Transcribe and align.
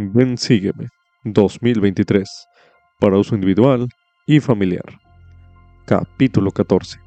Ven 0.00 0.38
Sígueme 0.38 0.86
2023 1.24 2.46
para 3.00 3.18
uso 3.18 3.34
individual 3.34 3.88
y 4.28 4.38
familiar. 4.38 4.84
Capítulo 5.86 6.52
14. 6.52 7.00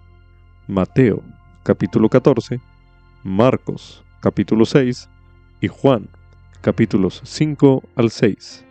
Mateo, 0.67 1.23
capítulo 1.63 2.09
14. 2.09 2.59
Marcos, 3.23 4.03
capítulo 4.19 4.65
6. 4.65 5.09
Y 5.61 5.69
Juan, 5.69 6.09
capítulos 6.59 7.21
5 7.23 7.81
al 7.95 8.11
6. 8.11 8.65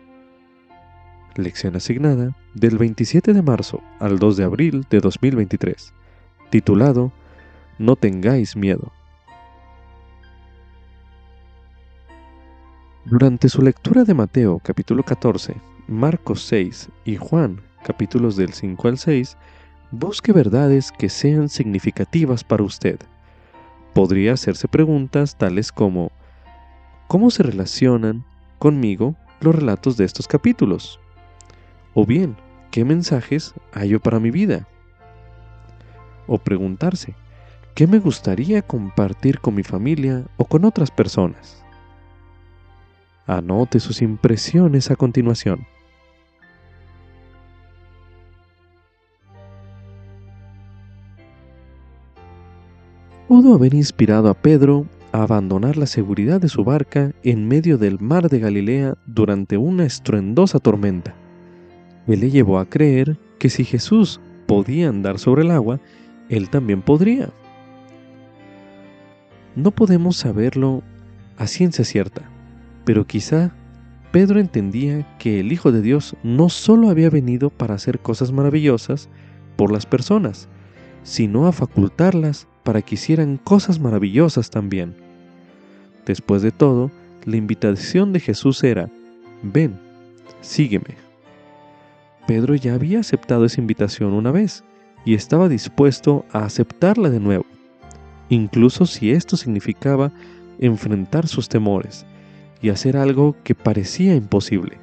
Lección 1.36 1.76
asignada 1.76 2.36
del 2.54 2.76
27 2.76 3.32
de 3.32 3.40
marzo 3.40 3.80
al 4.00 4.18
2 4.18 4.36
de 4.36 4.44
abril 4.44 4.86
de 4.90 5.00
2023. 5.00 5.94
Titulado 6.50 7.10
No 7.78 7.96
tengáis 7.96 8.54
miedo. 8.54 8.92
Durante 13.06 13.48
su 13.48 13.62
lectura 13.62 14.04
de 14.04 14.12
Mateo 14.12 14.60
capítulo 14.62 15.02
14, 15.02 15.56
Marcos 15.88 16.42
6 16.42 16.90
y 17.06 17.16
Juan 17.16 17.62
capítulos 17.82 18.36
del 18.36 18.52
5 18.52 18.88
al 18.88 18.98
6, 18.98 19.38
busque 19.90 20.32
verdades 20.32 20.92
que 20.92 21.08
sean 21.08 21.48
significativas 21.48 22.44
para 22.44 22.62
usted. 22.62 23.00
Podría 23.94 24.34
hacerse 24.34 24.68
preguntas 24.68 25.38
tales 25.38 25.72
como 25.72 26.12
¿cómo 27.08 27.30
se 27.30 27.42
relacionan 27.42 28.22
conmigo 28.58 29.16
los 29.40 29.54
relatos 29.54 29.96
de 29.96 30.04
estos 30.04 30.28
capítulos? 30.28 31.00
O 31.94 32.04
bien, 32.04 32.36
¿qué 32.70 32.84
mensajes 32.84 33.54
hallo 33.72 33.98
para 34.00 34.20
mi 34.20 34.30
vida? 34.30 34.68
O 36.26 36.36
preguntarse, 36.36 37.14
¿qué 37.74 37.86
me 37.86 37.98
gustaría 37.98 38.60
compartir 38.60 39.40
con 39.40 39.54
mi 39.54 39.62
familia 39.62 40.26
o 40.36 40.44
con 40.44 40.66
otras 40.66 40.90
personas? 40.90 41.64
Anote 43.26 43.80
sus 43.80 44.02
impresiones 44.02 44.90
a 44.90 44.96
continuación. 44.96 45.66
Pudo 53.28 53.54
haber 53.54 53.74
inspirado 53.74 54.28
a 54.28 54.34
Pedro 54.34 54.86
a 55.12 55.22
abandonar 55.22 55.76
la 55.76 55.86
seguridad 55.86 56.40
de 56.40 56.48
su 56.48 56.64
barca 56.64 57.12
en 57.22 57.46
medio 57.46 57.78
del 57.78 58.00
mar 58.00 58.28
de 58.28 58.40
Galilea 58.40 58.94
durante 59.06 59.56
una 59.56 59.84
estruendosa 59.84 60.58
tormenta. 60.58 61.14
Él 62.08 62.20
le 62.20 62.30
llevó 62.30 62.58
a 62.58 62.68
creer 62.68 63.16
que 63.38 63.48
si 63.48 63.64
Jesús 63.64 64.20
podía 64.46 64.88
andar 64.88 65.20
sobre 65.20 65.42
el 65.42 65.52
agua, 65.52 65.78
él 66.28 66.50
también 66.50 66.82
podría. 66.82 67.30
No 69.54 69.70
podemos 69.70 70.16
saberlo 70.16 70.82
a 71.36 71.46
ciencia 71.46 71.84
cierta, 71.84 72.28
pero 72.84 73.06
quizá 73.06 73.52
Pedro 74.12 74.40
entendía 74.40 75.06
que 75.18 75.38
el 75.38 75.52
Hijo 75.52 75.70
de 75.70 75.82
Dios 75.82 76.16
no 76.22 76.48
solo 76.48 76.90
había 76.90 77.10
venido 77.10 77.50
para 77.50 77.74
hacer 77.74 78.00
cosas 78.00 78.32
maravillosas 78.32 79.08
por 79.56 79.70
las 79.72 79.86
personas, 79.86 80.48
sino 81.04 81.46
a 81.46 81.52
facultarlas 81.52 82.48
para 82.64 82.82
que 82.82 82.96
hicieran 82.96 83.36
cosas 83.36 83.78
maravillosas 83.78 84.50
también. 84.50 84.94
Después 86.06 86.42
de 86.42 86.50
todo, 86.50 86.90
la 87.24 87.36
invitación 87.36 88.12
de 88.12 88.20
Jesús 88.20 88.64
era, 88.64 88.90
ven, 89.42 89.78
sígueme. 90.40 90.96
Pedro 92.26 92.54
ya 92.54 92.74
había 92.74 93.00
aceptado 93.00 93.44
esa 93.44 93.60
invitación 93.60 94.12
una 94.12 94.32
vez 94.32 94.64
y 95.04 95.14
estaba 95.14 95.48
dispuesto 95.48 96.24
a 96.32 96.44
aceptarla 96.44 97.10
de 97.10 97.20
nuevo, 97.20 97.46
incluso 98.28 98.86
si 98.86 99.12
esto 99.12 99.36
significaba 99.36 100.10
enfrentar 100.58 101.28
sus 101.28 101.48
temores 101.48 102.04
y 102.62 102.68
hacer 102.70 102.96
algo 102.96 103.36
que 103.42 103.54
parecía 103.54 104.14
imposible. 104.14 104.78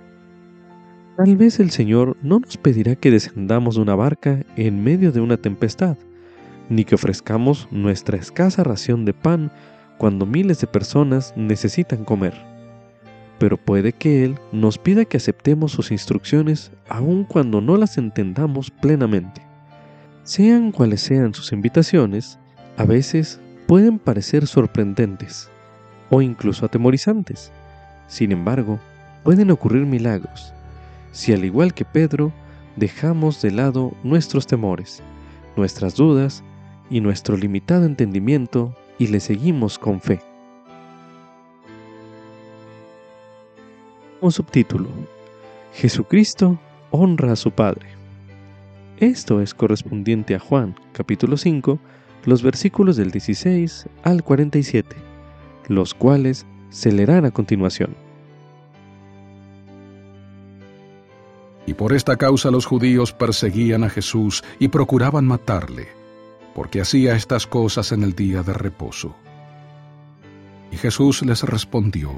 Tal 1.18 1.36
vez 1.36 1.60
el 1.60 1.72
Señor 1.72 2.16
no 2.22 2.40
nos 2.40 2.58
pedirá 2.58 2.96
que 2.96 3.10
descendamos 3.10 3.76
de 3.76 3.82
una 3.82 3.96
barca 3.96 4.46
en 4.56 4.84
medio 4.84 5.12
de 5.12 5.20
una 5.20 5.38
tempestad, 5.38 5.98
ni 6.70 6.84
que 6.86 6.96
ofrezcamos 6.96 7.68
nuestra 7.72 8.18
escasa 8.18 8.64
ración 8.64 9.06
de 9.06 9.14
pan 9.14 9.52
cuando 9.98 10.26
miles 10.26 10.62
de 10.62 10.68
personas 10.68 11.34
necesitan 11.36 12.04
comer. 12.06 12.34
Pero 13.40 13.58
puede 13.58 13.94
que 13.94 14.24
Él 14.24 14.36
nos 14.52 14.78
pida 14.78 15.06
que 15.06 15.18
aceptemos 15.18 15.72
sus 15.72 15.92
instrucciones 15.92 16.72
aun 16.90 17.24
cuando 17.24 17.62
no 17.62 17.78
las 17.78 17.98
entendamos 17.98 18.70
plenamente. 18.70 19.42
Sean 20.24 20.72
cuales 20.72 21.02
sean 21.02 21.34
sus 21.34 21.52
invitaciones, 21.52 22.38
a 22.78 22.86
veces 22.86 23.40
pueden 23.66 23.98
parecer 23.98 24.46
sorprendentes 24.46 25.50
o 26.10 26.22
incluso 26.22 26.66
atemorizantes. 26.66 27.52
Sin 28.08 28.32
embargo, 28.32 28.80
pueden 29.24 29.52
ocurrir 29.52 29.86
milagros 29.86 30.54
si 31.12 31.34
al 31.34 31.44
igual 31.46 31.74
que 31.74 31.84
Pedro 31.84 32.32
dejamos 32.76 33.42
de 33.42 33.52
lado 33.52 33.92
nuestros 34.04 34.46
temores, 34.46 35.02
nuestras 35.56 35.96
dudas 35.96 36.44
y 36.90 37.02
nuestro 37.02 37.36
limitado 37.36 37.86
entendimiento 37.86 38.76
y 39.00 39.08
le 39.08 39.20
seguimos 39.20 39.80
con 39.80 40.00
fe. 40.00 40.22
Un 44.22 44.32
subtítulo. 44.32 44.90
Jesucristo 45.74 46.60
honra 46.92 47.34
a 47.34 47.36
su 47.36 47.52
Padre. 47.52 47.88
Esto 48.98 49.42
es 49.42 49.54
correspondiente 49.54 50.36
a 50.36 50.40
Juan 50.40 50.76
capítulo 50.92 51.38
5, 51.38 51.80
los 52.26 52.44
versículos 52.44 52.96
del 52.96 53.12
16 53.12 53.88
al 54.04 54.24
47, 54.24 54.96
los 55.68 55.94
cuales 55.94 56.46
se 56.78 56.92
a 57.12 57.32
continuación. 57.32 57.96
Y 61.66 61.74
por 61.74 61.92
esta 61.92 62.18
causa 62.18 62.52
los 62.52 62.68
judíos 62.68 63.14
perseguían 63.14 63.84
a 63.84 63.90
Jesús 63.90 64.44
y 64.60 64.68
procuraban 64.68 65.26
matarle, 65.26 65.88
porque 66.54 66.80
hacía 66.80 67.16
estas 67.16 67.48
cosas 67.48 67.92
en 67.92 68.04
el 68.04 68.14
día 68.14 68.44
de 68.44 68.54
reposo. 68.54 69.16
Y 70.72 70.78
Jesús 70.78 71.24
les 71.24 71.42
respondió, 71.42 72.12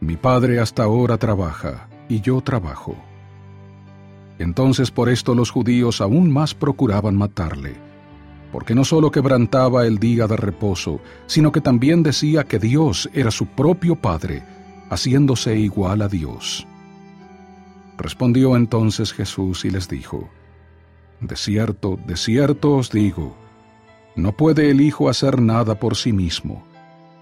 Mi 0.00 0.16
Padre 0.16 0.58
hasta 0.58 0.82
ahora 0.82 1.16
trabaja, 1.16 1.88
y 2.08 2.20
yo 2.20 2.40
trabajo. 2.40 2.96
Entonces 4.40 4.90
por 4.90 5.08
esto 5.08 5.36
los 5.36 5.52
judíos 5.52 6.00
aún 6.00 6.32
más 6.32 6.52
procuraban 6.52 7.14
matarle, 7.14 7.76
porque 8.52 8.74
no 8.74 8.84
solo 8.84 9.10
quebrantaba 9.10 9.86
el 9.86 9.98
día 9.98 10.26
de 10.26 10.36
reposo, 10.36 11.00
sino 11.26 11.52
que 11.52 11.60
también 11.60 12.02
decía 12.02 12.44
que 12.44 12.58
Dios 12.58 13.10
era 13.12 13.30
su 13.30 13.46
propio 13.46 13.96
Padre, 13.96 14.42
haciéndose 14.90 15.56
igual 15.56 16.02
a 16.02 16.08
Dios. 16.08 16.66
Respondió 17.98 18.56
entonces 18.56 19.12
Jesús 19.12 19.64
y 19.64 19.70
les 19.70 19.88
dijo, 19.88 20.28
De 21.20 21.36
cierto, 21.36 21.98
de 22.06 22.16
cierto 22.16 22.76
os 22.76 22.90
digo, 22.90 23.36
no 24.16 24.32
puede 24.32 24.70
el 24.70 24.80
Hijo 24.80 25.08
hacer 25.08 25.40
nada 25.40 25.78
por 25.78 25.96
sí 25.96 26.12
mismo, 26.12 26.64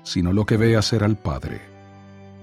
sino 0.02 0.32
lo 0.32 0.46
que 0.46 0.56
ve 0.56 0.76
hacer 0.76 1.02
al 1.02 1.16
Padre. 1.16 1.60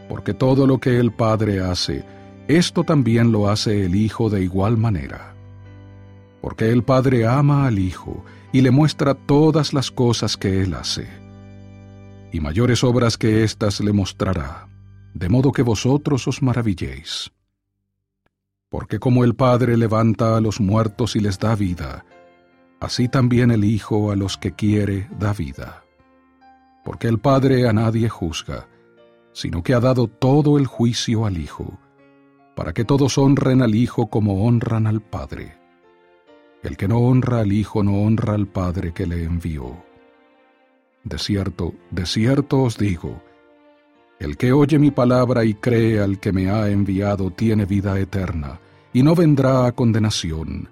Porque 0.09 0.33
todo 0.33 0.67
lo 0.67 0.79
que 0.79 0.99
el 0.99 1.11
Padre 1.11 1.61
hace, 1.61 2.05
esto 2.47 2.83
también 2.83 3.31
lo 3.31 3.49
hace 3.49 3.85
el 3.85 3.95
Hijo 3.95 4.29
de 4.29 4.43
igual 4.43 4.77
manera. 4.77 5.33
Porque 6.41 6.69
el 6.69 6.83
Padre 6.83 7.25
ama 7.25 7.67
al 7.67 7.79
Hijo 7.79 8.25
y 8.53 8.61
le 8.61 8.71
muestra 8.71 9.15
todas 9.15 9.73
las 9.73 9.91
cosas 9.91 10.37
que 10.37 10.61
Él 10.61 10.75
hace. 10.75 11.09
Y 12.31 12.39
mayores 12.39 12.83
obras 12.83 13.17
que 13.17 13.43
éstas 13.43 13.81
le 13.81 13.91
mostrará, 13.91 14.69
de 15.13 15.27
modo 15.27 15.51
que 15.51 15.63
vosotros 15.63 16.27
os 16.27 16.41
maravilléis. 16.41 17.31
Porque 18.69 18.99
como 18.99 19.23
el 19.23 19.35
Padre 19.35 19.75
levanta 19.75 20.37
a 20.37 20.41
los 20.41 20.61
muertos 20.61 21.15
y 21.15 21.19
les 21.19 21.39
da 21.39 21.55
vida, 21.55 22.05
así 22.79 23.09
también 23.09 23.49
el 23.49 23.65
Hijo 23.65 24.11
a 24.11 24.15
los 24.15 24.37
que 24.37 24.53
quiere 24.53 25.09
da 25.19 25.33
vida. 25.33 25.83
Porque 26.85 27.07
el 27.07 27.19
Padre 27.19 27.67
a 27.67 27.73
nadie 27.73 28.07
juzga, 28.07 28.67
sino 29.33 29.63
que 29.63 29.73
ha 29.73 29.79
dado 29.79 30.07
todo 30.07 30.59
el 30.59 30.67
juicio 30.67 31.25
al 31.25 31.39
Hijo, 31.39 31.79
para 32.55 32.71
que 32.73 32.85
todos 32.85 33.17
honren 33.17 33.63
al 33.63 33.73
Hijo 33.73 34.11
como 34.11 34.45
honran 34.45 34.85
al 34.85 35.01
Padre. 35.01 35.62
El 36.63 36.77
que 36.77 36.87
no 36.87 36.99
honra 36.99 37.41
al 37.41 37.51
Hijo 37.51 37.83
no 37.83 38.01
honra 38.01 38.33
al 38.33 38.47
Padre 38.47 38.93
que 38.93 39.05
le 39.05 39.23
envió. 39.23 39.83
De 41.03 41.17
cierto, 41.17 41.73
de 41.91 42.05
cierto 42.05 42.61
os 42.63 42.77
digo, 42.77 43.21
el 44.19 44.37
que 44.37 44.53
oye 44.53 44.79
mi 44.79 44.89
palabra 44.89 45.43
y 45.43 45.53
cree 45.53 45.99
al 45.99 46.19
que 46.19 46.31
me 46.31 46.49
ha 46.49 46.69
enviado 46.69 47.31
tiene 47.31 47.65
vida 47.65 47.99
eterna, 47.99 48.61
y 48.93 49.03
no 49.03 49.15
vendrá 49.15 49.65
a 49.65 49.73
condenación, 49.73 50.69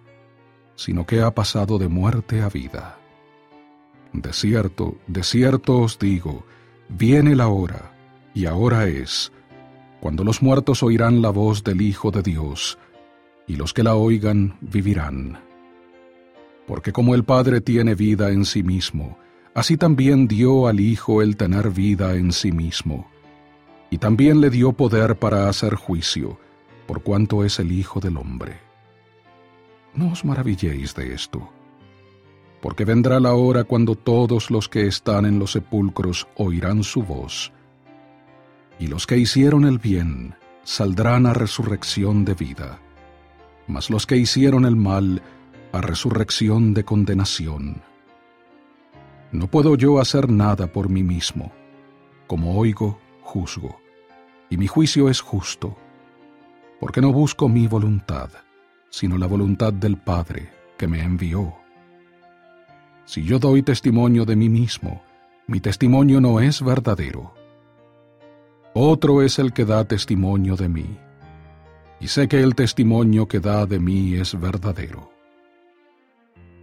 sino 0.75 1.05
que 1.05 1.21
ha 1.21 1.35
pasado 1.35 1.77
de 1.77 1.89
muerte 1.89 2.41
a 2.41 2.47
vida. 2.47 2.97
De 4.13 4.31
cierto, 4.31 4.95
de 5.07 5.23
cierto 5.23 5.79
os 5.79 5.99
digo, 5.99 6.45
viene 6.87 7.35
la 7.35 7.49
hora, 7.49 7.91
y 8.33 8.45
ahora 8.45 8.87
es, 8.87 9.33
cuando 9.99 10.23
los 10.23 10.41
muertos 10.41 10.81
oirán 10.81 11.21
la 11.21 11.29
voz 11.29 11.63
del 11.63 11.81
Hijo 11.81 12.09
de 12.11 12.21
Dios, 12.21 12.77
y 13.47 13.57
los 13.57 13.73
que 13.73 13.83
la 13.83 13.95
oigan 13.95 14.55
vivirán. 14.61 15.50
Porque 16.71 16.93
como 16.93 17.15
el 17.15 17.25
Padre 17.25 17.59
tiene 17.59 17.95
vida 17.95 18.29
en 18.29 18.45
sí 18.45 18.63
mismo, 18.63 19.17
así 19.53 19.75
también 19.75 20.29
dio 20.29 20.67
al 20.67 20.79
Hijo 20.79 21.21
el 21.21 21.35
tener 21.35 21.69
vida 21.69 22.15
en 22.15 22.31
sí 22.31 22.53
mismo 22.53 23.11
y 23.89 23.97
también 23.97 24.39
le 24.39 24.49
dio 24.49 24.71
poder 24.71 25.17
para 25.17 25.49
hacer 25.49 25.75
juicio, 25.75 26.39
por 26.87 27.03
cuanto 27.03 27.43
es 27.43 27.59
el 27.59 27.73
Hijo 27.73 27.99
del 27.99 28.15
Hombre. 28.15 28.57
No 29.93 30.13
os 30.13 30.23
maravilléis 30.23 30.95
de 30.95 31.13
esto, 31.13 31.49
porque 32.61 32.85
vendrá 32.85 33.19
la 33.19 33.33
hora 33.33 33.65
cuando 33.65 33.95
todos 33.95 34.49
los 34.49 34.69
que 34.69 34.87
están 34.87 35.25
en 35.25 35.39
los 35.39 35.51
sepulcros 35.51 36.25
oirán 36.37 36.85
su 36.85 37.03
voz, 37.03 37.51
y 38.79 38.87
los 38.87 39.05
que 39.05 39.17
hicieron 39.17 39.65
el 39.65 39.77
bien 39.77 40.35
saldrán 40.63 41.25
a 41.25 41.33
resurrección 41.33 42.23
de 42.23 42.33
vida, 42.33 42.79
mas 43.67 43.89
los 43.89 44.07
que 44.07 44.15
hicieron 44.15 44.63
el 44.63 44.77
mal 44.77 45.21
a 45.71 45.81
resurrección 45.81 46.73
de 46.73 46.83
condenación. 46.83 47.81
No 49.31 49.47
puedo 49.47 49.75
yo 49.75 49.99
hacer 49.99 50.29
nada 50.29 50.67
por 50.67 50.89
mí 50.89 51.03
mismo. 51.03 51.51
Como 52.27 52.57
oigo, 52.57 52.99
juzgo, 53.21 53.79
y 54.49 54.57
mi 54.57 54.67
juicio 54.67 55.09
es 55.09 55.21
justo, 55.21 55.77
porque 56.79 56.99
no 56.99 57.13
busco 57.13 57.47
mi 57.47 57.67
voluntad, 57.67 58.29
sino 58.89 59.17
la 59.17 59.27
voluntad 59.27 59.71
del 59.71 59.97
Padre 59.97 60.49
que 60.77 60.87
me 60.87 61.01
envió. 61.01 61.53
Si 63.05 63.23
yo 63.23 63.39
doy 63.39 63.63
testimonio 63.63 64.25
de 64.25 64.35
mí 64.35 64.49
mismo, 64.49 65.01
mi 65.47 65.59
testimonio 65.59 66.19
no 66.19 66.39
es 66.39 66.61
verdadero. 66.61 67.33
Otro 68.73 69.21
es 69.21 69.39
el 69.39 69.53
que 69.53 69.65
da 69.65 69.85
testimonio 69.85 70.55
de 70.55 70.69
mí, 70.69 70.97
y 71.99 72.07
sé 72.07 72.27
que 72.27 72.41
el 72.41 72.55
testimonio 72.55 73.27
que 73.27 73.39
da 73.39 73.65
de 73.65 73.79
mí 73.79 74.15
es 74.15 74.39
verdadero. 74.39 75.20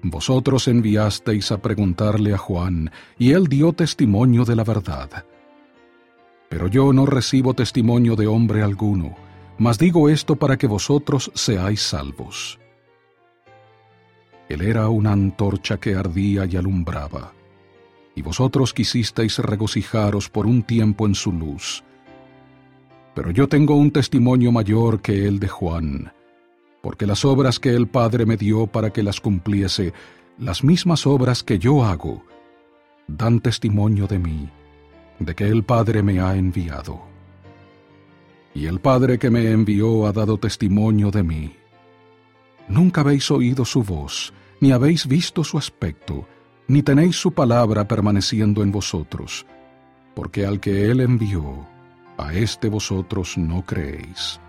Vosotros 0.02 0.68
enviasteis 0.68 1.50
a 1.50 1.60
preguntarle 1.60 2.32
a 2.32 2.38
Juan, 2.38 2.90
y 3.18 3.32
él 3.32 3.48
dio 3.48 3.72
testimonio 3.72 4.44
de 4.44 4.54
la 4.54 4.64
verdad. 4.64 5.24
Pero 6.48 6.68
yo 6.68 6.92
no 6.92 7.04
recibo 7.04 7.54
testimonio 7.54 8.14
de 8.14 8.26
hombre 8.26 8.62
alguno, 8.62 9.16
mas 9.58 9.78
digo 9.78 10.08
esto 10.08 10.36
para 10.36 10.56
que 10.56 10.66
vosotros 10.66 11.30
seáis 11.34 11.82
salvos. 11.82 12.58
Él 14.48 14.62
era 14.62 14.88
una 14.88 15.12
antorcha 15.12 15.78
que 15.78 15.94
ardía 15.94 16.46
y 16.46 16.56
alumbraba, 16.56 17.32
y 18.14 18.22
vosotros 18.22 18.72
quisisteis 18.72 19.38
regocijaros 19.38 20.30
por 20.30 20.46
un 20.46 20.62
tiempo 20.62 21.06
en 21.06 21.14
su 21.14 21.32
luz. 21.32 21.82
Pero 23.14 23.30
yo 23.32 23.48
tengo 23.48 23.74
un 23.74 23.90
testimonio 23.90 24.52
mayor 24.52 25.02
que 25.02 25.26
el 25.26 25.40
de 25.40 25.48
Juan, 25.48 26.12
porque 26.82 27.06
las 27.06 27.24
obras 27.24 27.58
que 27.58 27.70
el 27.70 27.88
Padre 27.88 28.26
me 28.26 28.36
dio 28.36 28.66
para 28.66 28.90
que 28.90 29.02
las 29.02 29.20
cumpliese, 29.20 29.92
las 30.38 30.62
mismas 30.62 31.06
obras 31.06 31.42
que 31.42 31.58
yo 31.58 31.84
hago, 31.84 32.24
dan 33.06 33.40
testimonio 33.40 34.06
de 34.06 34.18
mí, 34.18 34.48
de 35.18 35.34
que 35.34 35.48
el 35.48 35.64
Padre 35.64 36.02
me 36.02 36.20
ha 36.20 36.36
enviado. 36.36 37.02
Y 38.54 38.66
el 38.66 38.80
Padre 38.80 39.18
que 39.18 39.30
me 39.30 39.50
envió 39.50 40.06
ha 40.06 40.12
dado 40.12 40.38
testimonio 40.38 41.10
de 41.10 41.22
mí. 41.22 41.52
Nunca 42.68 43.00
habéis 43.00 43.30
oído 43.30 43.64
su 43.64 43.82
voz, 43.82 44.32
ni 44.60 44.72
habéis 44.72 45.06
visto 45.06 45.42
su 45.42 45.58
aspecto, 45.58 46.26
ni 46.68 46.82
tenéis 46.82 47.16
su 47.16 47.32
palabra 47.32 47.88
permaneciendo 47.88 48.62
en 48.62 48.70
vosotros, 48.70 49.46
porque 50.14 50.44
al 50.44 50.60
que 50.60 50.90
Él 50.90 51.00
envió, 51.00 51.66
a 52.18 52.34
éste 52.34 52.68
vosotros 52.68 53.38
no 53.38 53.64
creéis 53.64 54.40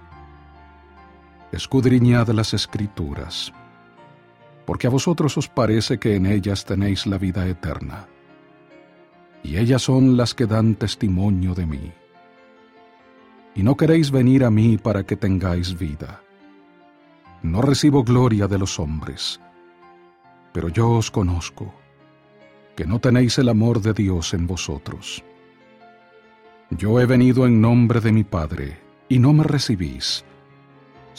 escudriñad 1.52 2.28
las 2.30 2.54
escrituras, 2.54 3.52
porque 4.66 4.88
a 4.88 4.90
vosotros 4.90 5.38
os 5.38 5.48
parece 5.48 5.98
que 5.98 6.16
en 6.16 6.26
ellas 6.26 6.66
tenéis 6.66 7.08
la 7.08 7.18
vida 7.18 7.48
eterna, 7.48 8.08
y 9.44 9.58
ellas 9.58 9.82
son 9.82 10.16
las 10.16 10.36
que 10.36 10.46
dan 10.46 10.76
testimonio 10.76 11.56
de 11.56 11.66
mí. 11.66 11.92
Y 13.56 13.64
no 13.64 13.76
queréis 13.76 14.12
venir 14.12 14.44
a 14.44 14.52
mí 14.52 14.78
para 14.78 15.06
que 15.06 15.16
tengáis 15.16 15.78
vida. 15.78 16.22
No 17.42 17.62
recibo 17.62 18.04
gloria 18.04 18.48
de 18.48 18.60
los 18.60 18.80
hombres, 18.80 19.40
pero 20.54 20.70
yo 20.70 20.90
os 20.92 21.10
conozco, 21.10 21.74
que 22.76 22.86
no 22.86 23.00
tenéis 23.00 23.40
el 23.40 23.50
amor 23.50 23.82
de 23.82 23.94
Dios 23.94 24.34
en 24.34 24.46
vosotros. 24.46 25.24
Yo 26.70 27.00
he 27.00 27.06
venido 27.06 27.48
en 27.48 27.60
nombre 27.60 28.02
de 28.02 28.12
mi 28.12 28.24
Padre, 28.24 28.80
y 29.08 29.18
no 29.18 29.34
me 29.34 29.44
recibís 29.44 30.24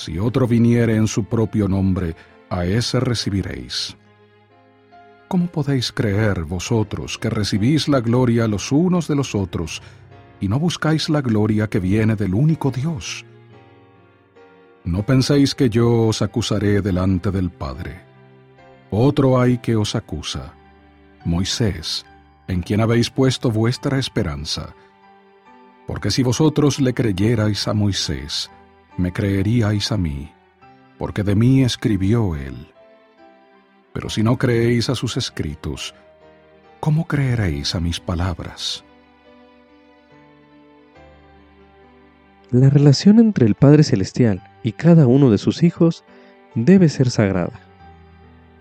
si 0.01 0.19
otro 0.19 0.47
viniere 0.47 0.97
en 0.97 1.07
su 1.07 1.25
propio 1.25 1.69
nombre, 1.69 2.17
a 2.49 2.65
ese 2.65 3.01
recibiréis. 3.01 3.97
¿Cómo 5.29 5.47
podéis 5.47 5.93
creer 5.93 6.45
vosotros 6.45 7.19
que 7.19 7.29
recibís 7.29 7.87
la 7.87 8.01
gloria 8.01 8.49
los 8.49 8.73
unos 8.73 9.07
de 9.07 9.15
los 9.15 9.35
otros 9.35 9.83
y 10.41 10.49
no 10.49 10.59
buscáis 10.59 11.11
la 11.11 11.21
gloria 11.21 11.69
que 11.69 11.81
viene 11.81 12.17
del 12.17 12.35
único 12.35 12.71
Dios? 12.71 13.27
No 14.85 15.05
penséis 15.05 15.55
que 15.55 15.69
yo 15.69 16.09
os 16.09 16.23
acusaré 16.23 16.81
delante 16.81 17.31
del 17.31 17.51
Padre. 17.51 18.01
Otro 18.91 19.39
hay 19.39 19.59
que 19.59 19.77
os 19.77 19.95
acusa, 19.95 20.55
Moisés, 21.27 22.07
en 22.49 22.63
quien 22.63 22.81
habéis 22.81 23.11
puesto 23.11 23.51
vuestra 23.51 23.99
esperanza. 23.99 24.75
Porque 25.87 26.11
si 26.11 26.23
vosotros 26.23 26.81
le 26.81 26.95
creyerais 26.95 27.69
a 27.69 27.75
Moisés, 27.75 28.51
me 29.01 29.13
creeríais 29.13 29.91
a 29.91 29.97
mí, 29.97 30.31
porque 30.99 31.23
de 31.23 31.35
mí 31.35 31.65
escribió 31.65 32.37
él. 32.37 32.69
Pero 33.93 34.09
si 34.09 34.23
no 34.23 34.37
creéis 34.37 34.89
a 34.91 34.95
sus 34.95 35.17
escritos, 35.17 35.95
¿cómo 36.79 37.07
creeréis 37.07 37.75
a 37.75 37.81
mis 37.81 37.99
palabras? 37.99 38.85
La 42.51 42.69
relación 42.69 43.19
entre 43.19 43.47
el 43.47 43.55
Padre 43.55 43.83
Celestial 43.83 44.43
y 44.63 44.73
cada 44.73 45.07
uno 45.07 45.31
de 45.31 45.39
sus 45.39 45.63
hijos 45.63 46.05
debe 46.55 46.89
ser 46.89 47.11
sagrada. 47.11 47.61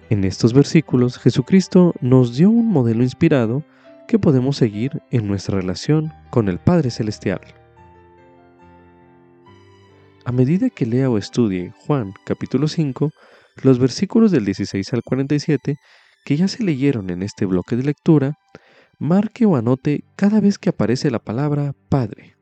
En 0.09 0.23
estos 0.23 0.53
versículos 0.53 1.17
Jesucristo 1.17 1.93
nos 1.99 2.35
dio 2.35 2.49
un 2.49 2.69
modelo 2.69 3.03
inspirado 3.03 3.63
que 4.07 4.17
podemos 4.17 4.57
seguir 4.57 5.01
en 5.11 5.27
nuestra 5.27 5.59
relación 5.59 6.13
con 6.29 6.49
el 6.49 6.57
Padre 6.57 6.89
Celestial. 6.89 7.41
A 10.29 10.31
medida 10.31 10.69
que 10.69 10.85
lea 10.85 11.09
o 11.09 11.17
estudie 11.17 11.73
Juan 11.87 12.13
capítulo 12.23 12.67
5, 12.67 13.09
los 13.63 13.79
versículos 13.79 14.29
del 14.29 14.45
16 14.45 14.93
al 14.93 15.01
47, 15.01 15.77
que 16.23 16.37
ya 16.37 16.47
se 16.47 16.63
leyeron 16.63 17.09
en 17.09 17.23
este 17.23 17.47
bloque 17.47 17.75
de 17.75 17.81
lectura, 17.81 18.35
marque 18.99 19.47
o 19.47 19.55
anote 19.55 20.03
cada 20.15 20.39
vez 20.39 20.59
que 20.59 20.69
aparece 20.69 21.09
la 21.09 21.17
palabra 21.17 21.73
Padre. 21.89 22.35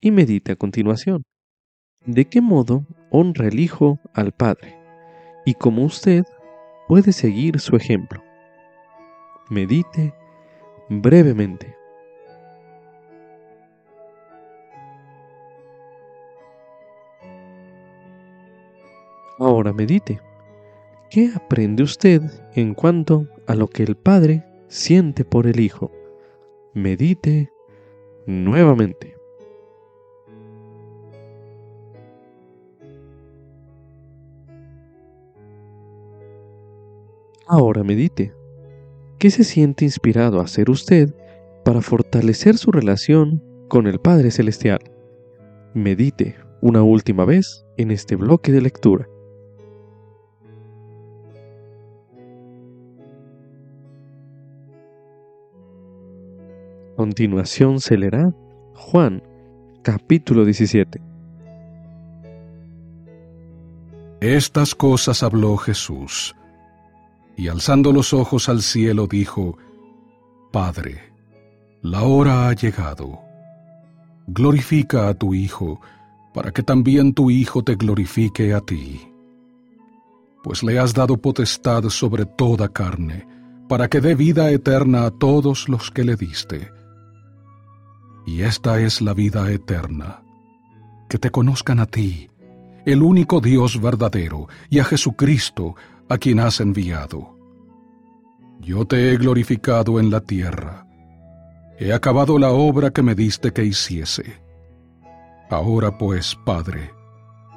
Y 0.00 0.10
medite 0.10 0.50
a 0.50 0.56
continuación. 0.56 1.22
¿De 2.04 2.24
qué 2.24 2.40
modo 2.40 2.84
honra 3.12 3.46
el 3.46 3.60
Hijo 3.60 4.00
al 4.12 4.32
Padre? 4.32 4.76
Y 5.46 5.54
cómo 5.54 5.84
usted 5.84 6.24
puede 6.88 7.12
seguir 7.12 7.60
su 7.60 7.76
ejemplo. 7.76 8.20
Medite 9.48 10.12
brevemente. 10.88 11.77
Ahora 19.38 19.72
medite. 19.72 20.20
¿Qué 21.10 21.30
aprende 21.32 21.84
usted 21.84 22.22
en 22.54 22.74
cuanto 22.74 23.28
a 23.46 23.54
lo 23.54 23.68
que 23.68 23.84
el 23.84 23.94
Padre 23.96 24.44
siente 24.66 25.24
por 25.24 25.46
el 25.46 25.60
Hijo? 25.60 25.92
Medite 26.74 27.52
nuevamente. 28.26 29.16
Ahora 37.46 37.84
medite. 37.84 38.34
¿Qué 39.18 39.30
se 39.30 39.44
siente 39.44 39.84
inspirado 39.84 40.40
a 40.40 40.44
hacer 40.44 40.68
usted 40.68 41.14
para 41.64 41.80
fortalecer 41.80 42.58
su 42.58 42.72
relación 42.72 43.42
con 43.68 43.86
el 43.86 44.00
Padre 44.00 44.32
Celestial? 44.32 44.80
Medite 45.74 46.36
una 46.60 46.82
última 46.82 47.24
vez 47.24 47.64
en 47.76 47.92
este 47.92 48.16
bloque 48.16 48.50
de 48.50 48.60
lectura. 48.60 49.08
Continuación 56.98 57.78
se 57.78 57.96
leerá 57.96 58.34
Juan 58.74 59.22
capítulo 59.84 60.44
17. 60.44 61.00
Estas 64.20 64.74
cosas 64.74 65.22
habló 65.22 65.56
Jesús, 65.58 66.34
y 67.36 67.46
alzando 67.46 67.92
los 67.92 68.12
ojos 68.12 68.48
al 68.48 68.62
cielo 68.62 69.06
dijo, 69.06 69.56
Padre, 70.50 71.12
la 71.82 72.02
hora 72.02 72.48
ha 72.48 72.52
llegado. 72.54 73.20
Glorifica 74.26 75.06
a 75.06 75.14
tu 75.14 75.34
Hijo, 75.34 75.80
para 76.34 76.50
que 76.50 76.64
también 76.64 77.14
tu 77.14 77.30
Hijo 77.30 77.62
te 77.62 77.76
glorifique 77.76 78.52
a 78.54 78.60
ti. 78.60 79.00
Pues 80.42 80.64
le 80.64 80.80
has 80.80 80.94
dado 80.94 81.16
potestad 81.16 81.84
sobre 81.90 82.26
toda 82.26 82.68
carne, 82.70 83.24
para 83.68 83.86
que 83.86 84.00
dé 84.00 84.16
vida 84.16 84.50
eterna 84.50 85.04
a 85.04 85.12
todos 85.12 85.68
los 85.68 85.92
que 85.92 86.02
le 86.02 86.16
diste 86.16 86.76
Y 88.28 88.42
esta 88.42 88.78
es 88.78 89.00
la 89.00 89.14
vida 89.14 89.50
eterna, 89.50 90.22
que 91.08 91.16
te 91.16 91.30
conozcan 91.30 91.80
a 91.80 91.86
ti, 91.86 92.28
el 92.84 93.02
único 93.02 93.40
Dios 93.40 93.80
verdadero, 93.80 94.48
y 94.68 94.80
a 94.80 94.84
Jesucristo, 94.84 95.76
a 96.10 96.18
quien 96.18 96.38
has 96.38 96.60
enviado. 96.60 97.38
Yo 98.60 98.84
te 98.84 99.10
he 99.10 99.16
glorificado 99.16 99.98
en 99.98 100.10
la 100.10 100.20
tierra. 100.20 100.86
He 101.78 101.90
acabado 101.90 102.38
la 102.38 102.50
obra 102.50 102.90
que 102.90 103.02
me 103.02 103.14
diste 103.14 103.50
que 103.54 103.64
hiciese. 103.64 104.42
Ahora 105.48 105.96
pues, 105.96 106.36
Padre, 106.44 106.92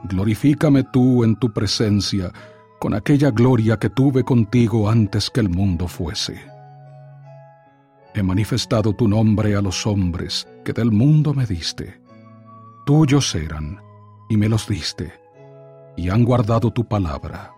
glorifícame 0.05 0.85
tú 0.85 1.25
en 1.25 1.35
tu 1.35 1.51
presencia 1.51 2.31
con 2.79 2.93
aquella 2.93 3.29
gloria 3.29 3.77
que 3.77 3.89
tuve 3.89 4.23
contigo 4.23 4.89
antes 4.89 5.29
que 5.29 5.41
el 5.41 5.49
mundo 5.49 5.89
fuese. 5.89 6.50
He 8.13 8.23
manifestado 8.23 8.93
tu 8.93 9.07
nombre 9.07 9.55
a 9.55 9.61
los 9.61 9.87
hombres 9.87 10.47
que 10.65 10.73
del 10.73 10.91
mundo 10.91 11.33
me 11.33 11.45
diste. 11.45 12.01
Tuyos 12.85 13.33
eran, 13.35 13.79
y 14.29 14.37
me 14.37 14.49
los 14.49 14.67
diste, 14.67 15.13
y 15.95 16.09
han 16.09 16.25
guardado 16.25 16.71
tu 16.71 16.85
palabra. 16.87 17.53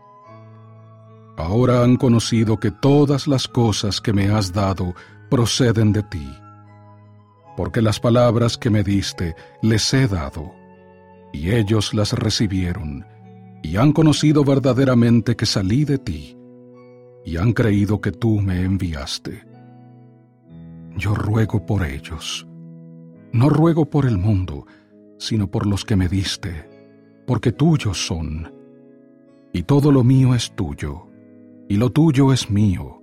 Ahora 1.37 1.83
han 1.83 1.95
conocido 1.95 2.59
que 2.59 2.69
todas 2.69 3.27
las 3.27 3.47
cosas 3.47 3.99
que 3.99 4.13
me 4.13 4.29
has 4.29 4.53
dado 4.53 4.93
proceden 5.29 5.91
de 5.91 6.03
ti, 6.03 6.29
porque 7.57 7.81
las 7.81 7.99
palabras 7.99 8.57
que 8.57 8.69
me 8.69 8.83
diste 8.83 9.35
les 9.61 9.91
he 9.93 10.07
dado, 10.07 10.53
y 11.31 11.51
ellos 11.51 11.95
las 11.95 12.13
recibieron, 12.13 13.05
y 13.63 13.77
han 13.77 13.91
conocido 13.91 14.43
verdaderamente 14.43 15.35
que 15.35 15.47
salí 15.47 15.85
de 15.85 15.97
ti, 15.97 16.37
y 17.25 17.37
han 17.37 17.53
creído 17.53 18.01
que 18.01 18.11
tú 18.11 18.39
me 18.39 18.61
enviaste. 18.61 19.52
Yo 20.95 21.15
ruego 21.15 21.65
por 21.65 21.85
ellos, 21.85 22.47
no 23.31 23.49
ruego 23.49 23.89
por 23.89 24.05
el 24.05 24.17
mundo, 24.17 24.65
sino 25.17 25.49
por 25.49 25.65
los 25.65 25.85
que 25.85 25.95
me 25.95 26.07
diste, 26.07 26.69
porque 27.25 27.51
tuyos 27.51 28.05
son, 28.05 28.53
y 29.51 29.63
todo 29.63 29.91
lo 29.91 30.03
mío 30.03 30.35
es 30.35 30.53
tuyo 30.55 31.07
y 31.73 31.77
lo 31.77 31.91
tuyo 31.91 32.31
es 32.31 32.51
mío, 32.51 33.01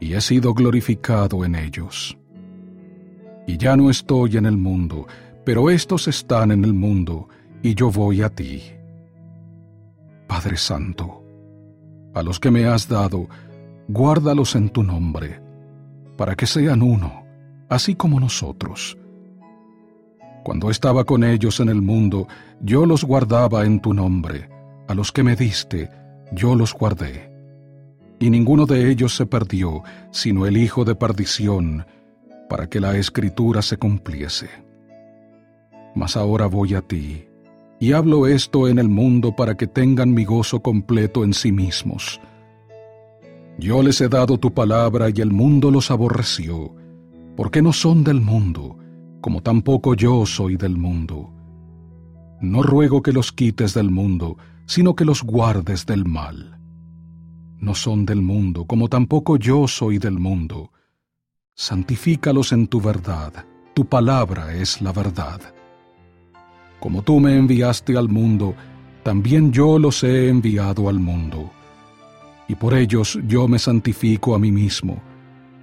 y 0.00 0.14
he 0.14 0.20
sido 0.22 0.54
glorificado 0.54 1.44
en 1.44 1.54
ellos. 1.54 2.16
Y 3.46 3.58
ya 3.58 3.76
no 3.76 3.90
estoy 3.90 4.38
en 4.38 4.46
el 4.46 4.56
mundo, 4.56 5.06
pero 5.44 5.68
estos 5.68 6.08
están 6.08 6.52
en 6.52 6.64
el 6.64 6.72
mundo, 6.72 7.28
y 7.62 7.74
yo 7.74 7.90
voy 7.90 8.22
a 8.22 8.30
ti. 8.30 8.62
Padre 10.26 10.56
Santo, 10.56 11.22
a 12.14 12.22
los 12.22 12.40
que 12.40 12.50
me 12.50 12.64
has 12.64 12.88
dado, 12.88 13.28
guárdalos 13.88 14.54
en 14.54 14.70
tu 14.70 14.82
nombre, 14.82 15.41
para 16.22 16.36
que 16.36 16.46
sean 16.46 16.82
uno, 16.82 17.24
así 17.68 17.96
como 17.96 18.20
nosotros. 18.20 18.96
Cuando 20.44 20.70
estaba 20.70 21.02
con 21.02 21.24
ellos 21.24 21.58
en 21.58 21.68
el 21.68 21.82
mundo, 21.82 22.28
yo 22.60 22.86
los 22.86 23.02
guardaba 23.02 23.64
en 23.64 23.80
tu 23.80 23.92
nombre, 23.92 24.48
a 24.86 24.94
los 24.94 25.10
que 25.10 25.24
me 25.24 25.34
diste, 25.34 25.90
yo 26.30 26.54
los 26.54 26.74
guardé 26.74 27.28
y 28.20 28.30
ninguno 28.30 28.66
de 28.66 28.88
ellos 28.88 29.16
se 29.16 29.26
perdió, 29.26 29.82
sino 30.12 30.46
el 30.46 30.56
hijo 30.56 30.84
de 30.84 30.94
perdición, 30.94 31.86
para 32.48 32.68
que 32.68 32.78
la 32.78 32.96
escritura 32.96 33.60
se 33.60 33.76
cumpliese. 33.76 34.48
Mas 35.96 36.16
ahora 36.16 36.46
voy 36.46 36.74
a 36.76 36.82
ti, 36.82 37.24
y 37.80 37.94
hablo 37.94 38.28
esto 38.28 38.68
en 38.68 38.78
el 38.78 38.88
mundo 38.88 39.34
para 39.34 39.56
que 39.56 39.66
tengan 39.66 40.14
mi 40.14 40.24
gozo 40.24 40.62
completo 40.62 41.24
en 41.24 41.34
sí 41.34 41.50
mismos. 41.50 42.20
Yo 43.58 43.82
les 43.82 44.00
he 44.00 44.08
dado 44.08 44.38
tu 44.38 44.52
palabra 44.52 45.08
y 45.14 45.20
el 45.20 45.30
mundo 45.30 45.70
los 45.70 45.90
aborreció, 45.90 46.74
porque 47.36 47.62
no 47.62 47.72
son 47.72 48.04
del 48.04 48.20
mundo, 48.20 48.78
como 49.20 49.42
tampoco 49.42 49.94
yo 49.94 50.26
soy 50.26 50.56
del 50.56 50.76
mundo. 50.76 51.32
No 52.40 52.62
ruego 52.62 53.02
que 53.02 53.12
los 53.12 53.32
quites 53.32 53.74
del 53.74 53.90
mundo, 53.90 54.36
sino 54.66 54.94
que 54.94 55.04
los 55.04 55.22
guardes 55.22 55.86
del 55.86 56.04
mal 56.04 56.52
no 57.62 57.76
son 57.76 58.04
del 58.04 58.20
mundo, 58.20 58.64
como 58.64 58.88
tampoco 58.88 59.36
yo 59.36 59.68
soy 59.68 59.98
del 59.98 60.18
mundo. 60.18 60.72
Santifícalos 61.54 62.52
en 62.52 62.66
tu 62.66 62.80
verdad, 62.80 63.46
tu 63.72 63.86
palabra 63.86 64.52
es 64.52 64.82
la 64.82 64.92
verdad. 64.92 65.40
Como 66.80 67.02
tú 67.02 67.20
me 67.20 67.36
enviaste 67.36 67.96
al 67.96 68.08
mundo, 68.08 68.56
también 69.04 69.52
yo 69.52 69.78
los 69.78 70.02
he 70.02 70.28
enviado 70.28 70.88
al 70.88 70.98
mundo. 70.98 71.52
Y 72.52 72.54
por 72.54 72.74
ellos 72.74 73.18
yo 73.26 73.48
me 73.48 73.58
santifico 73.58 74.34
a 74.34 74.38
mí 74.38 74.52
mismo, 74.52 75.02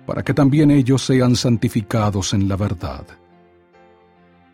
para 0.08 0.24
que 0.24 0.34
también 0.34 0.72
ellos 0.72 1.06
sean 1.06 1.36
santificados 1.36 2.34
en 2.34 2.50
la 2.50 2.56
verdad. 2.56 3.06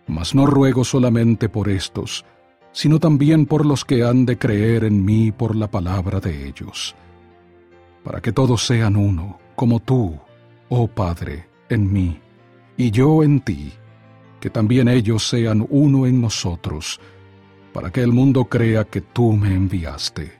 Mas 0.07 0.35
no 0.35 0.45
ruego 0.45 0.83
solamente 0.83 1.47
por 1.47 1.69
estos, 1.69 2.25
sino 2.73 2.99
también 2.99 3.45
por 3.45 3.65
los 3.65 3.85
que 3.85 4.03
han 4.03 4.25
de 4.25 4.37
creer 4.37 4.83
en 4.83 5.03
mí 5.03 5.31
por 5.31 5.55
la 5.55 5.71
palabra 5.71 6.19
de 6.19 6.47
ellos 6.47 6.95
para 8.05 8.21
que 8.21 8.31
todos 8.31 8.63
sean 8.63 8.95
uno, 8.95 9.39
como 9.55 9.79
tú, 9.79 10.15
oh 10.69 10.87
Padre, 10.87 11.47
en 11.69 11.91
mí, 11.91 12.19
y 12.77 12.91
yo 12.91 13.23
en 13.23 13.41
ti, 13.41 13.73
que 14.39 14.51
también 14.51 14.87
ellos 14.87 15.27
sean 15.27 15.65
uno 15.71 16.05
en 16.05 16.21
nosotros, 16.21 16.99
para 17.73 17.91
que 17.91 18.03
el 18.03 18.13
mundo 18.13 18.45
crea 18.45 18.83
que 18.83 19.01
tú 19.01 19.33
me 19.33 19.55
enviaste. 19.55 20.33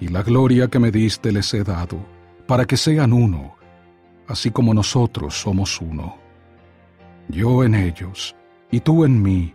Y 0.00 0.08
la 0.08 0.22
gloria 0.22 0.68
que 0.68 0.78
me 0.78 0.90
diste 0.90 1.32
les 1.32 1.52
he 1.54 1.64
dado, 1.64 1.98
para 2.46 2.64
que 2.64 2.76
sean 2.76 3.12
uno, 3.12 3.56
así 4.28 4.50
como 4.50 4.74
nosotros 4.74 5.40
somos 5.40 5.80
uno. 5.80 6.16
Yo 7.28 7.64
en 7.64 7.74
ellos, 7.74 8.36
y 8.70 8.80
tú 8.80 9.04
en 9.04 9.22
mí, 9.22 9.54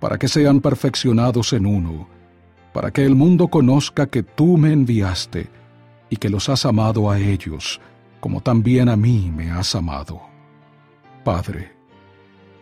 para 0.00 0.16
que 0.18 0.28
sean 0.28 0.60
perfeccionados 0.60 1.52
en 1.52 1.66
uno, 1.66 2.08
para 2.72 2.90
que 2.90 3.04
el 3.04 3.14
mundo 3.14 3.48
conozca 3.48 4.06
que 4.06 4.22
tú 4.22 4.56
me 4.56 4.72
enviaste, 4.72 5.50
y 6.10 6.16
que 6.16 6.30
los 6.30 6.48
has 6.48 6.64
amado 6.64 7.10
a 7.10 7.18
ellos, 7.18 7.80
como 8.20 8.40
también 8.40 8.88
a 8.88 8.96
mí 8.96 9.30
me 9.34 9.50
has 9.50 9.74
amado. 9.74 10.20
Padre, 11.24 11.72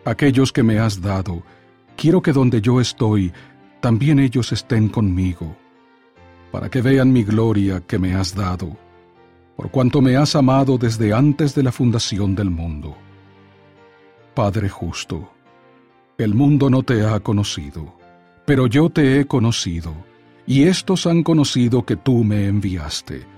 aquellos 0.05 0.53
que 0.53 0.63
me 0.63 0.79
has 0.79 1.01
dado, 1.01 1.43
quiero 1.97 2.21
que 2.23 2.33
donde 2.33 2.61
yo 2.61 2.81
estoy, 2.81 3.33
también 3.81 4.19
ellos 4.19 4.53
estén 4.53 4.89
conmigo, 4.89 5.57
para 6.51 6.69
que 6.69 6.81
vean 6.83 7.13
mi 7.13 7.25
gloria 7.25 7.81
que 7.81 7.99
me 7.99 8.15
has 8.15 8.35
dado, 8.35 8.77
por 9.57 9.71
cuanto 9.71 10.01
me 10.01 10.17
has 10.17 10.37
amado 10.37 10.79
desde 10.79 11.13
antes 11.13 11.55
de 11.55 11.63
la 11.63 11.73
fundación 11.73 12.35
del 12.35 12.51
mundo. 12.51 12.97
Padre 14.35 14.69
justo, 14.69 15.31
el 16.19 16.35
mundo 16.35 16.71
no 16.71 16.83
te 16.83 17.05
ha 17.07 17.21
conocido, 17.21 17.95
pero 18.45 18.67
yo 18.67 18.91
te 18.91 19.21
he 19.21 19.27
conocido, 19.27 19.95
y 20.47 20.65
estos 20.65 21.07
han 21.07 21.23
conocido 21.23 21.85
que 21.85 21.97
tú 21.97 22.25
me 22.25 22.47
enviaste 22.47 23.37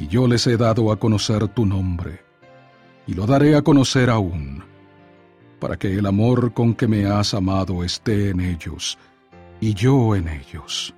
y 0.00 0.08
yo 0.08 0.26
les 0.26 0.46
he 0.46 0.56
dado 0.56 0.92
a 0.92 0.96
conocer 0.98 1.46
tu 1.48 1.66
nombre, 1.66 2.20
y 3.06 3.12
lo 3.12 3.26
daré 3.26 3.54
a 3.54 3.60
conocer 3.60 4.08
aún, 4.08 4.64
para 5.58 5.78
que 5.78 5.94
el 5.94 6.06
amor 6.06 6.54
con 6.54 6.74
que 6.74 6.88
me 6.88 7.04
has 7.04 7.34
amado 7.34 7.84
esté 7.84 8.30
en 8.30 8.40
ellos, 8.40 8.96
y 9.60 9.74
yo 9.74 10.16
en 10.16 10.28
ellos. 10.28 10.94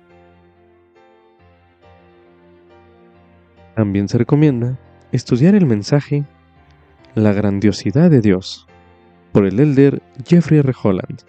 También 3.75 4.07
se 4.07 4.17
recomienda 4.17 4.77
estudiar 5.11 5.55
el 5.55 5.65
mensaje 5.65 6.23
La 7.15 7.33
grandiosidad 7.33 8.09
de 8.09 8.21
Dios 8.21 8.67
por 9.31 9.45
el 9.45 9.59
elder 9.59 10.01
Jeffrey 10.25 10.59
R. 10.59 10.73
Holland 10.81 11.21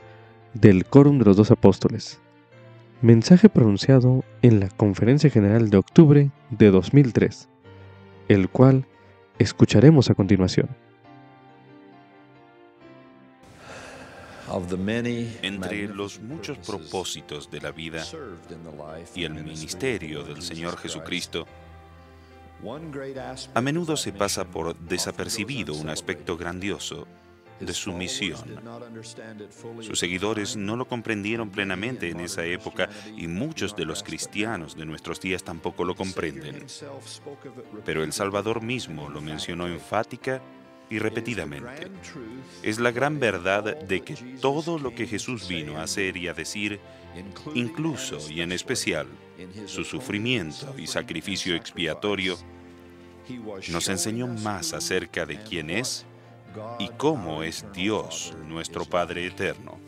del 0.53 0.85
Quórum 0.85 1.19
de 1.19 1.25
los 1.25 1.37
Dos 1.37 1.51
Apóstoles. 1.51 2.21
Mensaje 3.03 3.49
pronunciado 3.49 4.25
en 4.43 4.61
la 4.61 4.69
Conferencia 4.69 5.31
General 5.31 5.71
de 5.71 5.77
octubre 5.77 6.31
de 6.51 6.71
2003 6.71 7.49
el 8.29 8.49
cual 8.49 8.87
escucharemos 9.39 10.11
a 10.11 10.15
continuación. 10.15 10.69
Entre 15.43 15.89
los 15.89 16.21
muchos 16.21 16.59
propósitos 16.59 17.51
de 17.51 17.61
la 17.61 17.73
vida 17.73 18.05
y 19.15 19.25
el 19.25 19.35
ministerio 19.35 20.23
del 20.23 20.43
Señor 20.43 20.77
Jesucristo, 20.77 21.47
a 23.55 23.61
menudo 23.61 23.97
se 23.97 24.13
pasa 24.13 24.45
por 24.45 24.77
desapercibido 24.77 25.75
un 25.75 25.89
aspecto 25.89 26.37
grandioso 26.37 27.07
de 27.61 27.73
su 27.73 27.93
misión. 27.93 28.41
Sus 29.81 29.99
seguidores 29.99 30.57
no 30.57 30.77
lo 30.77 30.87
comprendieron 30.87 31.51
plenamente 31.51 32.11
en 32.11 32.21
esa 32.21 32.45
época 32.45 32.89
y 33.17 33.27
muchos 33.27 33.77
de 33.77 33.85
los 33.85 34.03
cristianos 34.03 34.77
de 34.77 34.87
nuestros 34.87 35.21
días 35.21 35.45
tampoco 35.45 35.85
lo 35.85 35.95
comprenden. 35.95 36.67
Pero 37.85 38.03
el 38.03 38.13
Salvador 38.13 38.63
mismo 38.63 39.09
lo 39.09 39.21
mencionó 39.21 39.67
enfática 39.67 40.43
y 40.91 40.99
repetidamente. 40.99 41.91
Es 42.63 42.79
la 42.79 42.91
gran 42.91 43.21
verdad 43.21 43.77
de 43.77 44.01
que 44.03 44.15
todo 44.41 44.79
lo 44.79 44.95
que 44.95 45.07
Jesús 45.07 45.49
vino 45.49 45.79
a 45.79 45.85
hacer 45.85 46.17
y 46.17 46.29
a 46.29 46.35
decir, 46.35 46.81
incluso 47.55 48.19
y 48.31 48.41
en 48.41 48.53
especial 48.53 49.07
su 49.67 49.85
sufrimiento 49.85 50.75
y 50.79 50.87
sacrificio 50.87 51.55
expiatorio, 51.55 52.37
nos 53.71 53.89
enseñó 53.89 54.27
más 54.27 54.73
acerca 54.73 55.25
de 55.27 55.43
quién 55.43 55.71
es 55.71 56.05
y 56.79 56.89
cómo 56.91 57.43
es 57.43 57.65
Dios, 57.73 58.35
nuestro 58.47 58.85
Padre 58.85 59.27
eterno. 59.27 59.79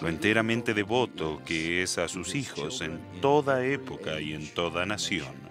Lo 0.00 0.08
enteramente 0.08 0.74
devoto 0.74 1.40
que 1.44 1.82
es 1.82 1.98
a 1.98 2.08
sus 2.08 2.34
hijos 2.34 2.80
en 2.80 2.98
toda 3.20 3.64
época 3.64 4.20
y 4.20 4.32
en 4.32 4.48
toda 4.48 4.86
nación. 4.86 5.44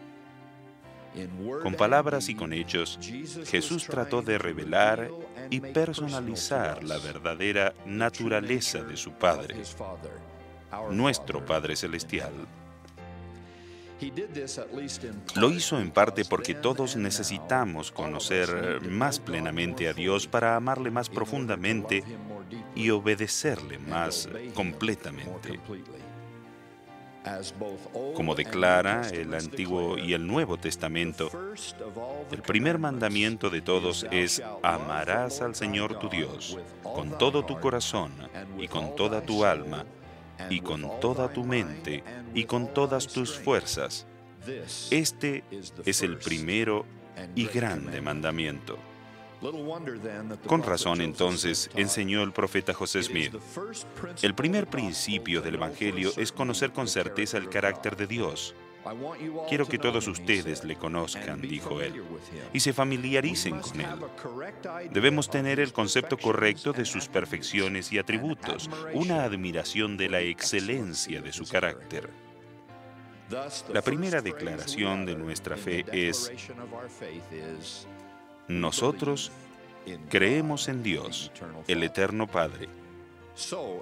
Con 1.62 1.76
palabras 1.76 2.28
y 2.30 2.36
con 2.36 2.54
hechos, 2.54 3.00
Jesús 3.46 3.86
trató 3.86 4.24
de 4.24 4.40
revelar 4.40 5.12
y 5.52 5.60
personalizar 5.60 6.84
la 6.84 6.98
verdadera 6.98 7.74
naturaleza 7.86 8.84
de 8.84 8.98
su 8.98 9.12
Padre, 9.12 9.62
nuestro 10.92 11.46
Padre 11.46 11.76
Celestial. 11.76 12.32
Lo 15.36 15.50
hizo 15.52 15.80
en 15.80 15.92
parte 15.92 16.26
porque 16.26 16.56
todos 16.56 16.96
necesitamos 16.96 17.92
conocer 17.92 18.82
más 18.82 19.20
plenamente 19.20 19.88
a 19.88 19.94
Dios 19.94 20.28
para 20.28 20.56
amarle 20.56 20.92
más 20.92 21.10
profundamente 21.10 22.04
y 22.76 22.90
obedecerle 22.90 23.78
más 23.80 24.28
completamente. 24.54 25.60
Como 28.16 28.36
declara 28.36 29.08
el 29.10 29.34
Antiguo 29.34 29.98
y 29.98 30.14
el 30.14 30.28
Nuevo 30.28 30.58
Testamento, 30.58 31.32
el 32.32 32.42
primer 32.42 32.80
mandamiento 32.80 33.50
de 33.50 33.62
todos 33.62 34.06
es 34.12 34.44
amarás 34.62 35.42
al 35.42 35.56
Señor 35.56 36.00
tu 36.00 36.10
Dios 36.10 36.58
con 36.82 37.18
todo 37.18 37.46
tu 37.46 37.58
corazón 37.62 38.12
y 38.58 38.68
con 38.68 38.96
toda 38.98 39.22
tu 39.22 39.46
alma 39.46 39.86
y 40.50 40.62
con 40.62 41.00
toda 41.00 41.32
tu 41.32 41.44
mente 41.44 42.04
y 42.34 42.46
con 42.46 42.74
todas 42.74 43.08
tus 43.08 43.38
fuerzas. 43.38 44.06
Este 44.92 45.44
es 45.86 46.02
el 46.02 46.18
primero 46.18 46.86
y 47.36 47.46
grande 47.48 48.02
mandamiento. 48.02 48.78
Con 50.48 50.64
razón 50.64 51.02
entonces 51.02 51.70
enseñó 51.76 52.24
el 52.24 52.32
profeta 52.32 52.74
José 52.74 53.04
Smith. 53.04 53.36
El 54.22 54.36
primer 54.36 54.68
principio 54.68 55.42
del 55.42 55.56
Evangelio 55.56 56.12
es 56.16 56.32
conocer 56.32 56.72
con 56.72 56.88
certeza 56.88 57.38
el 57.38 57.50
carácter 57.50 57.98
de 57.98 58.08
Dios. 58.08 58.56
Quiero 59.48 59.68
que 59.68 59.78
todos 59.78 60.08
ustedes 60.08 60.64
le 60.64 60.76
conozcan, 60.76 61.42
dijo 61.42 61.82
él, 61.82 62.04
y 62.52 62.60
se 62.60 62.74
familiaricen 62.74 63.60
con 63.60 63.82
él. 63.82 63.88
Debemos 64.92 65.30
tener 65.30 65.60
el 65.60 65.72
concepto 65.72 66.18
correcto 66.18 66.74
de 66.74 66.86
sus 66.86 67.08
perfecciones 67.08 67.92
y 67.94 68.00
atributos, 68.00 68.70
una 68.94 69.24
admiración 69.24 69.96
de 69.98 70.10
la 70.10 70.20
excelencia 70.20 71.22
de 71.22 71.32
su 71.32 71.48
carácter. 71.48 72.10
La 73.72 73.82
primera 73.82 74.22
declaración 74.22 75.06
de 75.06 75.16
nuestra 75.16 75.56
fe 75.56 75.86
es, 75.92 76.32
nosotros 78.48 79.32
creemos 80.10 80.68
en 80.68 80.84
Dios, 80.84 81.32
el 81.68 81.84
Eterno 81.84 82.28
Padre. 82.28 82.68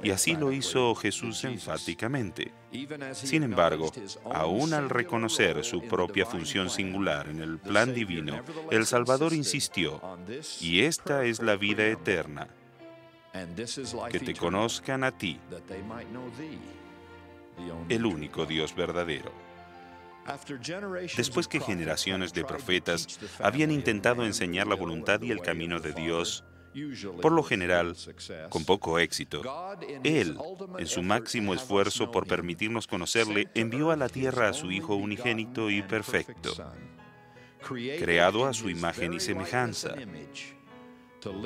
Y 0.03 0.11
así 0.11 0.35
lo 0.35 0.51
hizo 0.51 0.95
Jesús 0.95 1.43
enfáticamente. 1.43 2.53
Sin 3.13 3.43
embargo, 3.43 3.91
aún 4.31 4.73
al 4.73 4.89
reconocer 4.89 5.63
su 5.63 5.81
propia 5.83 6.25
función 6.25 6.69
singular 6.69 7.27
en 7.27 7.41
el 7.41 7.59
plan 7.59 7.93
divino, 7.93 8.41
el 8.69 8.85
Salvador 8.85 9.33
insistió, 9.33 10.01
y 10.61 10.81
esta 10.81 11.25
es 11.25 11.41
la 11.41 11.57
vida 11.57 11.85
eterna, 11.85 12.47
que 14.09 14.19
te 14.19 14.33
conozcan 14.33 15.03
a 15.03 15.11
ti, 15.11 15.39
el 17.89 18.05
único 18.05 18.45
Dios 18.45 18.73
verdadero. 18.73 19.31
Después 21.17 21.47
que 21.47 21.59
generaciones 21.59 22.31
de 22.33 22.45
profetas 22.45 23.19
habían 23.39 23.71
intentado 23.71 24.23
enseñar 24.23 24.67
la 24.67 24.75
voluntad 24.75 25.21
y 25.21 25.31
el 25.31 25.41
camino 25.41 25.79
de 25.79 25.93
Dios, 25.93 26.45
por 27.21 27.31
lo 27.31 27.43
general, 27.43 27.95
con 28.49 28.65
poco 28.65 28.99
éxito, 28.99 29.41
Él, 30.03 30.37
en 30.77 30.87
su 30.87 31.01
máximo 31.03 31.53
esfuerzo 31.53 32.11
por 32.11 32.27
permitirnos 32.27 32.87
conocerle, 32.87 33.49
envió 33.53 33.91
a 33.91 33.95
la 33.95 34.09
tierra 34.09 34.49
a 34.49 34.53
su 34.53 34.71
Hijo 34.71 34.95
unigénito 34.95 35.69
y 35.69 35.81
perfecto, 35.81 36.53
creado 37.99 38.45
a 38.45 38.53
su 38.53 38.69
imagen 38.69 39.13
y 39.13 39.19
semejanza, 39.19 39.95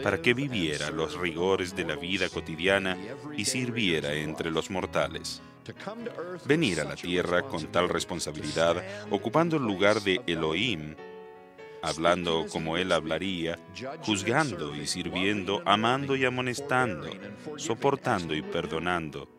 para 0.04 0.22
que 0.22 0.34
viviera 0.34 0.90
los 0.90 1.20
rigores 1.20 1.76
de 1.76 1.86
la 1.86 1.96
vida 1.96 2.30
cotidiana 2.30 2.98
y 3.36 3.46
sirviera 3.46 4.14
entre 4.14 4.52
los 4.52 4.70
mortales. 4.70 5.42
Venir 6.46 6.80
a 6.82 6.84
la 6.84 6.96
tierra 6.96 7.42
con 7.44 7.72
tal 7.72 7.90
responsabilidad, 7.90 8.84
ocupando 9.10 9.58
el 9.58 9.64
lugar 9.64 10.02
de 10.02 10.22
Elohim, 10.28 10.96
hablando 11.86 12.46
como 12.52 12.78
Él 12.78 12.92
hablaría, 12.92 13.60
juzgando 14.02 14.76
y 14.76 14.88
sirviendo, 14.88 15.62
amando 15.66 16.16
y 16.16 16.26
amonestando, 16.26 17.10
soportando 17.58 18.36
y 18.36 18.42
perdonando, 18.42 19.30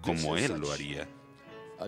como 0.00 0.36
Él 0.36 0.58
lo 0.60 0.72
haría. 0.72 1.08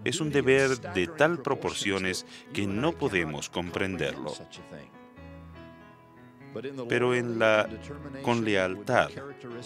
Es 0.04 0.20
un 0.20 0.30
deber 0.30 0.78
de 0.92 1.06
tal 1.06 1.42
proporciones 1.42 2.26
que 2.52 2.66
no 2.66 2.92
podemos 2.92 3.48
comprenderlo 3.48 4.34
pero 6.88 7.14
en 7.14 7.38
la 7.38 7.68
con 8.22 8.44
lealtad 8.44 9.10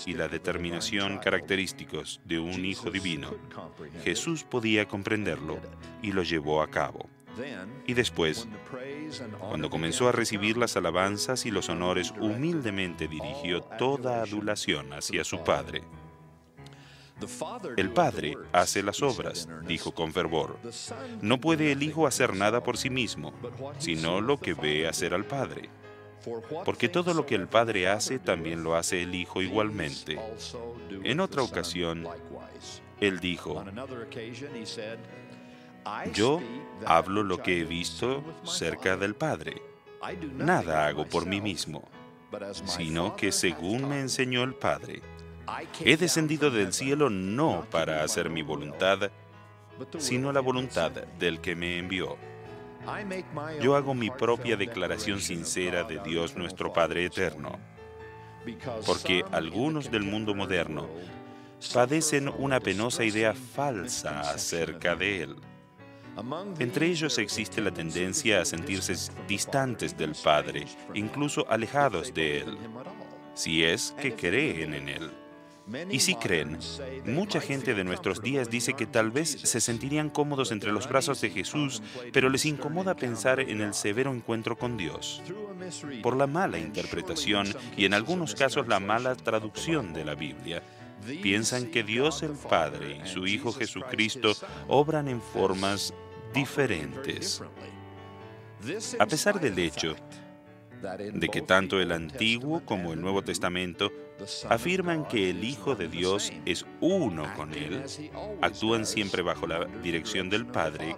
y 0.07 0.14
la 0.14 0.29
determinación 0.29 1.19
característicos 1.19 2.21
de 2.25 2.38
un 2.38 2.64
Hijo 2.64 2.90
divino, 2.90 3.31
Jesús 4.05 4.45
podía 4.45 4.87
comprenderlo 4.87 5.59
y 6.03 6.12
lo 6.12 6.23
llevó 6.23 6.62
a 6.62 6.69
cabo. 6.69 7.09
Y 7.87 7.94
después, 7.94 8.46
cuando 9.38 9.70
comenzó 9.70 10.09
a 10.09 10.12
recibir 10.12 10.57
las 10.57 10.76
alabanzas 10.76 11.46
y 11.46 11.50
los 11.50 11.68
honores, 11.68 12.12
humildemente 12.18 13.09
dirigió 13.09 13.62
toda 13.62 14.22
adulación 14.22 14.92
hacia 14.92 15.24
su 15.24 15.42
Padre. 15.42 15.83
El 17.76 17.90
Padre 17.90 18.37
hace 18.53 18.83
las 18.83 19.03
obras, 19.03 19.48
dijo 19.66 19.92
con 19.92 20.12
fervor. 20.12 20.59
No 21.20 21.38
puede 21.38 21.72
el 21.72 21.83
Hijo 21.83 22.07
hacer 22.07 22.35
nada 22.35 22.62
por 22.62 22.79
sí 22.79 22.88
mismo, 22.88 23.35
sino 23.79 24.20
lo 24.20 24.40
que 24.40 24.55
ve 24.55 24.88
hacer 24.88 25.12
al 25.12 25.24
Padre 25.24 25.68
porque 26.64 26.88
todo 26.88 27.14
lo 27.14 27.26
que 27.26 27.35
el 27.35 27.48
Padre 27.48 27.88
hace 27.88 28.18
también 28.18 28.62
lo 28.62 28.76
hace 28.76 29.03
el 29.03 29.14
Hijo 29.14 29.42
igualmente. 29.42 30.18
En 31.03 31.20
otra 31.20 31.42
ocasión, 31.42 32.07
Él 33.00 33.20
dijo, 33.20 33.64
yo 36.12 36.40
hablo 36.87 37.23
lo 37.23 37.43
que 37.43 37.61
he 37.61 37.64
visto 37.64 38.23
cerca 38.45 38.97
del 38.97 39.14
Padre. 39.14 39.62
Nada 40.37 40.87
hago 40.87 41.07
por 41.07 41.27
mí 41.27 41.40
mismo, 41.40 41.88
sino 42.64 43.16
que 43.16 43.33
según 43.33 43.88
me 43.88 44.01
enseñó 44.01 44.43
el 44.43 44.55
Padre. 44.55 45.03
He 45.85 45.97
descendido 45.97 46.51
del 46.51 46.73
cielo 46.73 47.11
no 47.11 47.66
para 47.71 48.03
hacer 48.03 48.31
mi 48.31 48.43
voluntad, 48.43 49.11
sino 49.99 50.33
la 50.33 50.40
voluntad 50.40 50.93
del 51.19 51.40
que 51.40 51.57
me 51.57 51.79
envió. 51.79 52.16
Yo 53.61 53.77
hago 53.77 53.95
mi 53.95 54.11
propia 54.11 54.57
declaración 54.57 55.21
sincera 55.21 55.85
de 55.85 55.99
Dios 56.01 56.37
nuestro 56.37 56.73
Padre 56.73 57.05
Eterno, 57.05 57.59
porque 58.87 59.25
algunos 59.33 59.90
del 59.90 60.03
mundo 60.03 60.35
moderno 60.35 60.88
padecen 61.75 62.33
una 62.38 62.59
penosa 62.59 63.05
idea 63.05 63.35
falsa 63.35 64.21
acerca 64.21 64.97
de 64.97 65.23
Él. 65.25 65.37
Entre 66.59 66.87
ellos 66.87 67.18
existe 67.18 67.61
la 67.61 67.70
tendencia 67.70 68.40
a 68.40 68.44
sentirse 68.44 68.94
distantes 69.27 69.96
del 69.96 70.14
Padre, 70.14 70.66
incluso 70.94 71.49
alejados 71.49 72.12
de 72.12 72.40
Él, 72.40 72.59
si 73.35 73.64
es 73.64 73.94
que 74.01 74.14
creen 74.14 74.75
en 74.75 74.88
Él. 74.88 75.11
Y 75.90 76.01
si 76.01 76.16
creen, 76.16 76.59
mucha 77.05 77.40
gente 77.40 77.75
de 77.75 77.85
nuestros 77.85 78.20
días 78.20 78.51
dice 78.51 78.75
que 78.75 78.87
tal 78.87 79.11
vez 79.11 79.31
se 79.31 79.61
sentirían 79.61 80.11
cómodos 80.11 80.51
entre 80.51 80.73
los 80.73 80.88
brazos 80.88 81.20
de 81.20 81.31
Jesús, 81.31 81.83
pero 82.12 82.29
les 82.29 82.44
incomoda 82.44 82.96
pensar 82.96 83.40
en 83.40 83.61
el 83.61 83.73
severo 83.75 84.12
encuentro 84.12 84.59
con 84.59 84.77
Dios. 84.77 85.23
Por 86.03 86.16
la 86.16 86.27
mala 86.27 86.59
interpretación 86.59 87.46
y 87.77 87.85
en 87.85 87.94
algunos 87.94 88.35
casos 88.35 88.66
la 88.66 88.81
mala 88.81 89.14
traducción 89.14 89.92
de 89.92 90.05
la 90.05 90.14
Biblia, 90.14 90.62
piensan 91.23 91.67
que 91.67 91.83
Dios 91.83 92.23
el 92.23 92.33
Padre 92.33 93.01
y 93.05 93.09
su 93.09 93.27
Hijo 93.27 93.53
Jesucristo 93.53 94.33
obran 94.69 95.09
en 95.09 95.21
formas 95.21 95.95
diferentes. 96.35 97.43
A 98.99 99.07
pesar 99.07 99.41
del 99.41 99.59
hecho 99.59 99.97
de 101.13 101.29
que 101.29 101.43
tanto 101.43 101.81
el 101.81 101.93
Antiguo 101.93 102.63
como 102.65 102.93
el 102.93 103.01
Nuevo 103.01 103.23
Testamento 103.23 103.93
afirman 104.49 105.07
que 105.07 105.31
el 105.31 105.45
Hijo 105.45 105.75
de 105.75 105.89
Dios 105.89 106.33
es 106.45 106.65
uno 106.81 107.25
con 107.37 107.55
Él, 107.55 107.83
actúan 108.41 108.87
siempre 108.87 109.23
bajo 109.23 109.47
la 109.47 109.65
dirección 109.83 110.31
del 110.31 110.47
Padre, 110.47 110.97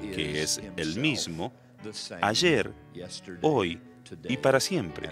que 0.00 0.42
es 0.42 0.60
el 0.76 0.96
mismo, 0.96 1.52
ayer, 2.20 2.72
hoy 3.42 3.80
y 4.28 4.36
para 4.36 4.60
siempre. 4.60 5.10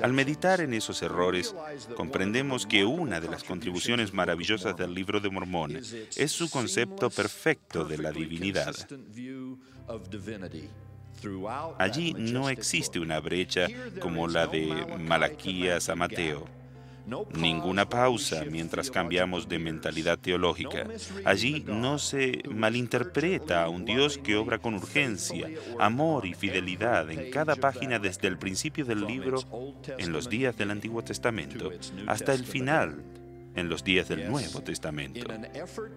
Al 0.00 0.12
meditar 0.12 0.60
en 0.60 0.74
esos 0.74 1.02
errores, 1.02 1.54
comprendemos 1.96 2.66
que 2.66 2.84
una 2.84 3.20
de 3.20 3.28
las 3.28 3.44
contribuciones 3.44 4.12
maravillosas 4.12 4.76
del 4.76 4.94
libro 4.94 5.20
de 5.20 5.30
Mormón 5.30 5.76
es 5.76 6.32
su 6.32 6.50
concepto 6.50 7.10
perfecto 7.10 7.84
de 7.84 7.98
la 7.98 8.10
divinidad. 8.12 8.74
Allí 11.78 12.14
no 12.14 12.48
existe 12.48 12.98
una 12.98 13.20
brecha 13.20 13.68
como 14.00 14.26
la 14.26 14.46
de 14.46 14.86
Malaquías 14.98 15.88
a 15.88 15.94
Mateo. 15.94 16.61
Ninguna 17.34 17.88
pausa 17.88 18.44
mientras 18.50 18.90
cambiamos 18.90 19.48
de 19.48 19.58
mentalidad 19.58 20.18
teológica. 20.18 20.86
Allí 21.24 21.64
no 21.66 21.98
se 21.98 22.42
malinterpreta 22.48 23.64
a 23.64 23.68
un 23.68 23.84
Dios 23.84 24.18
que 24.18 24.36
obra 24.36 24.58
con 24.58 24.74
urgencia, 24.74 25.48
amor 25.78 26.26
y 26.26 26.34
fidelidad 26.34 27.10
en 27.10 27.30
cada 27.30 27.56
página 27.56 27.98
desde 27.98 28.28
el 28.28 28.38
principio 28.38 28.84
del 28.84 29.06
libro, 29.06 29.40
en 29.98 30.12
los 30.12 30.28
días 30.28 30.56
del 30.56 30.70
Antiguo 30.70 31.02
Testamento, 31.02 31.70
hasta 32.06 32.32
el 32.34 32.44
final 32.44 33.02
en 33.54 33.68
los 33.68 33.84
días 33.84 34.08
del 34.08 34.30
Nuevo 34.30 34.62
Testamento. 34.62 35.20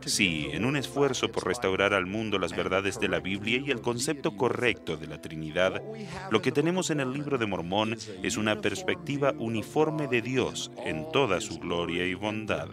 Sí, 0.06 0.50
en 0.52 0.66
un 0.66 0.76
esfuerzo 0.76 1.32
por 1.32 1.46
restaurar 1.46 1.94
al 1.94 2.06
mundo 2.06 2.38
las 2.40 2.56
verdades 2.56 3.00
de 3.00 3.08
la 3.08 3.20
Biblia 3.20 3.62
y 3.66 3.72
el 3.72 3.82
concepto 3.82 4.36
correcto 4.36 4.98
de 4.98 5.08
la 5.08 5.22
Trinidad, 5.22 5.82
lo 6.32 6.42
que 6.42 6.52
tenemos 6.52 6.90
en 6.90 7.00
el 7.00 7.14
libro 7.14 7.38
de 7.38 7.46
Mormón 7.46 7.98
es 8.24 8.38
una 8.38 8.62
perspectiva 8.62 9.34
uniforme 9.38 10.08
de 10.08 10.22
Dios 10.22 10.72
en 10.86 11.10
toda 11.12 11.42
su 11.42 11.60
gloria 11.60 12.06
y 12.06 12.14
bondad, 12.14 12.70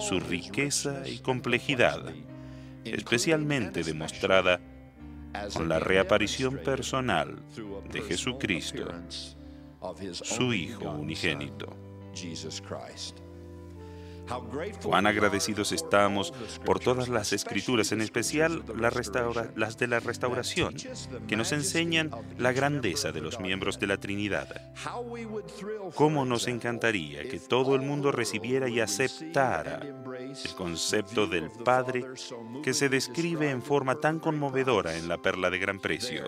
su 0.00 0.20
riqueza 0.20 1.06
y 1.06 1.18
complejidad, 1.18 2.12
especialmente 2.84 3.82
demostrada 3.82 4.60
con 5.54 5.68
la 5.68 5.78
reaparición 5.78 6.58
personal 6.58 7.36
de 7.92 8.00
Jesucristo, 8.02 8.88
su 10.12 10.52
Hijo 10.52 10.90
unigénito. 10.90 11.76
Cuán 14.82 15.06
agradecidos 15.06 15.72
estamos 15.72 16.32
por 16.64 16.80
todas 16.80 17.08
las 17.08 17.32
escrituras, 17.32 17.92
en 17.92 18.00
especial 18.00 18.62
las 18.76 19.78
de 19.78 19.86
la 19.86 20.00
restauración, 20.00 20.74
que 21.26 21.36
nos 21.36 21.52
enseñan 21.52 22.10
la 22.36 22.52
grandeza 22.52 23.12
de 23.12 23.20
los 23.20 23.40
miembros 23.40 23.78
de 23.78 23.86
la 23.86 23.96
Trinidad. 23.96 24.48
Cómo 25.94 26.24
nos 26.24 26.48
encantaría 26.48 27.28
que 27.28 27.38
todo 27.38 27.74
el 27.74 27.82
mundo 27.82 28.12
recibiera 28.12 28.68
y 28.68 28.80
aceptara 28.80 29.80
el 29.82 30.54
concepto 30.56 31.26
del 31.26 31.50
Padre 31.50 32.04
que 32.62 32.74
se 32.74 32.88
describe 32.88 33.50
en 33.50 33.62
forma 33.62 33.96
tan 33.96 34.18
conmovedora 34.18 34.96
en 34.96 35.08
la 35.08 35.18
perla 35.18 35.50
de 35.50 35.58
gran 35.58 35.80
precio. 35.80 36.24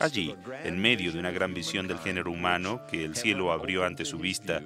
Allí, 0.00 0.34
en 0.64 0.78
medio 0.78 1.12
de 1.12 1.18
una 1.18 1.30
gran 1.30 1.54
visión 1.54 1.88
del 1.88 1.98
género 1.98 2.30
humano 2.30 2.82
que 2.90 3.04
el 3.04 3.16
cielo 3.16 3.52
abrió 3.52 3.84
ante 3.84 4.04
su 4.04 4.18
vista, 4.18 4.60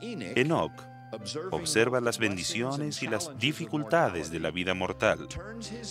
Enoch 0.00 0.89
observa 1.50 2.00
las 2.00 2.18
bendiciones 2.18 3.02
y 3.02 3.06
las 3.06 3.36
dificultades 3.38 4.30
de 4.30 4.40
la 4.40 4.50
vida 4.50 4.74
mortal 4.74 5.28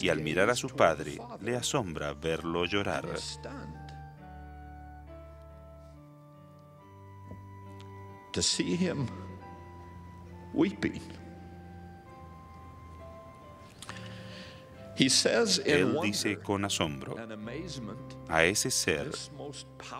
y 0.01 0.09
al 0.09 0.21
mirar 0.21 0.49
a 0.49 0.55
su 0.55 0.69
padre 0.69 1.19
le 1.41 1.55
asombra 1.55 2.13
verlo 2.13 2.65
llorar. 2.65 3.05
Él 15.65 15.97
dice 16.01 16.39
con 16.39 16.65
asombro 16.65 17.15
a 18.27 18.43
ese 18.43 18.69
ser 18.69 19.11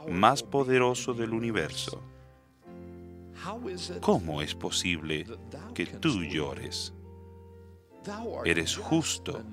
más 0.09 0.43
poderoso 0.43 1.13
del 1.13 1.31
universo 1.31 2.01
¿Cómo 4.01 4.41
es 4.41 4.55
posible 4.55 5.25
que 5.73 5.85
tú 5.85 6.23
llores? 6.23 6.93
Eres 8.45 8.77
justo 8.77 9.43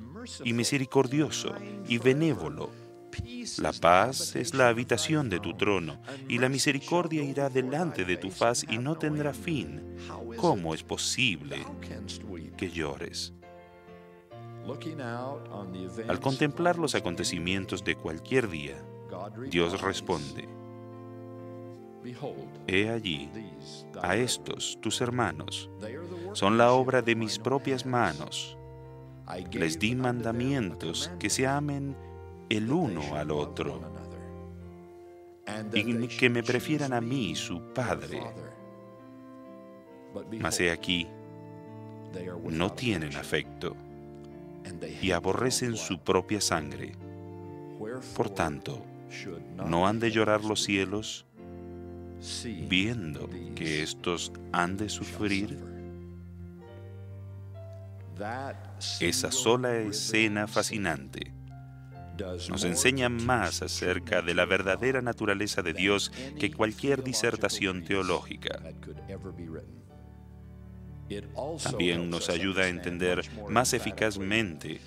y 0.45 0.53
misericordioso 0.53 1.55
y 1.89 1.99
benévolo. 1.99 2.71
La 3.59 3.73
paz 3.73 4.37
es 4.37 4.53
la 4.53 4.69
habitación 4.69 5.31
de 5.31 5.41
tu 5.41 5.55
trono 5.55 6.03
y 6.29 6.39
la 6.39 6.49
misericordia 6.49 7.23
irá 7.23 7.49
delante 7.49 8.05
de 8.05 8.17
tu 8.17 8.31
faz 8.31 8.65
y 8.69 8.79
no 8.79 8.97
tendrá 8.97 9.33
fin. 9.33 9.97
¿Cómo 10.37 10.75
es 10.75 10.83
posible 10.83 11.65
que 12.57 12.71
llores? 12.71 13.33
Al 16.09 16.21
contemplar 16.21 16.79
los 16.79 16.95
acontecimientos 16.95 17.85
de 17.85 17.95
cualquier 17.95 18.49
día, 18.51 18.77
Dios 19.49 19.81
responde, 19.81 20.49
He 22.67 22.89
allí 22.89 23.31
a 24.03 24.17
estos, 24.17 24.79
tus 24.81 25.01
hermanos, 25.01 25.71
son 26.33 26.59
la 26.59 26.73
obra 26.73 27.03
de 27.03 27.15
mis 27.15 27.39
propias 27.39 27.87
manos. 27.87 28.57
Les 29.53 29.79
di 29.79 29.95
mandamientos 29.95 31.11
que 31.19 31.31
se 31.31 31.47
amen 31.47 31.97
el 32.49 32.71
uno 32.71 33.17
al 33.17 33.31
otro 33.31 33.81
y 35.73 36.07
que 36.09 36.31
me 36.31 36.43
prefieran 36.43 36.93
a 36.93 37.01
mí, 37.01 37.35
su 37.35 37.61
Padre. 37.73 38.23
Mas 40.41 40.61
he 40.61 40.71
aquí, 40.71 41.07
no 42.49 42.73
tienen 42.73 43.17
afecto 43.17 43.77
y 45.03 45.11
aborrecen 45.11 45.77
su 45.77 45.99
propia 45.99 46.41
sangre. 46.41 46.93
Por 48.17 48.31
tanto, 48.31 48.83
¿no 49.57 49.87
han 49.87 50.01
de 50.01 50.11
llorar 50.11 50.45
los 50.45 50.63
cielos 50.63 51.27
viendo 52.69 53.29
que 53.55 53.83
estos 53.83 54.33
han 54.53 54.77
de 54.77 54.89
sufrir? 54.89 55.59
Esa 59.01 59.31
sola 59.31 59.77
escena 59.79 60.47
fascinante 60.47 61.37
nos 62.49 62.65
enseña 62.65 63.09
más 63.09 63.63
acerca 63.63 64.23
de 64.23 64.35
la 64.35 64.47
verdadera 64.47 65.03
naturaleza 65.03 65.63
de 65.63 65.73
Dios 65.73 66.11
que 66.39 66.51
cualquier 66.51 67.03
disertación 67.03 67.85
teológica. 67.85 68.61
También 71.63 72.11
nos 72.11 72.29
ayuda 72.29 72.65
a 72.65 72.69
entender 72.69 73.23
más 73.49 73.73
eficazmente 73.73 74.81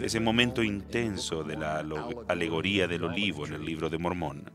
ese 0.00 0.20
momento 0.20 0.62
intenso 0.62 1.42
de 1.42 1.56
la 1.56 1.84
alegoría 2.28 2.86
del 2.86 3.04
olivo 3.04 3.46
en 3.46 3.54
el 3.54 3.64
libro 3.64 3.90
de 3.90 3.98
Mormón, 3.98 4.50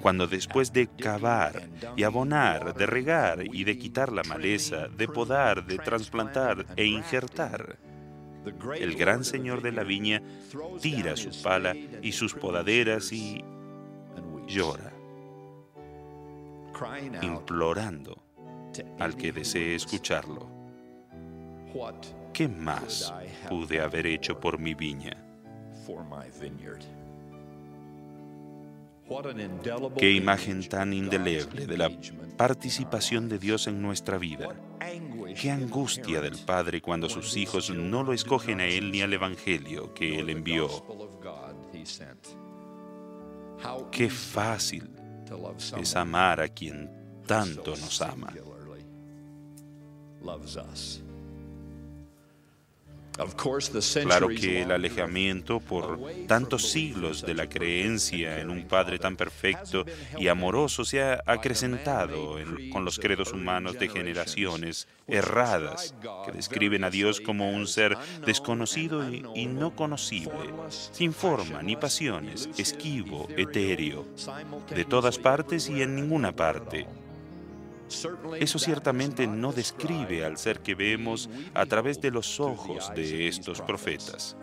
cuando 0.00 0.26
después 0.26 0.72
de 0.72 0.88
cavar 0.88 1.68
y 1.96 2.02
abonar, 2.02 2.74
de 2.74 2.86
regar 2.86 3.44
y 3.44 3.64
de 3.64 3.78
quitar 3.78 4.10
la 4.10 4.22
maleza, 4.22 4.88
de 4.88 5.08
podar, 5.08 5.66
de 5.66 5.78
trasplantar 5.78 6.64
e 6.76 6.86
injertar, 6.86 7.78
el 8.78 8.94
gran 8.94 9.24
señor 9.24 9.60
de 9.60 9.72
la 9.72 9.84
viña 9.84 10.22
tira 10.80 11.16
su 11.16 11.30
pala 11.42 11.74
y 12.02 12.12
sus 12.12 12.32
podaderas 12.32 13.12
y 13.12 13.44
llora, 14.46 14.92
implorando 17.20 18.27
al 18.98 19.16
que 19.16 19.32
desee 19.32 19.74
escucharlo. 19.74 20.48
¿Qué 22.32 22.48
más 22.48 23.12
pude 23.48 23.80
haber 23.80 24.06
hecho 24.06 24.38
por 24.38 24.58
mi 24.58 24.74
viña? 24.74 25.16
Qué 29.96 30.12
imagen 30.12 30.68
tan 30.68 30.92
indeleble 30.92 31.66
de 31.66 31.78
la 31.78 31.90
participación 32.36 33.28
de 33.28 33.38
Dios 33.38 33.66
en 33.66 33.80
nuestra 33.80 34.18
vida. 34.18 34.54
Qué 35.40 35.50
angustia 35.50 36.20
del 36.20 36.36
Padre 36.36 36.80
cuando 36.80 37.08
sus 37.08 37.36
hijos 37.36 37.70
no 37.70 38.02
lo 38.02 38.12
escogen 38.12 38.60
a 38.60 38.66
Él 38.66 38.90
ni 38.90 39.02
al 39.02 39.12
Evangelio 39.12 39.94
que 39.94 40.18
Él 40.18 40.30
envió. 40.30 40.68
Qué 43.90 44.10
fácil 44.10 44.90
es 45.78 45.96
amar 45.96 46.40
a 46.40 46.48
quien 46.48 46.90
tanto 47.26 47.70
nos 47.76 48.00
ama. 48.02 48.32
Claro 54.04 54.28
que 54.28 54.62
el 54.62 54.70
alejamiento 54.70 55.58
por 55.58 55.98
tantos 56.28 56.70
siglos 56.70 57.22
de 57.22 57.34
la 57.34 57.48
creencia 57.48 58.38
en 58.40 58.48
un 58.48 58.68
Padre 58.68 59.00
tan 59.00 59.16
perfecto 59.16 59.84
y 60.16 60.28
amoroso 60.28 60.84
se 60.84 61.02
ha 61.02 61.22
acrecentado 61.26 62.36
con 62.70 62.84
los 62.84 62.98
credos 63.00 63.32
humanos 63.32 63.76
de 63.76 63.88
generaciones 63.88 64.86
erradas 65.08 65.94
que 66.24 66.32
describen 66.32 66.84
a 66.84 66.90
Dios 66.90 67.20
como 67.20 67.50
un 67.50 67.66
ser 67.66 67.96
desconocido 68.24 69.04
y 69.10 69.46
no 69.46 69.74
conocible, 69.74 70.52
sin 70.92 71.12
forma 71.12 71.60
ni 71.60 71.74
pasiones, 71.74 72.48
esquivo, 72.56 73.26
etéreo, 73.36 74.06
de 74.72 74.84
todas 74.84 75.18
partes 75.18 75.68
y 75.68 75.82
en 75.82 75.96
ninguna 75.96 76.36
parte 76.36 76.86
eso 78.38 78.58
ciertamente 78.58 79.26
no 79.26 79.52
describe 79.52 80.24
al 80.24 80.36
ser 80.36 80.60
que 80.60 80.74
vemos 80.74 81.28
a 81.54 81.66
través 81.66 82.00
de 82.00 82.10
los 82.10 82.40
ojos 82.40 82.92
de 82.94 83.28
estos 83.28 83.60
profetas. 83.60 84.36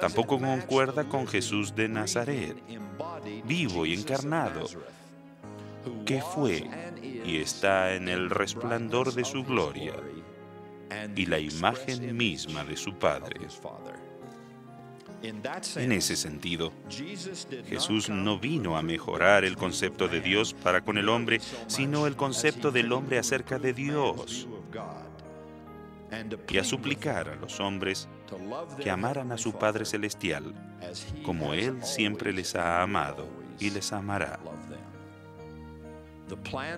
Tampoco 0.00 0.38
concuerda 0.38 1.04
con 1.04 1.26
Jesús 1.26 1.74
de 1.74 1.88
Nazaret, 1.88 2.56
vivo 3.44 3.86
y 3.86 3.94
encarnado, 3.94 4.66
que 6.04 6.20
fue 6.20 6.68
y 7.24 7.38
está 7.38 7.94
en 7.94 8.08
el 8.08 8.30
resplandor 8.30 9.14
de 9.14 9.24
su 9.24 9.44
gloria 9.44 9.94
y 11.16 11.26
la 11.26 11.38
imagen 11.38 12.16
misma 12.16 12.64
de 12.64 12.76
su 12.76 12.94
Padre. 12.94 13.40
En 15.22 15.92
ese 15.92 16.16
sentido, 16.16 16.72
Jesús 17.68 18.08
no 18.08 18.38
vino 18.38 18.76
a 18.76 18.82
mejorar 18.82 19.44
el 19.44 19.56
concepto 19.56 20.08
de 20.08 20.20
Dios 20.20 20.54
para 20.54 20.80
con 20.80 20.98
el 20.98 21.08
hombre, 21.08 21.40
sino 21.66 22.06
el 22.06 22.16
concepto 22.16 22.70
del 22.70 22.92
hombre 22.92 23.18
acerca 23.18 23.58
de 23.58 23.72
Dios 23.72 24.48
y 26.50 26.58
a 26.58 26.64
suplicar 26.64 27.28
a 27.28 27.36
los 27.36 27.60
hombres 27.60 28.08
que 28.82 28.90
amaran 28.90 29.32
a 29.32 29.38
su 29.38 29.52
Padre 29.52 29.84
Celestial 29.84 30.54
como 31.24 31.54
Él 31.54 31.82
siempre 31.82 32.32
les 32.32 32.54
ha 32.54 32.82
amado 32.82 33.28
y 33.58 33.70
les 33.70 33.92
amará. 33.92 34.38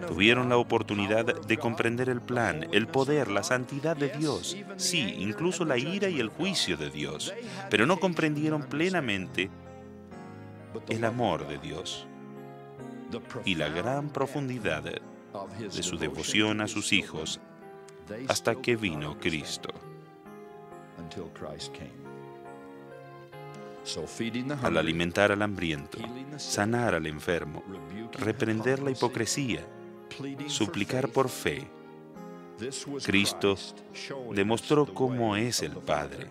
Tuvieron 0.07 0.49
la 0.49 0.57
oportunidad 0.57 1.25
de 1.25 1.57
comprender 1.59 2.09
el 2.09 2.21
plan, 2.21 2.67
el 2.73 2.87
poder, 2.87 3.29
la 3.29 3.43
santidad 3.43 3.97
de 3.97 4.09
Dios, 4.09 4.57
sí, 4.77 5.17
incluso 5.19 5.65
la 5.65 5.79
ira 5.79 6.09
y 6.09 6.21
el 6.21 6.29
juicio 6.29 6.77
de 6.77 6.91
Dios, 6.91 7.35
pero 7.71 7.87
no 7.87 7.99
comprendieron 7.99 8.63
plenamente 8.65 9.51
el 10.89 11.05
amor 11.05 11.47
de 11.47 11.59
Dios 11.59 12.07
y 13.45 13.55
la 13.55 13.69
gran 13.69 14.09
profundidad 14.11 14.83
de 14.83 15.83
su 15.83 15.99
devoción 15.99 16.61
a 16.61 16.69
sus 16.69 16.93
hijos 16.93 17.41
hasta 18.29 18.55
que 18.57 18.77
vino 18.77 19.19
Cristo. 19.19 19.71
Al 24.63 24.79
alimentar 24.79 25.31
al 25.31 25.43
hambriento, 25.43 25.99
sanar 26.37 26.95
al 26.95 27.07
enfermo, 27.07 27.63
reprender 28.13 28.83
la 28.83 28.91
hipocresía, 28.91 29.67
suplicar 30.47 31.09
por 31.09 31.29
fe, 31.29 31.67
Cristo 33.05 33.57
demostró 34.33 34.87
cómo 34.87 35.37
es 35.37 35.63
el 35.63 35.73
Padre, 35.73 36.29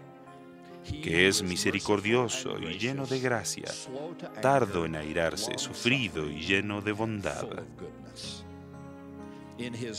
que 0.83 1.27
es 1.27 1.43
misericordioso 1.43 2.57
y 2.59 2.79
lleno 2.79 3.05
de 3.05 3.19
gracia, 3.19 3.71
tardo 4.41 4.85
en 4.85 4.95
airarse, 4.95 5.57
sufrido 5.57 6.29
y 6.29 6.41
lleno 6.41 6.81
de 6.81 6.91
bondad. 6.91 7.47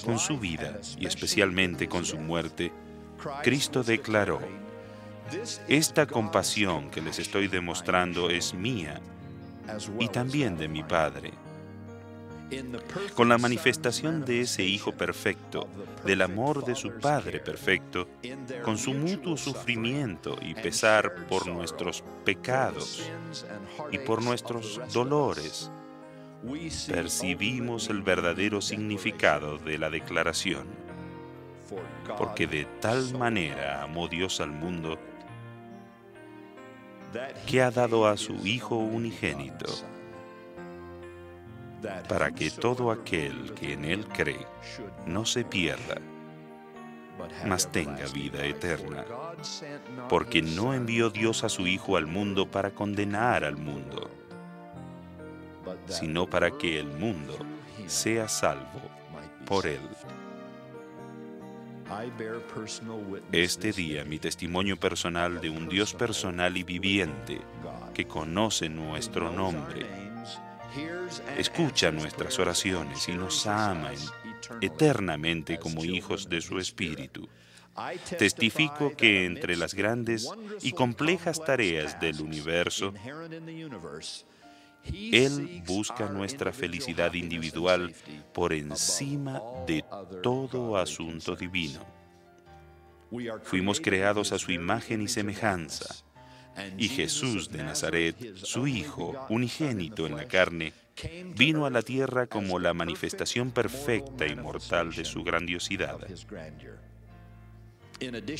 Con 0.05 0.19
su 0.19 0.39
vida 0.39 0.81
y 0.99 1.07
especialmente 1.07 1.89
con 1.89 2.05
su 2.05 2.19
muerte, 2.19 2.73
Cristo 3.43 3.85
declaró, 3.85 4.41
esta 5.69 6.07
compasión 6.07 6.91
que 6.91 7.01
les 7.01 7.19
estoy 7.19 7.49
demostrando 7.49 8.31
es 8.31 8.55
mía 8.55 9.01
y 9.99 10.09
también 10.09 10.57
de 10.57 10.69
mi 10.69 10.83
Padre. 10.83 11.33
Con 13.15 13.29
la 13.29 13.39
manifestación 13.39 14.25
de 14.25 14.43
ese 14.43 14.63
Hijo 14.63 14.93
perfecto, 14.93 15.67
del 16.05 16.23
amor 16.23 16.65
de 16.65 16.75
su 16.75 16.93
Padre 16.93 17.41
perfecto, 17.41 18.09
con 18.63 18.79
su 18.79 18.93
mutuo 18.93 19.37
sufrimiento 19.37 20.37
y 20.41 20.55
pesar 20.55 21.27
por 21.27 21.47
nuestros 21.47 22.05
pecados 22.25 23.03
y 23.91 23.99
por 23.99 24.23
nuestros 24.23 24.81
dolores, 24.93 25.71
percibimos 26.89 27.89
el 27.89 28.03
verdadero 28.03 28.61
significado 28.61 29.59
de 29.59 29.79
la 29.79 29.91
declaración. 29.91 30.67
Porque 32.19 32.47
de 32.47 32.67
tal 32.81 33.15
manera 33.19 33.83
amó 33.83 34.07
Dios 34.09 34.41
al 34.41 34.51
mundo, 34.51 34.99
que 37.47 37.63
ha 37.63 37.71
dado 37.71 38.07
a 38.07 38.17
su 38.17 38.47
Hijo 38.47 38.77
unigénito, 38.77 39.67
para 42.09 42.33
que 42.33 42.51
todo 42.51 42.91
aquel 42.91 43.53
que 43.55 43.75
en 43.75 43.85
Él 43.85 44.07
cree 44.09 44.47
no 45.07 45.25
se 45.25 45.45
pierda, 45.45 45.97
mas 47.47 47.71
tenga 47.71 48.07
vida 48.13 48.45
eterna. 48.45 49.05
Porque 50.09 50.43
no 50.43 50.75
envió 50.75 51.11
Dios 51.11 51.45
a 51.45 51.49
su 51.49 51.67
Hijo 51.67 51.97
al 51.97 52.07
mundo 52.07 52.51
para 52.51 52.71
condenar 52.71 53.45
al 53.45 53.57
mundo, 53.57 54.11
sino 55.87 56.27
para 56.29 56.51
que 56.51 56.79
el 56.79 56.87
mundo 56.87 57.37
sea 57.87 58.29
salvo 58.29 58.81
por 59.47 59.67
Él. 59.67 59.81
Este 63.33 63.73
día 63.73 64.05
mi 64.05 64.19
testimonio 64.19 64.77
personal 64.79 65.41
de 65.41 65.51
un 65.51 65.69
Dios 65.69 65.95
personal 65.95 66.57
y 66.57 66.63
viviente 66.63 67.41
que 67.93 68.07
conoce 68.07 68.69
nuestro 68.69 69.31
nombre, 69.31 69.87
escucha 71.37 71.91
nuestras 71.91 72.39
oraciones 72.39 73.09
y 73.09 73.13
nos 73.13 73.47
ama 73.47 73.93
eternamente 74.61 75.59
como 75.59 75.85
hijos 75.85 76.29
de 76.29 76.41
su 76.41 76.59
Espíritu. 76.59 77.29
Testifico 78.19 78.97
que 78.97 79.25
entre 79.25 79.57
las 79.57 79.75
grandes 79.75 80.29
y 80.63 80.73
complejas 80.73 81.45
tareas 81.45 81.99
del 82.01 82.21
universo, 82.21 82.95
él 84.93 85.63
busca 85.67 86.09
nuestra 86.09 86.53
felicidad 86.53 87.13
individual 87.15 87.95
por 88.33 88.53
encima 88.53 89.41
de 89.67 89.85
todo 90.23 90.77
asunto 90.77 91.37
divino. 91.37 91.81
Fuimos 93.45 93.81
creados 93.81 94.33
a 94.33 94.39
su 94.39 94.53
imagen 94.53 95.03
y 95.03 95.09
semejanza, 95.09 95.95
y 96.77 96.89
Jesús 96.89 97.51
de 97.51 97.63
Nazaret, 97.63 98.17
su 98.37 98.67
Hijo, 98.67 99.27
unigénito 99.29 100.07
en 100.07 100.17
la 100.17 100.27
carne, 100.27 100.73
vino 101.37 101.67
a 101.67 101.71
la 101.71 101.83
tierra 101.83 102.27
como 102.27 102.59
la 102.59 102.75
manifestación 102.75 103.51
perfecta 103.51 104.27
y 104.27 104.37
mortal 104.37 104.93
de 104.93 105.05
su 105.05 105.25
grandiosidad. 105.25 105.99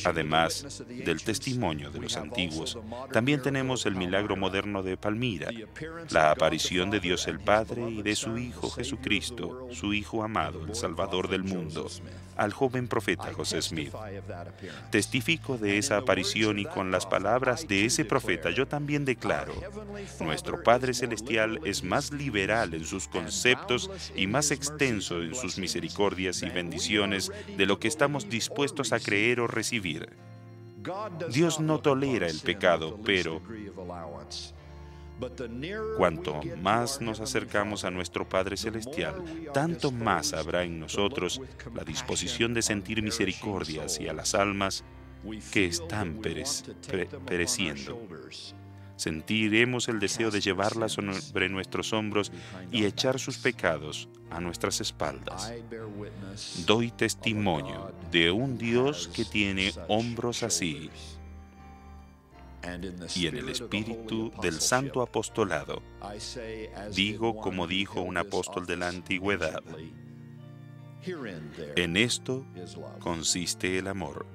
Además 0.05 0.83
del 0.87 1.23
testimonio 1.23 1.91
de 1.91 1.99
los 1.99 2.17
antiguos, 2.17 2.77
también 3.11 3.41
tenemos 3.41 3.85
el 3.85 3.95
milagro 3.95 4.35
moderno 4.35 4.83
de 4.83 4.97
Palmira, 4.97 5.49
la 6.09 6.31
aparición 6.31 6.89
de 6.91 6.99
Dios 6.99 7.27
el 7.27 7.39
Padre 7.39 7.89
y 7.89 8.01
de 8.01 8.15
su 8.15 8.37
Hijo 8.37 8.69
Jesucristo, 8.69 9.67
su 9.71 9.93
Hijo 9.93 10.23
amado, 10.23 10.65
el 10.65 10.75
Salvador 10.75 11.29
del 11.29 11.43
mundo, 11.43 11.87
al 12.35 12.53
joven 12.53 12.87
profeta 12.87 13.33
José 13.33 13.61
Smith. 13.61 13.93
Testifico 14.91 15.57
de 15.57 15.77
esa 15.77 15.97
aparición 15.97 16.59
y 16.59 16.65
con 16.65 16.91
las 16.91 17.05
palabras 17.05 17.67
de 17.67 17.85
ese 17.85 18.05
profeta 18.05 18.49
yo 18.49 18.67
también 18.67 19.05
declaro, 19.05 19.53
nuestro 20.19 20.63
Padre 20.63 20.93
Celestial 20.93 21.59
es 21.63 21.83
más 21.83 22.11
liberal 22.11 22.73
en 22.73 22.85
sus 22.85 23.07
conceptos 23.07 23.89
y 24.15 24.27
más 24.27 24.51
extenso 24.51 25.21
en 25.21 25.35
sus 25.35 25.57
misericordias 25.57 26.41
y 26.41 26.49
bendiciones 26.49 27.31
de 27.57 27.65
lo 27.65 27.79
que 27.79 27.87
estamos 27.87 28.29
dispuestos 28.29 28.93
a 28.93 28.99
creer 28.99 29.39
o 29.39 29.47
recibir. 29.47 30.09
Dios 31.29 31.59
no 31.59 31.79
tolera 31.79 32.27
el 32.27 32.39
pecado, 32.41 32.99
pero 33.03 33.41
Cuanto 35.97 36.41
más 36.61 37.01
nos 37.01 37.19
acercamos 37.19 37.85
a 37.85 37.91
nuestro 37.91 38.27
Padre 38.27 38.57
Celestial, 38.57 39.23
tanto 39.53 39.91
más 39.91 40.33
habrá 40.33 40.63
en 40.63 40.79
nosotros 40.79 41.41
la 41.73 41.83
disposición 41.83 42.53
de 42.53 42.61
sentir 42.61 43.01
misericordia 43.01 43.85
hacia 43.85 44.13
las 44.13 44.35
almas 44.35 44.83
que 45.51 45.65
están 45.65 46.19
pereciendo. 47.25 48.01
Sentiremos 48.97 49.89
el 49.89 49.99
deseo 49.99 50.31
de 50.31 50.39
llevarlas 50.39 50.93
sobre 50.93 51.49
nuestros 51.49 51.91
hombros 51.91 52.31
y 52.71 52.85
echar 52.85 53.19
sus 53.19 53.37
pecados 53.37 54.07
a 54.29 54.39
nuestras 54.39 54.79
espaldas. 54.79 55.51
Doy 56.65 56.91
testimonio 56.91 57.93
de 58.11 58.31
un 58.31 58.57
Dios 58.57 59.09
que 59.09 59.25
tiene 59.25 59.73
hombros 59.87 60.43
así 60.43 60.89
y 63.15 63.27
en 63.27 63.37
el 63.37 63.49
espíritu 63.49 64.31
del 64.41 64.59
santo 64.61 65.01
apostolado. 65.01 65.81
Digo 66.93 67.35
como 67.35 67.67
dijo 67.67 68.01
un 68.01 68.17
apóstol 68.17 68.65
de 68.65 68.77
la 68.77 68.87
antigüedad. 68.89 69.63
En 71.75 71.97
esto 71.97 72.45
consiste 72.99 73.77
el 73.77 73.87
amor, 73.87 74.25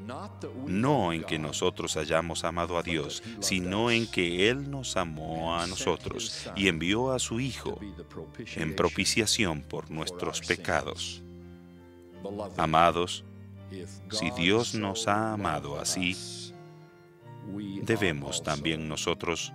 no 0.66 1.12
en 1.12 1.24
que 1.24 1.38
nosotros 1.38 1.96
hayamos 1.96 2.44
amado 2.44 2.78
a 2.78 2.82
Dios, 2.82 3.24
sino 3.40 3.90
en 3.90 4.06
que 4.06 4.48
Él 4.48 4.70
nos 4.70 4.96
amó 4.96 5.56
a 5.56 5.66
nosotros 5.66 6.48
y 6.54 6.68
envió 6.68 7.10
a 7.10 7.18
su 7.18 7.40
Hijo 7.40 7.80
en 8.54 8.76
propiciación 8.76 9.62
por 9.62 9.90
nuestros 9.90 10.40
pecados. 10.42 11.22
Amados, 12.56 13.24
si 14.10 14.30
Dios 14.30 14.74
nos 14.74 15.08
ha 15.08 15.32
amado 15.32 15.80
así, 15.80 16.16
debemos 17.82 18.42
también 18.42 18.88
nosotros 18.88 19.52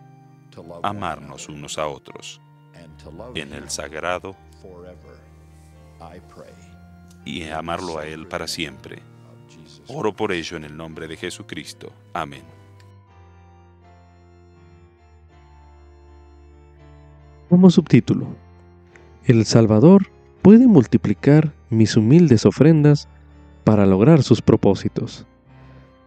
amarnos 0.83 1.49
unos 1.49 1.77
a 1.77 1.87
otros 1.87 2.41
en 3.35 3.53
el 3.53 3.69
sagrado 3.69 4.35
y 7.25 7.43
amarlo 7.43 7.97
a 7.97 8.05
Él 8.05 8.27
para 8.27 8.47
siempre. 8.47 9.01
Oro 9.87 10.15
por 10.15 10.31
ello 10.31 10.57
en 10.57 10.63
el 10.63 10.75
nombre 10.75 11.07
de 11.07 11.17
Jesucristo. 11.17 11.91
Amén. 12.13 12.43
Como 17.49 17.69
subtítulo, 17.69 18.27
El 19.25 19.45
Salvador 19.45 20.09
puede 20.41 20.67
multiplicar 20.67 21.53
mis 21.69 21.95
humildes 21.95 22.45
ofrendas 22.45 23.07
para 23.63 23.85
lograr 23.85 24.23
sus 24.23 24.41
propósitos. 24.41 25.25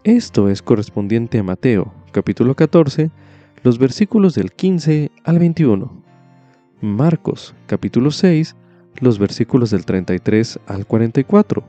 Esto 0.08 0.48
es 0.48 0.62
correspondiente 0.62 1.38
a 1.38 1.42
Mateo, 1.42 1.92
capítulo 2.12 2.54
14, 2.54 3.10
los 3.62 3.78
versículos 3.78 4.34
del 4.34 4.52
15 4.52 5.10
al 5.22 5.38
21. 5.38 6.02
Marcos 6.80 7.54
capítulo 7.66 8.10
6, 8.10 8.56
los 9.00 9.18
versículos 9.18 9.70
del 9.70 9.84
33 9.84 10.60
al 10.66 10.86
44. 10.86 11.62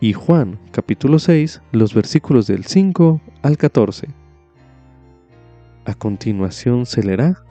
Y 0.00 0.12
Juan 0.12 0.58
capítulo 0.72 1.20
6, 1.20 1.62
los 1.70 1.94
versículos 1.94 2.48
del 2.48 2.64
5 2.64 3.20
al 3.42 3.56
14. 3.56 4.08
A 5.84 5.94
continuación 5.94 6.84
se 6.84 7.04
leerá 7.04 7.44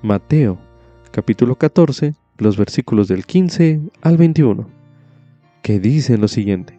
Mateo 0.00 0.58
capítulo 1.10 1.56
14, 1.56 2.14
los 2.38 2.56
versículos 2.56 3.06
del 3.06 3.26
15 3.26 3.82
al 4.00 4.16
21, 4.16 4.66
que 5.60 5.78
dicen 5.78 6.22
lo 6.22 6.28
siguiente. 6.28 6.77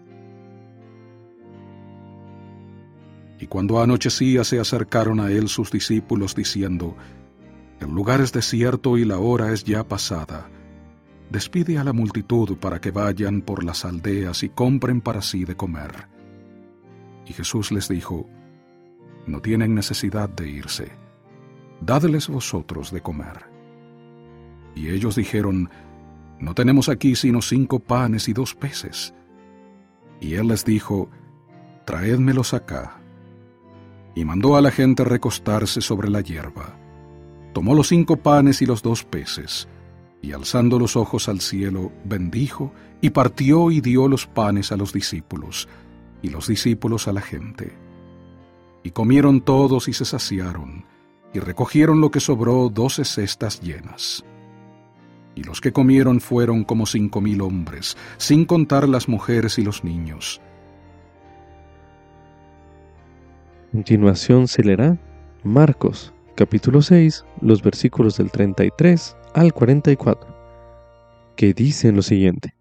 Y 3.40 3.48
cuando 3.48 3.82
anochecía 3.82 4.44
se 4.44 4.60
acercaron 4.60 5.22
a 5.22 5.32
él 5.32 5.48
sus 5.48 5.72
discípulos 5.72 6.36
diciendo, 6.36 6.96
El 7.80 7.90
lugar 7.90 8.20
es 8.20 8.34
desierto 8.34 8.98
y 8.98 9.06
la 9.06 9.18
hora 9.18 9.54
es 9.54 9.64
ya 9.64 9.88
pasada. 9.88 10.50
Despide 11.30 11.78
a 11.78 11.86
la 11.86 11.94
multitud 11.94 12.58
para 12.58 12.82
que 12.82 12.92
vayan 12.92 13.42
por 13.42 13.64
las 13.64 13.86
aldeas 13.86 14.44
y 14.44 14.50
compren 14.50 15.00
para 15.00 15.22
sí 15.22 15.46
de 15.46 15.56
comer. 15.56 16.08
Y 17.26 17.34
Jesús 17.34 17.72
les 17.72 17.88
dijo, 17.88 18.28
No 19.26 19.42
tienen 19.42 19.74
necesidad 19.74 20.28
de 20.28 20.50
irse, 20.50 20.92
dadles 21.80 22.28
vosotros 22.28 22.92
de 22.92 23.02
comer. 23.02 23.46
Y 24.76 24.90
ellos 24.90 25.16
dijeron, 25.16 25.70
No 26.40 26.54
tenemos 26.54 26.90
aquí 26.90 27.16
sino 27.16 27.42
cinco 27.42 27.80
panes 27.80 28.28
y 28.28 28.34
dos 28.34 28.54
peces. 28.54 29.14
Y 30.20 30.34
él 30.34 30.50
les 30.50 30.66
dijo, 30.66 31.10
Traédmelos 31.86 32.54
acá 32.54 32.99
y 34.16 34.26
mandó 34.26 34.56
a 34.56 34.62
la 34.62 34.72
gente 34.72 35.04
recostarse 35.04 35.82
sobre 35.82 36.10
la 36.10 36.22
hierba. 36.22 36.78
Tomó 37.54 37.74
los 37.74 37.88
cinco 37.88 38.18
panes 38.18 38.62
y 38.62 38.66
los 38.66 38.82
dos 38.82 39.04
peces, 39.04 39.68
y 40.22 40.34
alzando 40.34 40.80
los 40.80 40.96
ojos 40.96 41.30
al 41.30 41.42
cielo, 41.42 41.92
bendijo, 42.04 42.74
y 43.02 43.12
partió 43.12 43.72
y 43.72 43.82
dio 43.82 44.08
los 44.08 44.28
panes 44.28 44.72
a 44.72 44.78
los 44.78 44.94
discípulos, 44.94 45.68
y 46.22 46.30
los 46.30 46.48
discípulos 46.48 47.08
a 47.08 47.14
la 47.14 47.22
gente. 47.22 47.78
Y 48.84 48.92
comieron 48.92 49.42
todos 49.42 49.88
y 49.88 49.94
se 49.94 50.06
saciaron, 50.06 50.86
y 51.34 51.40
recogieron 51.40 52.02
lo 52.02 52.12
que 52.12 52.20
sobró 52.20 52.70
doce 52.70 53.06
cestas 53.06 53.62
llenas. 53.62 54.26
Y 55.36 55.44
los 55.44 55.62
que 55.62 55.72
comieron 55.72 56.20
fueron 56.20 56.64
como 56.64 56.86
cinco 56.86 57.22
mil 57.22 57.42
hombres, 57.42 57.96
sin 58.18 58.46
contar 58.46 58.90
las 58.90 59.08
mujeres 59.08 59.58
y 59.58 59.64
los 59.64 59.84
niños 59.84 60.42
continuación 63.72 64.48
se 64.48 64.64
leerá 64.64 64.98
Marcos 65.44 66.14
capítulo 66.36 66.82
6, 66.82 67.26
los 67.42 67.62
versículos 67.62 68.16
del 68.16 68.32
33 68.32 69.18
al 69.34 69.54
44, 69.54 71.34
que 71.36 71.54
dicen 71.54 71.98
lo 71.98 72.02
siguiente. 72.02 72.56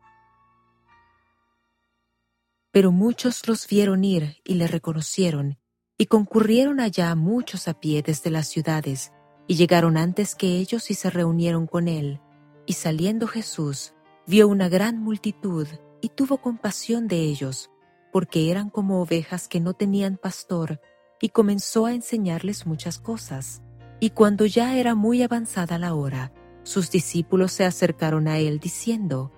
Pero 2.73 2.91
muchos 2.91 3.47
los 3.47 3.69
vieron 3.69 4.03
ir 4.03 4.39
y 4.45 4.55
le 4.55 4.67
reconocieron, 4.67 5.59
y 5.97 6.07
concurrieron 6.07 6.81
allá 6.81 7.15
muchos 7.15 7.69
a 7.69 7.75
pie 7.79 8.03
desde 8.03 8.31
las 8.31 8.49
ciudades, 8.49 9.13
y 9.47 9.55
llegaron 9.55 9.97
antes 9.97 10.35
que 10.35 10.57
ellos 10.57 10.91
y 10.91 10.95
se 10.95 11.09
reunieron 11.09 11.69
con 11.69 11.87
él. 11.87 12.21
Y 12.67 12.73
saliendo 12.73 13.29
Jesús, 13.29 13.95
vio 14.27 14.49
una 14.49 14.69
gran 14.69 14.99
multitud, 14.99 15.69
y 16.01 16.09
tuvo 16.09 16.39
compasión 16.39 17.07
de 17.07 17.21
ellos, 17.21 17.71
porque 18.13 18.51
eran 18.51 18.71
como 18.71 19.01
ovejas 19.01 19.47
que 19.47 19.61
no 19.61 19.75
tenían 19.75 20.17
pastor, 20.17 20.81
y 21.21 21.31
comenzó 21.31 21.87
a 21.87 21.95
enseñarles 21.95 22.67
muchas 22.67 22.99
cosas. 22.99 23.63
Y 24.01 24.11
cuando 24.11 24.47
ya 24.47 24.77
era 24.77 24.95
muy 24.95 25.23
avanzada 25.23 25.79
la 25.79 25.95
hora, 25.95 26.33
sus 26.63 26.91
discípulos 26.91 27.53
se 27.53 27.65
acercaron 27.65 28.29
a 28.29 28.39
él 28.39 28.61
diciendo, 28.61 29.33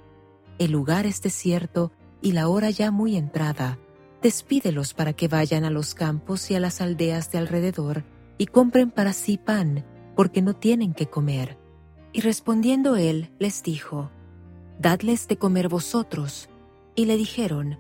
El 0.59 0.73
lugar 0.73 1.07
es 1.07 1.23
desierto 1.23 1.93
y 2.21 2.33
la 2.33 2.49
hora 2.49 2.71
ya 2.71 2.91
muy 2.91 3.17
entrada. 3.17 3.79
Despídelos 4.23 4.93
para 4.93 5.15
que 5.15 5.29
vayan 5.29 5.65
a 5.65 5.71
los 5.71 5.95
campos 5.95 6.51
y 6.51 6.55
a 6.55 6.61
las 6.61 6.81
aldeas 6.81 7.31
de 7.31 7.39
alrededor 7.39 8.05
y 8.37 8.47
compren 8.47 8.91
para 8.91 9.13
sí 9.13 9.39
pan, 9.39 9.85
porque 10.17 10.43
no 10.43 10.55
tienen 10.55 10.93
que 10.93 11.07
comer. 11.07 11.59
Y 12.13 12.21
respondiendo 12.21 12.97
él, 12.97 13.31
les 13.39 13.63
dijo, 13.63 14.11
Dadles 14.79 15.29
de 15.29 15.37
comer 15.37 15.69
vosotros. 15.69 16.49
Y 16.95 17.05
le 17.05 17.17
dijeron, 17.17 17.79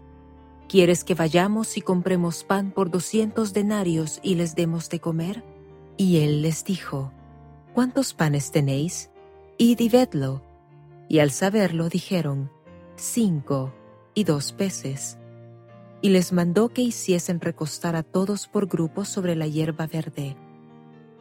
¿Quieres 0.71 1.03
que 1.03 1.17
vayamos 1.17 1.77
y 1.77 1.81
compremos 1.81 2.45
pan 2.45 2.71
por 2.71 2.93
doscientos 2.93 3.53
denarios 3.53 4.21
y 4.23 4.37
les 4.37 4.55
demos 4.55 4.89
de 4.89 5.01
comer? 5.01 5.43
Y 5.97 6.19
él 6.19 6.43
les 6.43 6.65
dijo, 6.65 7.13
¿Cuántos 7.75 8.15
panes 8.15 8.53
tenéis? 8.53 9.11
Id 9.59 9.81
y 9.81 9.89
vedlo. 9.89 10.45
Y 11.09 11.19
al 11.19 11.33
saberlo 11.33 11.89
dijeron, 11.89 12.53
Cinco 12.95 13.75
y 14.15 14.23
dos 14.23 14.53
peces. 14.53 15.19
Y 16.03 16.11
les 16.11 16.33
mandó 16.33 16.69
que 16.69 16.83
hiciesen 16.83 17.41
recostar 17.41 17.97
a 17.97 18.05
todos 18.05 18.47
por 18.47 18.69
grupos 18.69 19.09
sobre 19.09 19.35
la 19.35 19.49
hierba 19.49 19.89
verde. 19.89 20.37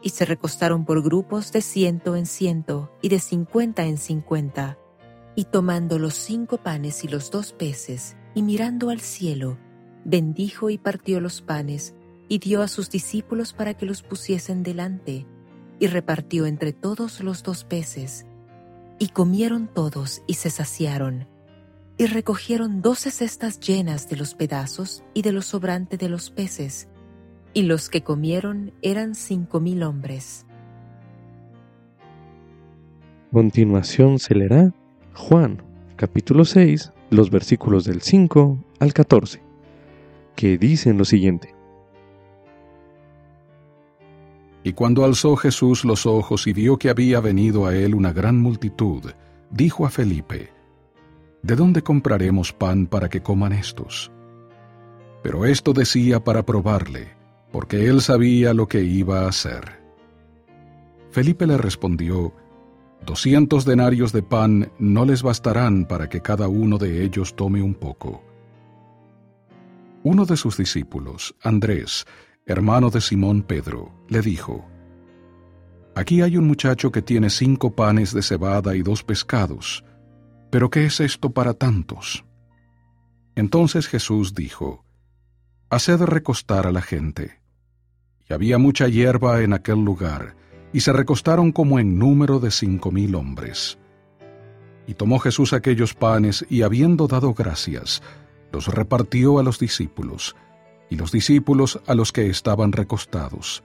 Y 0.00 0.10
se 0.10 0.26
recostaron 0.26 0.84
por 0.84 1.02
grupos 1.02 1.50
de 1.50 1.60
ciento 1.60 2.14
en 2.14 2.26
ciento 2.26 2.92
y 3.02 3.08
de 3.08 3.18
cincuenta 3.18 3.84
en 3.84 3.98
cincuenta. 3.98 4.78
Y 5.34 5.46
tomando 5.46 5.98
los 5.98 6.14
cinco 6.14 6.58
panes 6.58 7.02
y 7.02 7.08
los 7.08 7.32
dos 7.32 7.52
peces, 7.52 8.14
y 8.34 8.42
mirando 8.42 8.90
al 8.90 9.00
cielo, 9.00 9.58
bendijo 10.04 10.70
y 10.70 10.78
partió 10.78 11.20
los 11.20 11.42
panes, 11.42 11.94
y 12.28 12.38
dio 12.38 12.62
a 12.62 12.68
sus 12.68 12.90
discípulos 12.90 13.52
para 13.52 13.74
que 13.74 13.86
los 13.86 14.02
pusiesen 14.02 14.62
delante, 14.62 15.26
y 15.78 15.86
repartió 15.88 16.46
entre 16.46 16.72
todos 16.72 17.20
los 17.20 17.42
dos 17.42 17.64
peces. 17.64 18.26
Y 18.98 19.08
comieron 19.08 19.66
todos 19.66 20.22
y 20.26 20.34
se 20.34 20.50
saciaron, 20.50 21.26
y 21.98 22.06
recogieron 22.06 22.82
doce 22.82 23.10
cestas 23.10 23.58
llenas 23.58 24.08
de 24.08 24.16
los 24.16 24.34
pedazos 24.34 25.02
y 25.12 25.22
de 25.22 25.32
lo 25.32 25.42
sobrante 25.42 25.96
de 25.96 26.08
los 26.08 26.30
peces, 26.30 26.88
y 27.52 27.62
los 27.62 27.88
que 27.88 28.02
comieron 28.02 28.72
eran 28.80 29.14
cinco 29.14 29.58
mil 29.58 29.82
hombres. 29.82 30.46
Continuación 33.32 34.18
se 34.18 34.34
leerá 34.34 34.72
Juan 35.14 35.62
capítulo 35.96 36.44
6 36.44 36.92
los 37.10 37.30
versículos 37.30 37.84
del 37.84 38.02
5 38.02 38.58
al 38.78 38.92
14, 38.92 39.42
que 40.36 40.56
dicen 40.58 40.96
lo 40.96 41.04
siguiente. 41.04 41.54
Y 44.62 44.72
cuando 44.72 45.04
alzó 45.04 45.36
Jesús 45.36 45.84
los 45.84 46.06
ojos 46.06 46.46
y 46.46 46.52
vio 46.52 46.78
que 46.78 46.90
había 46.90 47.20
venido 47.20 47.66
a 47.66 47.74
él 47.74 47.94
una 47.94 48.12
gran 48.12 48.38
multitud, 48.38 49.02
dijo 49.50 49.86
a 49.86 49.90
Felipe, 49.90 50.52
¿De 51.42 51.56
dónde 51.56 51.82
compraremos 51.82 52.52
pan 52.52 52.86
para 52.86 53.08
que 53.08 53.22
coman 53.22 53.52
estos? 53.52 54.12
Pero 55.22 55.46
esto 55.46 55.72
decía 55.72 56.22
para 56.22 56.44
probarle, 56.44 57.14
porque 57.50 57.88
él 57.88 58.02
sabía 58.02 58.52
lo 58.52 58.68
que 58.68 58.82
iba 58.82 59.22
a 59.22 59.28
hacer. 59.28 59.80
Felipe 61.10 61.46
le 61.46 61.56
respondió, 61.56 62.34
Doscientos 63.04 63.64
denarios 63.64 64.12
de 64.12 64.22
pan 64.22 64.70
no 64.78 65.04
les 65.04 65.22
bastarán 65.22 65.86
para 65.86 66.08
que 66.08 66.20
cada 66.20 66.48
uno 66.48 66.78
de 66.78 67.02
ellos 67.02 67.34
tome 67.34 67.62
un 67.62 67.74
poco. 67.74 68.22
Uno 70.02 70.24
de 70.24 70.36
sus 70.36 70.56
discípulos, 70.56 71.34
Andrés, 71.42 72.06
hermano 72.46 72.90
de 72.90 73.00
Simón 73.00 73.42
Pedro, 73.42 73.92
le 74.08 74.22
dijo, 74.22 74.66
Aquí 75.94 76.22
hay 76.22 76.36
un 76.36 76.46
muchacho 76.46 76.92
que 76.92 77.02
tiene 77.02 77.30
cinco 77.30 77.74
panes 77.74 78.14
de 78.14 78.22
cebada 78.22 78.76
y 78.76 78.82
dos 78.82 79.02
pescados, 79.02 79.84
pero 80.50 80.70
¿qué 80.70 80.86
es 80.86 81.00
esto 81.00 81.30
para 81.30 81.54
tantos? 81.54 82.24
Entonces 83.34 83.88
Jesús 83.88 84.34
dijo, 84.34 84.84
Haced 85.70 86.00
recostar 86.02 86.66
a 86.66 86.72
la 86.72 86.82
gente. 86.82 87.40
Y 88.28 88.32
había 88.32 88.58
mucha 88.58 88.88
hierba 88.88 89.42
en 89.42 89.52
aquel 89.52 89.84
lugar, 89.84 90.36
y 90.72 90.80
se 90.80 90.92
recostaron 90.92 91.52
como 91.52 91.78
en 91.78 91.98
número 91.98 92.40
de 92.40 92.50
cinco 92.50 92.90
mil 92.90 93.14
hombres. 93.14 93.78
Y 94.86 94.94
tomó 94.94 95.18
Jesús 95.18 95.52
aquellos 95.52 95.94
panes, 95.94 96.44
y 96.48 96.62
habiendo 96.62 97.06
dado 97.06 97.34
gracias, 97.34 98.02
los 98.52 98.68
repartió 98.68 99.38
a 99.38 99.42
los 99.42 99.58
discípulos, 99.58 100.36
y 100.88 100.96
los 100.96 101.12
discípulos 101.12 101.80
a 101.86 101.94
los 101.94 102.12
que 102.12 102.28
estaban 102.28 102.72
recostados. 102.72 103.62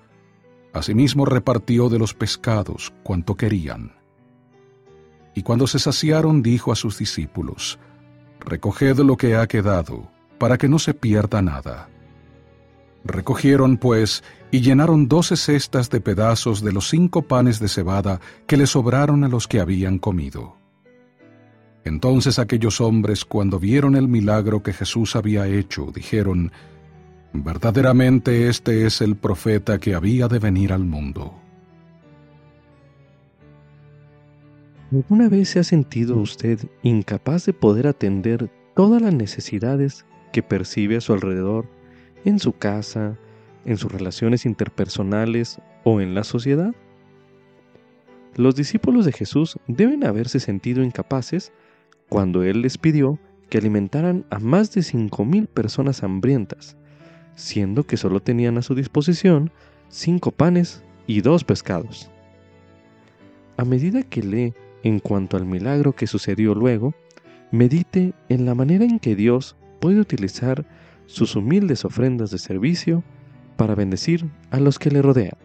Asimismo 0.73 1.25
repartió 1.25 1.89
de 1.89 1.99
los 1.99 2.13
pescados 2.13 2.93
cuanto 3.03 3.35
querían. 3.35 3.93
Y 5.33 5.41
cuando 5.43 5.67
se 5.67 5.79
saciaron, 5.79 6.41
dijo 6.41 6.71
a 6.71 6.75
sus 6.75 6.97
discípulos, 6.97 7.79
Recoged 8.39 8.99
lo 8.99 9.17
que 9.17 9.35
ha 9.35 9.47
quedado, 9.47 10.11
para 10.37 10.57
que 10.57 10.69
no 10.69 10.79
se 10.79 10.93
pierda 10.93 11.41
nada. 11.41 11.89
Recogieron, 13.03 13.77
pues, 13.77 14.23
y 14.55 14.61
llenaron 14.61 15.09
doce 15.09 15.35
cestas 15.35 15.89
de 15.89 15.99
pedazos 15.99 16.61
de 16.61 16.71
los 16.71 16.87
cinco 16.87 17.23
panes 17.23 17.59
de 17.59 17.67
cebada 17.67 18.21
que 18.47 18.55
le 18.55 18.67
sobraron 18.67 19.25
a 19.25 19.27
los 19.27 19.49
que 19.49 19.59
habían 19.59 19.99
comido. 19.99 20.55
Entonces 21.83 22.39
aquellos 22.39 22.79
hombres, 22.79 23.25
cuando 23.25 23.59
vieron 23.59 23.97
el 23.97 24.07
milagro 24.07 24.63
que 24.63 24.71
Jesús 24.71 25.17
había 25.17 25.45
hecho, 25.45 25.91
dijeron, 25.93 26.53
Verdaderamente 27.33 28.47
este 28.47 28.85
es 28.85 29.01
el 29.01 29.17
profeta 29.17 29.77
que 29.77 29.93
había 29.93 30.29
de 30.29 30.39
venir 30.39 30.71
al 30.71 30.85
mundo. 30.85 31.33
¿Alguna 34.89 35.27
vez 35.27 35.49
se 35.49 35.59
ha 35.59 35.63
sentido 35.65 36.15
usted 36.15 36.59
incapaz 36.81 37.45
de 37.45 37.51
poder 37.51 37.87
atender 37.87 38.49
todas 38.73 39.01
las 39.01 39.13
necesidades 39.13 40.05
que 40.31 40.41
percibe 40.41 40.95
a 40.95 41.01
su 41.01 41.11
alrededor, 41.11 41.65
en 42.23 42.39
su 42.39 42.53
casa, 42.53 43.17
en 43.65 43.77
sus 43.77 43.91
relaciones 43.91 44.45
interpersonales 44.45 45.59
o 45.83 46.01
en 46.01 46.15
la 46.15 46.23
sociedad? 46.23 46.73
Los 48.35 48.55
discípulos 48.55 49.05
de 49.05 49.11
Jesús 49.11 49.57
deben 49.67 50.05
haberse 50.05 50.39
sentido 50.39 50.83
incapaces 50.83 51.51
cuando 52.09 52.43
Él 52.43 52.61
les 52.61 52.77
pidió 52.77 53.19
que 53.49 53.57
alimentaran 53.57 54.25
a 54.29 54.39
más 54.39 54.73
de 54.73 54.83
cinco 54.83 55.25
mil 55.25 55.47
personas 55.47 56.03
hambrientas, 56.03 56.77
siendo 57.35 57.83
que 57.83 57.97
solo 57.97 58.21
tenían 58.21 58.57
a 58.57 58.61
su 58.61 58.75
disposición 58.75 59.51
cinco 59.89 60.31
panes 60.31 60.83
y 61.07 61.21
dos 61.21 61.43
pescados. 61.43 62.09
A 63.57 63.65
medida 63.65 64.03
que 64.03 64.21
lee 64.21 64.53
en 64.83 64.99
cuanto 64.99 65.37
al 65.37 65.45
milagro 65.45 65.93
que 65.93 66.07
sucedió 66.07 66.53
luego, 66.53 66.93
medite 67.51 68.13
en 68.29 68.45
la 68.45 68.53
manera 68.53 68.85
en 68.85 68.99
que 68.99 69.15
Dios 69.15 69.55
puede 69.79 69.99
utilizar 69.99 70.65
sus 71.05 71.35
humildes 71.35 71.85
ofrendas 71.85 72.31
de 72.31 72.37
servicio 72.37 73.03
para 73.55 73.75
bendecir 73.75 74.29
a 74.51 74.59
los 74.59 74.79
que 74.79 74.91
le 74.91 75.01
rodean. 75.01 75.37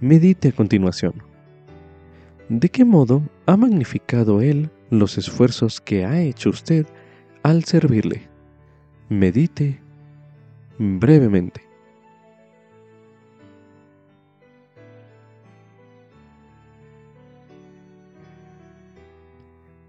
Medite 0.00 0.48
a 0.48 0.52
continuación. 0.52 1.14
¿De 2.48 2.68
qué 2.68 2.84
modo 2.84 3.22
ha 3.46 3.56
magnificado 3.56 4.40
Él 4.40 4.70
los 4.90 5.18
esfuerzos 5.18 5.80
que 5.80 6.04
ha 6.04 6.20
hecho 6.20 6.50
usted 6.50 6.86
al 7.42 7.64
servirle? 7.64 8.22
Medite 9.08 9.80
brevemente. 10.78 11.60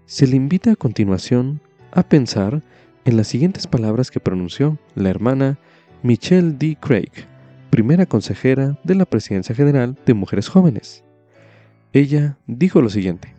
Se 0.04 0.26
le 0.26 0.36
invita 0.36 0.72
a 0.72 0.76
continuación 0.76 1.62
a 1.90 2.02
pensar 2.02 2.62
en 3.04 3.16
las 3.16 3.28
siguientes 3.28 3.66
palabras 3.66 4.10
que 4.10 4.20
pronunció 4.20 4.78
la 4.94 5.10
hermana 5.10 5.58
Michelle 6.02 6.52
D. 6.52 6.76
Craig 6.80 7.10
primera 7.72 8.04
consejera 8.04 8.78
de 8.84 8.94
la 8.94 9.06
Presidencia 9.06 9.54
General 9.54 9.98
de 10.04 10.12
Mujeres 10.12 10.46
Jóvenes. 10.46 11.02
Ella 11.94 12.36
dijo 12.46 12.82
lo 12.82 12.90
siguiente. 12.90 13.34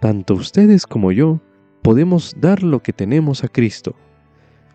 Tanto 0.00 0.34
ustedes 0.34 0.84
como 0.84 1.12
yo 1.12 1.40
podemos 1.80 2.34
dar 2.40 2.64
lo 2.64 2.82
que 2.82 2.92
tenemos 2.92 3.44
a 3.44 3.48
Cristo, 3.48 3.94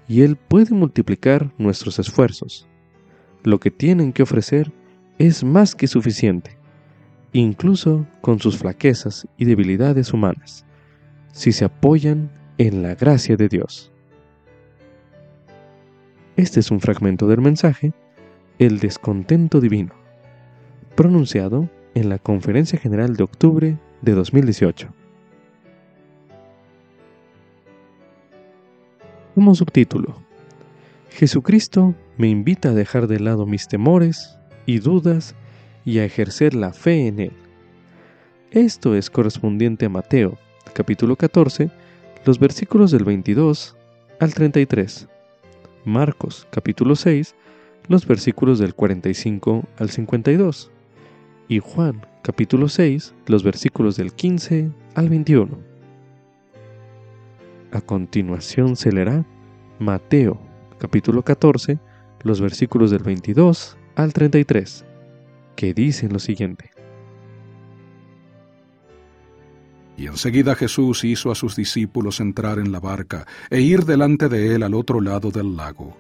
y 0.08 0.22
Él 0.22 0.38
puede 0.38 0.74
multiplicar 0.74 1.52
nuestros 1.58 2.00
esfuerzos. 2.00 2.66
Lo 3.44 3.60
que 3.60 3.70
tienen 3.70 4.14
que 4.14 4.24
ofrecer 4.24 4.72
es 5.18 5.44
más 5.44 5.76
que 5.76 5.88
suficiente, 5.88 6.58
incluso 7.34 8.08
con 8.22 8.40
sus 8.40 8.58
flaquezas 8.58 9.28
y 9.36 9.44
debilidades 9.44 10.14
humanas, 10.14 10.66
si 11.32 11.52
se 11.52 11.66
apoyan 11.66 12.30
en 12.58 12.82
la 12.82 12.96
gracia 12.96 13.38
de 13.38 13.50
Dios. 13.50 13.92
Este 16.36 16.60
es 16.60 16.72
un 16.72 16.80
fragmento 16.80 17.28
del 17.28 17.42
mensaje 17.42 17.94
El 18.60 18.80
descontento 18.80 19.60
divino, 19.60 19.94
pronunciado 20.96 21.70
en 21.96 22.10
la 22.10 22.20
Conferencia 22.20 22.80
General 22.80 23.16
de 23.16 23.24
octubre 23.24 23.78
de 24.02 24.14
2018. 24.14 24.90
Como 29.36 29.56
subtítulo, 29.56 30.16
Jesucristo 31.10 31.96
me 32.18 32.28
invita 32.28 32.70
a 32.70 32.74
dejar 32.74 33.08
de 33.08 33.20
lado 33.20 33.46
mis 33.46 33.68
temores 33.68 34.38
y 34.66 34.80
dudas 34.80 35.36
y 35.86 36.00
a 36.00 36.06
ejercer 36.06 36.54
la 36.54 36.74
fe 36.74 37.08
en 37.08 37.20
Él. 37.20 37.34
Esto 38.52 38.96
es 38.96 39.10
correspondiente 39.10 39.86
a 39.86 39.90
Mateo, 39.90 40.38
capítulo 40.74 41.16
14, 41.16 41.70
los 42.26 42.40
versículos 42.40 42.92
del 42.92 43.04
22 43.04 43.76
al 44.20 44.34
33. 44.34 45.08
Marcos 45.86 46.48
capítulo 46.52 46.96
6, 46.96 47.36
los 47.88 48.06
versículos 48.06 48.60
del 48.60 48.76
45 48.76 49.64
al 49.78 49.90
52, 49.90 50.72
y 51.48 51.60
Juan 51.60 52.06
capítulo 52.22 52.68
6, 52.70 53.14
los 53.28 53.44
versículos 53.44 53.96
del 53.96 54.14
15 54.14 54.70
al 54.96 55.10
21. 55.10 55.58
A 57.72 57.82
continuación 57.82 58.76
se 58.76 58.92
leerá 58.92 59.26
Mateo 59.80 60.40
capítulo 60.80 61.24
14, 61.24 61.78
los 62.24 62.42
versículos 62.42 62.92
del 62.92 63.04
22 63.04 63.78
al 63.96 64.14
33, 64.14 64.86
que 65.56 65.74
dicen 65.74 66.12
lo 66.14 66.20
siguiente. 66.20 66.72
Y 70.00 70.08
enseguida 70.08 70.56
Jesús 70.56 71.04
hizo 71.04 71.30
a 71.30 71.36
sus 71.36 71.58
discípulos 71.58 72.22
entrar 72.22 72.58
en 72.58 72.72
la 72.72 72.80
barca 72.80 73.28
e 73.50 73.60
ir 73.60 73.84
delante 73.84 74.30
de 74.30 74.56
él 74.56 74.64
al 74.64 74.74
otro 74.74 75.02
lado 75.02 75.30
del 75.30 75.58
lago, 75.58 75.98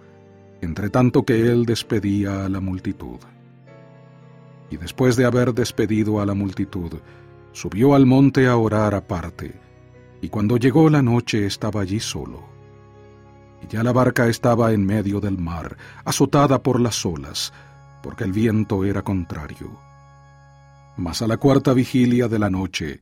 entre 0.62 0.89
tanto 0.89 1.26
que 1.26 1.52
él 1.52 1.66
despedía 1.66 2.45
a 2.45 2.50
la 2.50 2.62
multitud. 2.62 3.20
Y 4.72 4.78
después 4.78 5.18
de 5.18 5.26
haber 5.26 5.54
despedido 5.54 6.22
a 6.22 6.26
la 6.26 6.34
multitud, 6.34 6.93
subió 7.52 7.93
al 7.93 8.06
monte 8.06 8.47
a 8.47 8.56
orar 8.56 8.95
aparte, 8.95 9.60
y 10.22 10.30
cuando 10.30 10.56
llegó 10.56 10.89
la 10.89 11.02
noche 11.02 11.45
estaba 11.45 11.82
allí 11.82 12.00
solo. 12.00 12.47
Y 13.62 13.68
ya 13.68 13.84
la 13.84 13.91
barca 13.91 14.30
estaba 14.30 14.72
en 14.72 14.86
medio 14.86 15.20
del 15.20 15.38
mar, 15.38 15.76
azotada 16.06 16.64
por 16.64 16.80
las 16.80 17.06
olas, 17.06 17.52
porque 18.02 18.24
el 18.24 18.32
viento 18.32 18.86
era 18.86 19.02
contrario. 19.02 19.78
Mas 20.95 21.22
a 21.22 21.28
la 21.28 21.36
cuarta 21.36 21.74
vigilia 21.74 22.30
de 22.30 22.39
la 22.39 22.50
noche, 22.50 23.02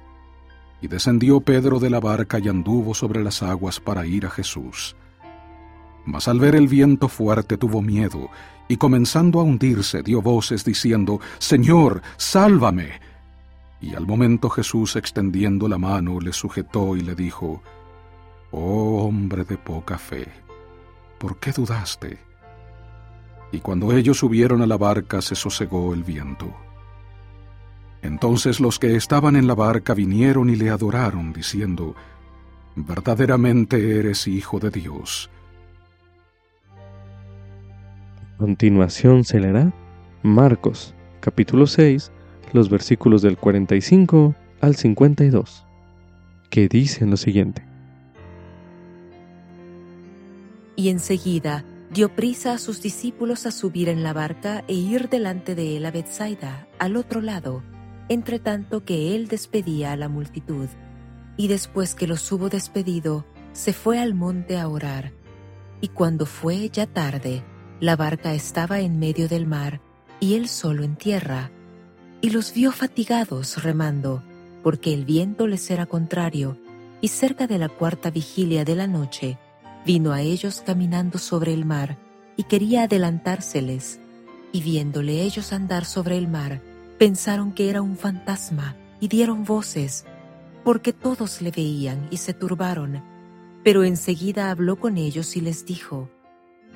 Y 0.81 0.87
descendió 0.87 1.41
Pedro 1.41 1.79
de 1.79 1.89
la 1.89 1.99
barca 1.99 2.39
y 2.39 2.49
anduvo 2.49 2.93
sobre 2.93 3.23
las 3.23 3.43
aguas 3.43 3.79
para 3.79 4.05
ir 4.05 4.25
a 4.25 4.29
Jesús. 4.29 4.95
Mas 6.05 6.27
al 6.27 6.39
ver 6.39 6.55
el 6.55 6.67
viento 6.67 7.07
fuerte 7.07 7.57
tuvo 7.57 7.81
miedo, 7.81 8.29
y 8.67 8.77
comenzando 8.77 9.39
a 9.39 9.43
hundirse 9.43 10.01
dio 10.01 10.21
voces 10.21 10.65
diciendo, 10.65 11.19
Señor, 11.37 12.01
sálvame. 12.17 12.99
Y 13.81 13.95
al 13.95 14.07
momento 14.07 14.49
Jesús 14.49 14.95
extendiendo 14.95 15.67
la 15.67 15.77
mano 15.77 16.19
le 16.19 16.33
sujetó 16.33 16.95
y 16.95 17.01
le 17.01 17.15
dijo, 17.15 17.61
Oh 18.51 19.03
hombre 19.05 19.43
de 19.43 19.57
poca 19.57 19.97
fe, 19.97 20.27
¿por 21.17 21.37
qué 21.37 21.51
dudaste? 21.51 22.19
Y 23.51 23.59
cuando 23.59 23.91
ellos 23.91 24.17
subieron 24.17 24.61
a 24.61 24.67
la 24.67 24.77
barca 24.77 25.21
se 25.21 25.35
sosegó 25.35 25.93
el 25.93 26.03
viento. 26.03 26.53
Entonces 28.01 28.59
los 28.59 28.79
que 28.79 28.95
estaban 28.95 29.35
en 29.35 29.47
la 29.47 29.55
barca 29.55 29.93
vinieron 29.93 30.49
y 30.49 30.55
le 30.55 30.69
adoraron, 30.69 31.33
diciendo, 31.33 31.95
Verdaderamente 32.75 33.99
eres 33.99 34.27
Hijo 34.27 34.59
de 34.59 34.71
Dios. 34.71 35.29
A 38.33 38.37
continuación 38.37 39.23
se 39.23 39.39
leerá 39.39 39.71
Marcos, 40.23 40.95
capítulo 41.19 41.67
6, 41.67 42.11
los 42.53 42.69
versículos 42.69 43.21
del 43.21 43.37
45 43.37 44.35
al 44.61 44.75
52, 44.75 45.65
que 46.49 46.67
dicen 46.67 47.11
lo 47.11 47.17
siguiente. 47.17 47.63
Y 50.75 50.89
enseguida 50.89 51.65
dio 51.91 52.09
prisa 52.15 52.53
a 52.53 52.57
sus 52.57 52.81
discípulos 52.81 53.45
a 53.45 53.51
subir 53.51 53.89
en 53.89 54.01
la 54.01 54.13
barca 54.13 54.63
e 54.67 54.73
ir 54.73 55.09
delante 55.09 55.55
de 55.55 55.77
él 55.77 55.85
a 55.85 55.91
Bethsaida, 55.91 56.67
al 56.79 56.95
otro 56.95 57.21
lado, 57.21 57.61
entre 58.11 58.39
tanto 58.39 58.83
que 58.83 59.15
él 59.15 59.29
despedía 59.29 59.93
a 59.93 59.95
la 59.95 60.09
multitud. 60.09 60.67
Y 61.37 61.47
después 61.47 61.95
que 61.95 62.07
los 62.07 62.29
hubo 62.29 62.49
despedido, 62.49 63.25
se 63.53 63.71
fue 63.71 63.99
al 63.99 64.15
monte 64.15 64.59
a 64.59 64.67
orar. 64.67 65.13
Y 65.79 65.87
cuando 65.87 66.25
fue 66.25 66.69
ya 66.69 66.87
tarde, 66.87 67.41
la 67.79 67.95
barca 67.95 68.33
estaba 68.33 68.81
en 68.81 68.99
medio 68.99 69.29
del 69.29 69.47
mar, 69.47 69.79
y 70.19 70.35
él 70.35 70.49
solo 70.49 70.83
en 70.83 70.97
tierra. 70.97 71.51
Y 72.19 72.31
los 72.31 72.53
vio 72.53 72.73
fatigados 72.73 73.63
remando, 73.63 74.21
porque 74.61 74.93
el 74.93 75.05
viento 75.05 75.47
les 75.47 75.71
era 75.71 75.85
contrario, 75.85 76.57
y 76.99 77.07
cerca 77.07 77.47
de 77.47 77.59
la 77.59 77.69
cuarta 77.69 78.11
vigilia 78.11 78.65
de 78.65 78.75
la 78.75 78.87
noche, 78.87 79.37
vino 79.85 80.11
a 80.11 80.21
ellos 80.21 80.61
caminando 80.65 81.17
sobre 81.17 81.53
el 81.53 81.63
mar, 81.63 81.97
y 82.35 82.43
quería 82.43 82.83
adelantárseles. 82.83 83.99
y 84.53 84.59
viéndole 84.59 85.21
ellos 85.21 85.53
andar 85.53 85.85
sobre 85.85 86.17
el 86.17 86.27
mar, 86.27 86.61
pensaron 87.01 87.51
que 87.51 87.71
era 87.71 87.81
un 87.81 87.97
fantasma 87.97 88.75
y 88.99 89.07
dieron 89.07 89.43
voces, 89.43 90.05
porque 90.63 90.93
todos 90.93 91.41
le 91.41 91.49
veían 91.49 92.07
y 92.11 92.17
se 92.17 92.35
turbaron. 92.35 93.01
Pero 93.63 93.83
enseguida 93.83 94.51
habló 94.51 94.75
con 94.75 94.99
ellos 94.99 95.35
y 95.35 95.41
les 95.41 95.65
dijo, 95.65 96.09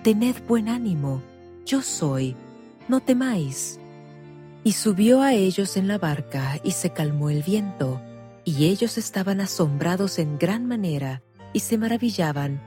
Tened 0.01 0.37
buen 0.47 0.67
ánimo, 0.67 1.21
yo 1.63 1.83
soy, 1.83 2.35
no 2.87 3.01
temáis. 3.01 3.79
Y 4.63 4.71
subió 4.71 5.21
a 5.21 5.33
ellos 5.33 5.77
en 5.77 5.87
la 5.87 5.99
barca 5.99 6.59
y 6.63 6.71
se 6.71 6.89
calmó 6.89 7.29
el 7.29 7.43
viento, 7.43 8.01
y 8.45 8.65
ellos 8.65 8.97
estaban 8.97 9.41
asombrados 9.41 10.17
en 10.17 10.39
gran 10.39 10.65
manera 10.65 11.21
y 11.53 11.59
se 11.59 11.77
maravillaban, 11.77 12.63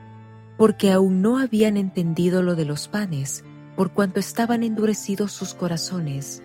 porque 0.57 0.93
aún 0.93 1.23
no 1.23 1.39
habían 1.39 1.77
entendido 1.77 2.41
lo 2.41 2.55
de 2.55 2.67
los 2.67 2.87
panes, 2.87 3.43
por 3.75 3.91
cuanto 3.91 4.21
estaban 4.21 4.63
endurecidos 4.63 5.33
sus 5.33 5.55
corazones. 5.55 6.45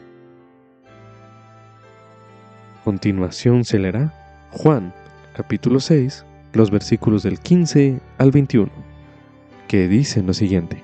Continuación 2.84 3.64
se 3.64 3.80
leerá 3.80 4.14
Juan, 4.52 4.94
capítulo 5.34 5.80
6, 5.80 6.26
los 6.52 6.70
versículos 6.70 7.24
del 7.24 7.40
15 7.40 8.02
al 8.18 8.32
21, 8.32 8.70
que 9.70 9.88
dicen 9.88 10.28
lo 10.28 10.34
siguiente. 10.34 10.84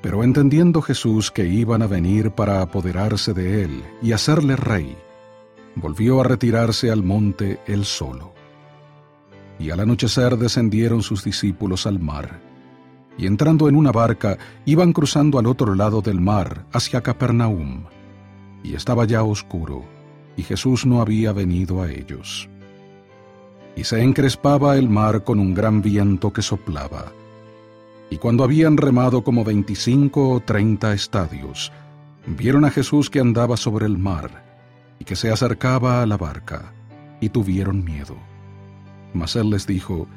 Pero 0.00 0.22
entendiendo 0.22 0.80
Jesús 0.80 1.32
que 1.32 1.46
iban 1.46 1.82
a 1.82 1.88
venir 1.88 2.30
para 2.30 2.62
apoderarse 2.62 3.34
de 3.34 3.64
él 3.64 3.82
y 4.00 4.12
hacerle 4.12 4.54
rey, 4.54 4.96
volvió 5.74 6.20
a 6.20 6.24
retirarse 6.24 6.92
al 6.92 7.02
monte 7.02 7.58
él 7.66 7.84
solo. 7.84 8.32
Y 9.58 9.70
al 9.70 9.80
anochecer 9.80 10.36
descendieron 10.36 11.02
sus 11.02 11.24
discípulos 11.24 11.84
al 11.84 11.98
mar, 11.98 12.38
y 13.18 13.26
entrando 13.26 13.68
en 13.68 13.74
una 13.74 13.90
barca 13.90 14.38
iban 14.66 14.92
cruzando 14.92 15.40
al 15.40 15.46
otro 15.46 15.74
lado 15.74 16.00
del 16.00 16.20
mar 16.20 16.64
hacia 16.72 17.00
Capernaum, 17.00 17.86
y 18.66 18.74
estaba 18.74 19.04
ya 19.04 19.22
oscuro, 19.22 19.84
y 20.36 20.42
Jesús 20.42 20.84
no 20.84 21.00
había 21.00 21.32
venido 21.32 21.82
a 21.82 21.90
ellos. 21.90 22.48
Y 23.76 23.84
se 23.84 24.02
encrespaba 24.02 24.76
el 24.76 24.88
mar 24.88 25.22
con 25.22 25.38
un 25.38 25.54
gran 25.54 25.82
viento 25.82 26.32
que 26.32 26.42
soplaba, 26.42 27.12
y 28.10 28.16
cuando 28.18 28.42
habían 28.42 28.76
remado 28.76 29.22
como 29.22 29.44
veinticinco 29.44 30.30
o 30.30 30.40
treinta 30.40 30.92
estadios, 30.92 31.72
vieron 32.26 32.64
a 32.64 32.70
Jesús 32.70 33.08
que 33.08 33.20
andaba 33.20 33.56
sobre 33.56 33.86
el 33.86 33.98
mar 33.98 34.44
y 34.98 35.04
que 35.04 35.14
se 35.14 35.30
acercaba 35.30 36.02
a 36.02 36.06
la 36.06 36.16
barca, 36.16 36.72
y 37.20 37.28
tuvieron 37.28 37.84
miedo. 37.84 38.16
Mas 39.14 39.36
él 39.36 39.50
les 39.50 39.66
dijo, 39.66 40.08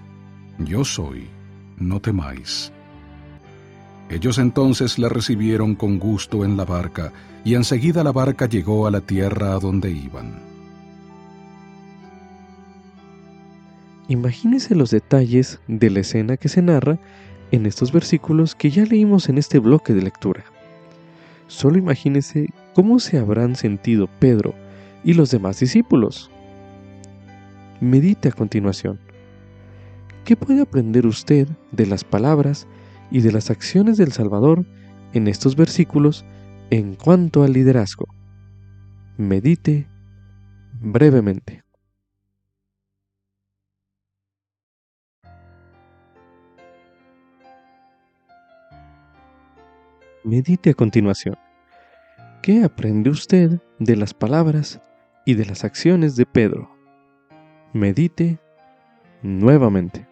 Yo 0.58 0.84
soy, 0.84 1.28
no 1.78 2.00
temáis. 2.00 2.72
Ellos 4.10 4.40
entonces 4.40 4.98
le 4.98 5.08
recibieron 5.08 5.76
con 5.76 6.00
gusto 6.00 6.44
en 6.44 6.58
la 6.58 6.66
barca, 6.66 7.14
y 7.46 7.54
enseguida 7.54 8.04
la 8.04 8.12
barca 8.12 8.48
llegó 8.48 8.88
a 8.88 8.92
la 8.92 9.02
tierra 9.02 9.54
a 9.54 9.60
donde 9.60 9.92
iban. 9.92 10.50
Imagínese 14.08 14.74
los 14.74 14.90
detalles 14.90 15.60
de 15.68 15.92
la 15.92 16.00
escena 16.00 16.38
que 16.38 16.50
se 16.50 16.64
narra 16.64 16.98
en 17.52 17.68
estos 17.68 17.92
versículos 17.92 18.56
que 18.56 18.72
ya 18.72 18.84
leímos 18.84 19.30
en 19.30 19.38
este 19.38 19.60
bloque 19.60 19.94
de 19.94 20.02
lectura. 20.02 20.44
Solo 21.48 21.78
imagínese 21.78 22.50
cómo 22.74 23.00
se 23.00 23.20
habrán 23.20 23.56
sentido 23.56 24.08
Pedro 24.20 24.56
y 25.04 25.14
los 25.14 25.30
demás 25.30 25.60
discípulos. 25.60 26.32
Medite 27.80 28.30
a 28.30 28.32
continuación. 28.32 29.00
¿Qué 30.26 30.36
puede 30.36 30.62
aprender 30.62 31.06
usted 31.06 31.48
de 31.72 31.86
las 31.86 32.04
palabras 32.04 32.68
y 33.12 33.22
de 33.22 33.32
las 33.32 33.50
acciones 33.50 33.98
del 33.98 34.12
Salvador 34.12 34.66
en 35.14 35.28
estos 35.28 35.56
versículos 35.56 36.26
en 36.70 36.96
cuanto 36.96 37.44
al 37.44 37.54
liderazgo? 37.54 38.08
Medite 39.18 39.88
brevemente. 40.82 41.64
Medite 50.24 50.72
a 50.72 50.74
continuación. 50.74 51.38
¿Qué 52.42 52.64
aprende 52.64 53.10
usted 53.10 53.60
de 53.80 53.96
las 53.96 54.14
palabras 54.14 54.82
y 55.26 55.36
de 55.36 55.46
las 55.46 55.64
acciones 55.64 56.16
de 56.16 56.26
Pedro? 56.26 56.70
Medite 57.74 58.40
nuevamente. 59.22 60.09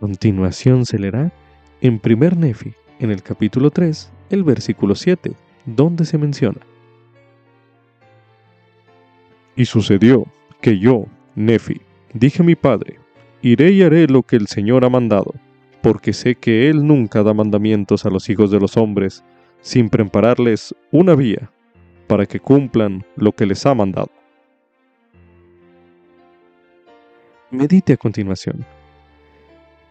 Continuación 0.00 0.86
se 0.86 0.98
leerá 0.98 1.32
en 1.80 1.98
primer 1.98 2.36
Nefi, 2.36 2.74
en 2.98 3.10
el 3.10 3.22
capítulo 3.22 3.70
3, 3.70 4.10
el 4.30 4.44
versículo 4.44 4.94
7, 4.94 5.32
donde 5.66 6.04
se 6.04 6.18
menciona. 6.18 6.60
Y 9.56 9.64
sucedió 9.64 10.26
que 10.60 10.78
yo, 10.78 11.06
Nefi, 11.34 11.80
Dije 12.14 12.42
a 12.42 12.44
mi 12.44 12.54
padre, 12.54 12.98
iré 13.42 13.70
y 13.70 13.82
haré 13.82 14.06
lo 14.06 14.22
que 14.22 14.36
el 14.36 14.46
Señor 14.46 14.84
ha 14.84 14.88
mandado, 14.88 15.34
porque 15.82 16.14
sé 16.14 16.36
que 16.36 16.70
Él 16.70 16.86
nunca 16.86 17.22
da 17.22 17.34
mandamientos 17.34 18.06
a 18.06 18.10
los 18.10 18.30
hijos 18.30 18.50
de 18.50 18.58
los 18.58 18.78
hombres, 18.78 19.22
sin 19.60 19.90
prepararles 19.90 20.74
una 20.90 21.14
vía, 21.14 21.50
para 22.06 22.24
que 22.24 22.40
cumplan 22.40 23.04
lo 23.16 23.32
que 23.32 23.44
les 23.44 23.66
ha 23.66 23.74
mandado. 23.74 24.10
Medite 27.50 27.92
a 27.92 27.96
continuación. 27.98 28.64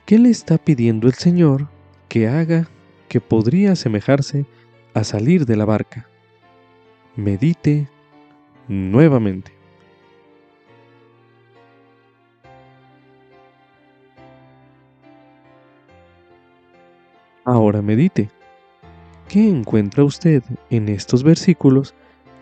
¿Qué 0.08 0.18
le 0.18 0.30
está 0.30 0.58
pidiendo 0.58 1.08
el 1.08 1.16
Señor 1.16 1.68
que 2.08 2.30
haga 2.30 2.70
que 3.10 3.20
podría 3.20 3.74
asemejarse 3.74 4.46
a 4.94 5.04
salir 5.04 5.46
de 5.46 5.58
la 5.58 5.66
barca? 5.66 6.08
Medite 7.18 7.90
nuevamente. 8.70 9.52
Ahora 17.44 17.82
medite. 17.82 18.30
¿Qué 19.28 19.50
encuentra 19.50 20.06
usted 20.06 20.42
en 20.70 20.88
estos 20.88 21.22
versículos 21.22 21.94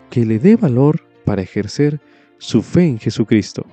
que 0.08 0.24
le 0.24 0.38
dé 0.38 0.54
valor 0.54 1.04
para 1.24 1.42
ejercer 1.42 2.00
su 2.38 2.62
fe 2.62 2.86
en 2.86 3.00
Jesucristo? 3.00 3.66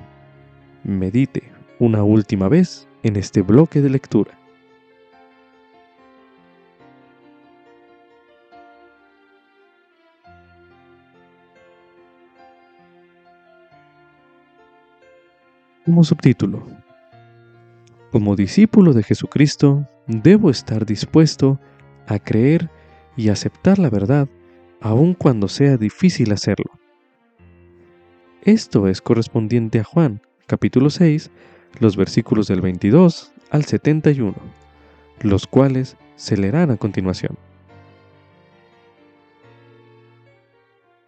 Medite 0.83 1.43
una 1.77 2.03
última 2.03 2.49
vez 2.49 2.87
en 3.03 3.17
este 3.17 3.41
bloque 3.41 3.81
de 3.81 3.89
lectura. 3.89 4.39
Como 15.85 16.05
subtítulo, 16.05 16.65
como 18.11 18.37
discípulo 18.37 18.93
de 18.93 19.03
Jesucristo, 19.03 19.85
debo 20.07 20.49
estar 20.49 20.85
dispuesto 20.85 21.59
a 22.07 22.19
creer 22.19 22.69
y 23.17 23.29
aceptar 23.29 23.79
la 23.79 23.89
verdad 23.89 24.29
aun 24.79 25.13
cuando 25.13 25.49
sea 25.49 25.77
difícil 25.77 26.31
hacerlo. 26.31 26.71
Esto 28.43 28.87
es 28.87 29.01
correspondiente 29.01 29.79
a 29.79 29.83
Juan, 29.83 30.21
capítulo 30.47 30.89
6, 30.89 31.31
los 31.79 31.95
versículos 31.95 32.47
del 32.47 32.61
22 32.61 33.31
al 33.49 33.65
71, 33.65 34.33
los 35.21 35.47
cuales 35.47 35.97
se 36.15 36.37
leerán 36.37 36.71
a 36.71 36.77
continuación. 36.77 37.37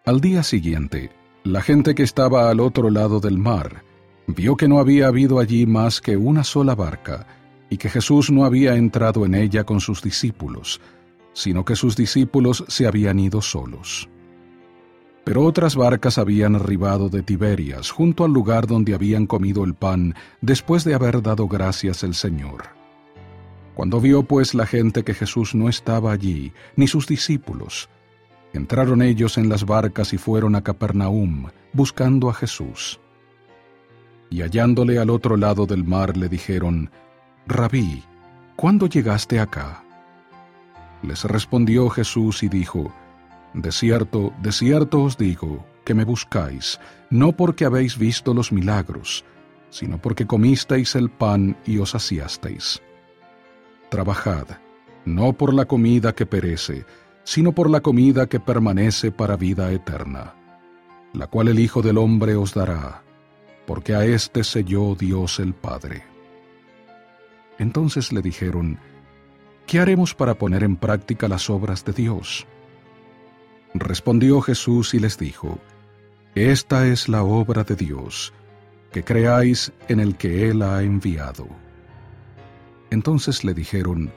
Al 0.06 0.22
día 0.22 0.44
siguiente, 0.44 1.10
la 1.44 1.62
gente 1.62 1.96
que 1.96 2.04
estaba 2.04 2.50
al 2.50 2.60
otro 2.60 2.90
lado 2.90 3.20
del 3.20 3.38
mar 3.38 3.84
vio 4.28 4.56
que 4.56 4.68
no 4.68 4.80
había 4.80 5.08
habido 5.08 5.40
allí 5.40 5.66
más 5.66 6.02
que 6.02 6.18
una 6.18 6.44
sola 6.44 6.76
barca, 6.76 7.28
y 7.70 7.78
que 7.78 7.90
Jesús 7.90 8.32
no 8.32 8.46
había 8.46 8.76
entrado 8.76 9.26
en 9.26 9.36
ella 9.36 9.64
con 9.64 9.82
sus 9.82 10.02
discípulos, 10.02 10.80
sino 11.34 11.66
que 11.66 11.76
sus 11.76 11.96
discípulos 11.96 12.64
se 12.68 12.88
habían 12.88 13.20
ido 13.20 13.42
solos. 13.42 14.08
Pero 15.26 15.44
otras 15.44 15.76
barcas 15.76 16.18
habían 16.18 16.56
arribado 16.56 17.10
de 17.10 17.24
Tiberias, 17.24 17.92
junto 17.92 18.24
al 18.24 18.32
lugar 18.32 18.68
donde 18.68 18.94
habían 18.94 19.28
comido 19.28 19.66
el 19.66 19.74
pan, 19.74 20.16
después 20.40 20.86
de 20.86 20.94
haber 20.94 21.22
dado 21.22 21.48
gracias 21.48 22.04
el 22.04 22.14
Señor. 22.14 22.64
Cuando 23.74 24.00
vio 24.00 24.24
pues 24.24 24.54
la 24.54 24.66
gente 24.66 25.04
que 25.04 25.14
Jesús 25.14 25.54
no 25.54 25.68
estaba 25.68 26.14
allí, 26.14 26.54
ni 26.78 26.88
sus 26.88 27.08
discípulos, 27.08 27.90
entraron 28.54 29.02
ellos 29.02 29.38
en 29.38 29.50
las 29.50 29.66
barcas 29.66 30.14
y 30.14 30.18
fueron 30.18 30.56
a 30.56 30.62
Capernaum, 30.62 31.48
buscando 31.74 32.30
a 32.30 32.34
Jesús 32.34 33.02
y 34.30 34.42
hallándole 34.42 35.00
al 35.00 35.10
otro 35.10 35.38
lado 35.38 35.66
del 35.66 35.84
mar 35.84 36.18
le 36.18 36.30
dijeron, 36.30 36.90
Rabí, 37.48 38.04
¿cuándo 38.56 38.88
llegaste 38.88 39.40
acá? 39.40 39.84
Les 41.04 41.24
respondió 41.24 41.90
Jesús 41.90 42.44
y 42.44 42.50
dijo, 42.50 42.94
De 43.56 43.72
cierto, 43.72 44.34
de 44.42 44.52
cierto 44.52 45.02
os 45.02 45.18
digo, 45.18 45.66
que 45.86 45.94
me 45.94 46.04
buscáis, 46.04 46.78
no 47.10 47.32
porque 47.32 47.64
habéis 47.64 47.98
visto 47.98 48.34
los 48.34 48.52
milagros, 48.52 49.24
sino 49.70 49.98
porque 49.98 50.28
comisteis 50.28 50.94
el 50.96 51.10
pan 51.10 51.56
y 51.66 51.78
os 51.78 51.92
saciasteis. 51.92 52.82
Trabajad, 53.90 54.48
no 55.06 55.32
por 55.32 55.54
la 55.54 55.66
comida 55.66 56.14
que 56.14 56.26
perece, 56.26 56.86
sino 57.24 57.54
por 57.54 57.70
la 57.70 57.80
comida 57.80 58.28
que 58.28 58.42
permanece 58.42 59.14
para 59.14 59.38
vida 59.38 59.72
eterna, 59.72 60.34
la 61.14 61.28
cual 61.28 61.48
el 61.48 61.60
Hijo 61.60 61.82
del 61.82 61.98
Hombre 61.98 62.36
os 62.36 62.54
dará, 62.54 63.04
porque 63.66 63.96
a 63.96 64.04
éste 64.04 64.44
selló 64.44 64.96
Dios 64.96 65.40
el 65.40 65.54
Padre. 65.54 66.04
Entonces 67.58 68.12
le 68.12 68.22
dijeron, 68.22 68.80
¿qué 69.66 69.80
haremos 69.80 70.14
para 70.14 70.34
poner 70.34 70.62
en 70.64 70.76
práctica 70.76 71.30
las 71.30 71.50
obras 71.50 71.86
de 71.86 71.94
Dios? 71.94 72.46
Respondió 73.78 74.40
Jesús 74.40 74.94
y 74.94 75.00
les 75.00 75.18
dijo, 75.18 75.60
Esta 76.34 76.88
es 76.88 77.10
la 77.10 77.24
obra 77.24 77.66
de 77.66 77.76
Dios, 77.76 78.32
que 78.94 79.04
creáis 79.04 79.74
en 79.90 80.00
el 80.00 80.16
que 80.16 80.50
Él 80.50 80.62
ha 80.62 80.82
enviado. 80.82 81.46
Entonces 82.90 83.44
le 83.44 83.54
dijeron, 83.54 84.14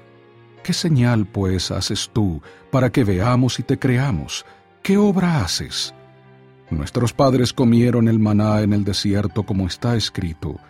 ¿Qué 0.62 0.72
señal 0.72 1.26
pues 1.26 1.72
haces 1.72 2.09
tú 2.12 2.40
para 2.70 2.90
que 2.90 3.02
veamos 3.02 3.59
y 3.59 3.64
te 3.64 3.80
creamos? 3.80 4.46
¿Qué 4.80 4.96
obra 4.96 5.42
haces? 5.42 5.92
Nuestros 6.70 7.12
padres 7.12 7.52
comieron 7.52 8.06
el 8.06 8.20
maná 8.20 8.61
en 8.61 8.72
el 8.72 8.84
desierto 8.84 9.42
como 9.42 9.66
está 9.66 9.96
escrito, 9.96 10.61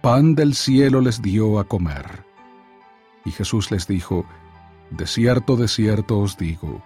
pan 0.00 0.34
del 0.34 0.54
cielo 0.54 1.02
les 1.02 1.20
dio 1.20 1.58
a 1.58 1.64
comer. 1.64 2.24
Y 3.26 3.32
Jesús 3.32 3.70
les 3.70 3.86
dijo, 3.86 4.24
De 4.90 5.06
cierto, 5.06 5.56
de 5.56 5.68
cierto 5.68 6.20
os 6.20 6.38
digo, 6.38 6.82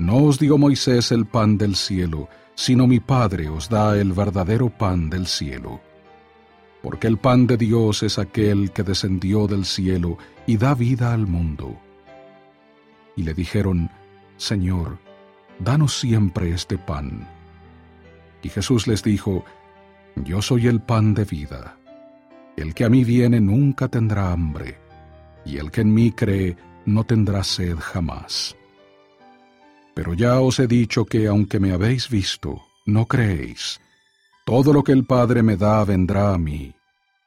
no 0.00 0.16
os 0.24 0.38
dio 0.38 0.56
Moisés 0.58 1.12
el 1.12 1.26
pan 1.26 1.58
del 1.58 1.76
cielo, 1.76 2.28
sino 2.54 2.86
mi 2.86 3.00
Padre 3.00 3.48
os 3.48 3.68
da 3.68 3.98
el 3.98 4.12
verdadero 4.12 4.68
pan 4.70 5.10
del 5.10 5.26
cielo. 5.26 5.80
Porque 6.82 7.06
el 7.06 7.18
pan 7.18 7.46
de 7.46 7.56
Dios 7.56 8.02
es 8.02 8.18
aquel 8.18 8.72
que 8.72 8.82
descendió 8.82 9.46
del 9.46 9.64
cielo 9.64 10.18
y 10.46 10.56
da 10.56 10.74
vida 10.74 11.12
al 11.12 11.26
mundo. 11.26 11.78
Y 13.16 13.22
le 13.22 13.34
dijeron, 13.34 13.90
Señor, 14.36 14.98
danos 15.58 15.98
siempre 15.98 16.50
este 16.50 16.78
pan. 16.78 17.28
Y 18.42 18.48
Jesús 18.48 18.86
les 18.86 19.02
dijo, 19.02 19.44
Yo 20.16 20.40
soy 20.40 20.66
el 20.66 20.80
pan 20.80 21.14
de 21.14 21.24
vida. 21.24 21.76
El 22.56 22.74
que 22.74 22.84
a 22.84 22.88
mí 22.88 23.04
viene 23.04 23.40
nunca 23.40 23.88
tendrá 23.88 24.32
hambre, 24.32 24.78
y 25.44 25.58
el 25.58 25.70
que 25.70 25.82
en 25.82 25.92
mí 25.92 26.12
cree 26.12 26.56
no 26.86 27.04
tendrá 27.04 27.44
sed 27.44 27.76
jamás. 27.78 28.56
Pero 30.00 30.14
ya 30.14 30.40
os 30.40 30.58
he 30.58 30.66
dicho 30.66 31.04
que 31.04 31.26
aunque 31.26 31.60
me 31.60 31.72
habéis 31.72 32.08
visto, 32.08 32.62
no 32.86 33.04
creéis. 33.04 33.82
Todo 34.46 34.72
lo 34.72 34.82
que 34.82 34.92
el 34.92 35.04
Padre 35.04 35.42
me 35.42 35.58
da 35.58 35.84
vendrá 35.84 36.32
a 36.32 36.38
mí, 36.38 36.74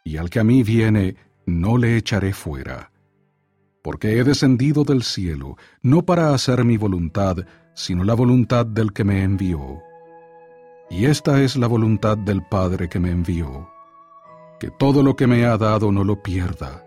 y 0.04 0.18
al 0.18 0.32
que 0.32 0.40
a 0.40 0.44
mí 0.44 0.64
viene, 0.64 1.16
no 1.46 1.78
le 1.78 1.98
echaré 1.98 2.34
fuera. 2.34 2.90
Porque 3.84 4.18
he 4.18 4.24
descendido 4.24 4.84
del 4.86 5.04
cielo, 5.04 5.56
no 5.84 6.02
para 6.02 6.34
hacer 6.34 6.66
mi 6.66 6.78
voluntad, 6.78 7.46
sino 7.76 8.04
la 8.04 8.16
voluntad 8.16 8.66
del 8.66 8.92
que 8.92 9.04
me 9.04 9.22
envió. 9.22 9.84
Y 10.90 11.06
esta 11.06 11.44
es 11.44 11.56
la 11.56 11.68
voluntad 11.68 12.18
del 12.18 12.42
Padre 12.42 12.90
que 12.90 13.00
me 13.00 13.12
envió, 13.12 13.70
que 14.60 14.72
todo 14.72 15.04
lo 15.04 15.16
que 15.16 15.28
me 15.28 15.46
ha 15.46 15.60
dado 15.60 15.92
no 15.92 16.04
lo 16.04 16.24
pierda, 16.24 16.84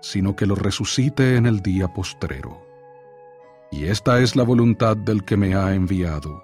sino 0.00 0.34
que 0.34 0.46
lo 0.46 0.56
resucite 0.56 1.36
en 1.36 1.46
el 1.46 1.60
día 1.60 1.86
postrero. 1.86 2.69
Y 3.70 3.84
esta 3.84 4.20
es 4.20 4.34
la 4.36 4.42
voluntad 4.42 4.96
del 4.96 5.24
que 5.24 5.36
me 5.36 5.54
ha 5.54 5.74
enviado, 5.74 6.42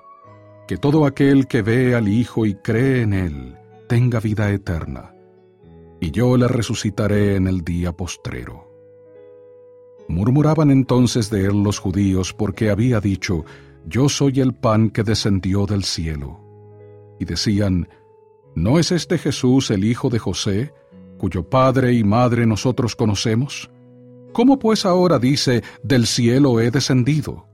que 0.69 0.77
todo 0.77 1.07
aquel 1.07 1.47
que 1.47 1.63
ve 1.63 1.95
al 1.95 2.09
Hijo 2.09 2.47
y 2.47 2.55
cree 2.55 3.03
en 3.03 3.13
Él 3.13 3.57
tenga 3.89 4.21
vida 4.21 4.51
eterna, 4.51 5.15
y 6.01 6.11
yo 6.11 6.37
le 6.37 6.49
resucitaré 6.49 7.37
en 7.37 7.49
el 7.49 7.63
día 7.63 7.93
postrero. 7.93 8.67
Murmuraban 10.09 10.71
entonces 10.71 11.31
de 11.31 11.47
él 11.47 11.63
los 11.63 11.79
judíos 11.79 12.33
porque 12.33 12.71
había 12.71 13.01
dicho, 13.01 13.45
Yo 13.87 14.09
soy 14.09 14.41
el 14.41 14.55
pan 14.55 14.91
que 14.91 15.03
descendió 15.03 15.67
del 15.67 15.85
cielo 15.85 16.41
y 17.19 17.25
decían, 17.25 17.89
¿No 18.55 18.79
es 18.79 18.93
este 18.93 19.19
Jesús 19.19 19.71
el 19.71 19.85
hijo 19.85 20.09
de 20.09 20.19
José, 20.19 20.73
cuyo 21.19 21.49
padre 21.49 21.93
y 21.93 22.05
madre 22.05 22.47
nosotros 22.47 22.95
conocemos? 22.95 23.71
¿Cómo 24.37 24.59
pues 24.59 24.85
ahora 24.85 25.19
dice, 25.19 25.63
del 25.83 26.07
cielo 26.07 26.61
he 26.61 26.71
descendido? 26.71 27.47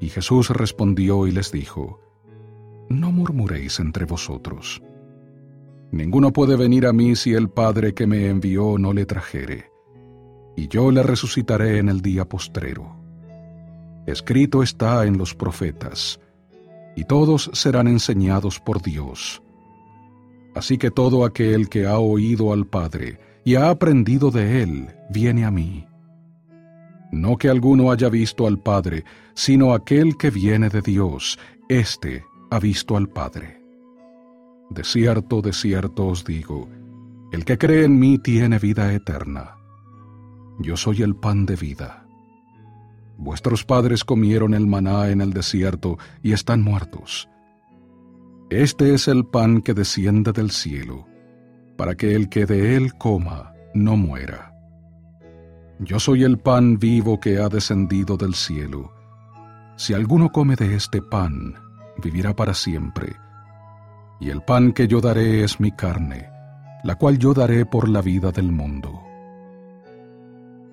Y 0.00 0.08
Jesús 0.08 0.48
respondió 0.48 1.26
y 1.26 1.32
les 1.32 1.52
dijo, 1.52 2.00
No 2.88 3.12
murmuréis 3.12 3.78
entre 3.78 4.06
vosotros. 4.06 4.82
Ninguno 5.92 6.32
puede 6.32 6.56
venir 6.56 6.86
a 6.86 6.94
mí 6.94 7.14
si 7.14 7.34
el 7.34 7.50
Padre 7.50 7.92
que 7.92 8.06
me 8.06 8.28
envió 8.28 8.78
no 8.78 8.94
le 8.94 9.04
trajere, 9.04 9.70
y 10.56 10.66
yo 10.68 10.90
le 10.90 11.02
resucitaré 11.02 11.76
en 11.76 11.90
el 11.90 12.00
día 12.00 12.26
postrero. 12.26 12.96
Escrito 14.06 14.62
está 14.62 15.04
en 15.04 15.18
los 15.18 15.34
profetas, 15.34 16.20
y 16.96 17.04
todos 17.04 17.50
serán 17.52 17.86
enseñados 17.86 18.60
por 18.60 18.80
Dios. 18.80 19.42
Así 20.54 20.78
que 20.78 20.90
todo 20.90 21.26
aquel 21.26 21.68
que 21.68 21.86
ha 21.86 21.98
oído 21.98 22.54
al 22.54 22.66
Padre 22.66 23.29
y 23.44 23.54
ha 23.54 23.70
aprendido 23.70 24.30
de 24.30 24.62
Él, 24.62 24.88
viene 25.10 25.44
a 25.44 25.50
mí. 25.50 25.86
No 27.12 27.36
que 27.36 27.48
alguno 27.48 27.90
haya 27.90 28.08
visto 28.08 28.46
al 28.46 28.58
Padre, 28.58 29.04
sino 29.34 29.74
aquel 29.74 30.16
que 30.16 30.30
viene 30.30 30.68
de 30.68 30.80
Dios, 30.80 31.38
éste 31.68 32.24
ha 32.50 32.58
visto 32.58 32.96
al 32.96 33.08
Padre. 33.08 33.60
De 34.70 34.84
cierto, 34.84 35.42
de 35.42 35.52
cierto 35.52 36.06
os 36.06 36.24
digo, 36.24 36.68
el 37.32 37.44
que 37.44 37.58
cree 37.58 37.84
en 37.84 37.98
mí 37.98 38.18
tiene 38.18 38.58
vida 38.58 38.92
eterna. 38.92 39.56
Yo 40.58 40.76
soy 40.76 41.02
el 41.02 41.16
pan 41.16 41.46
de 41.46 41.56
vida. 41.56 42.06
Vuestros 43.16 43.64
padres 43.64 44.04
comieron 44.04 44.54
el 44.54 44.66
maná 44.66 45.10
en 45.10 45.20
el 45.20 45.32
desierto 45.32 45.98
y 46.22 46.32
están 46.32 46.62
muertos. 46.62 47.28
Este 48.50 48.94
es 48.94 49.08
el 49.08 49.26
pan 49.26 49.62
que 49.62 49.74
desciende 49.74 50.32
del 50.32 50.50
cielo, 50.50 51.06
para 51.80 51.94
que 51.94 52.14
el 52.14 52.28
que 52.28 52.44
de 52.44 52.76
él 52.76 52.92
coma 52.98 53.54
no 53.72 53.96
muera. 53.96 54.54
Yo 55.78 55.98
soy 55.98 56.24
el 56.24 56.36
pan 56.38 56.78
vivo 56.78 57.18
que 57.18 57.38
ha 57.38 57.48
descendido 57.48 58.18
del 58.18 58.34
cielo. 58.34 58.92
Si 59.76 59.94
alguno 59.94 60.30
come 60.30 60.56
de 60.56 60.74
este 60.74 61.00
pan, 61.00 61.54
vivirá 61.96 62.36
para 62.36 62.52
siempre. 62.52 63.16
Y 64.20 64.28
el 64.28 64.42
pan 64.42 64.74
que 64.74 64.88
yo 64.88 65.00
daré 65.00 65.42
es 65.42 65.58
mi 65.58 65.72
carne, 65.72 66.28
la 66.84 66.96
cual 66.96 67.16
yo 67.16 67.32
daré 67.32 67.64
por 67.64 67.88
la 67.88 68.02
vida 68.02 68.30
del 68.30 68.52
mundo. 68.52 69.00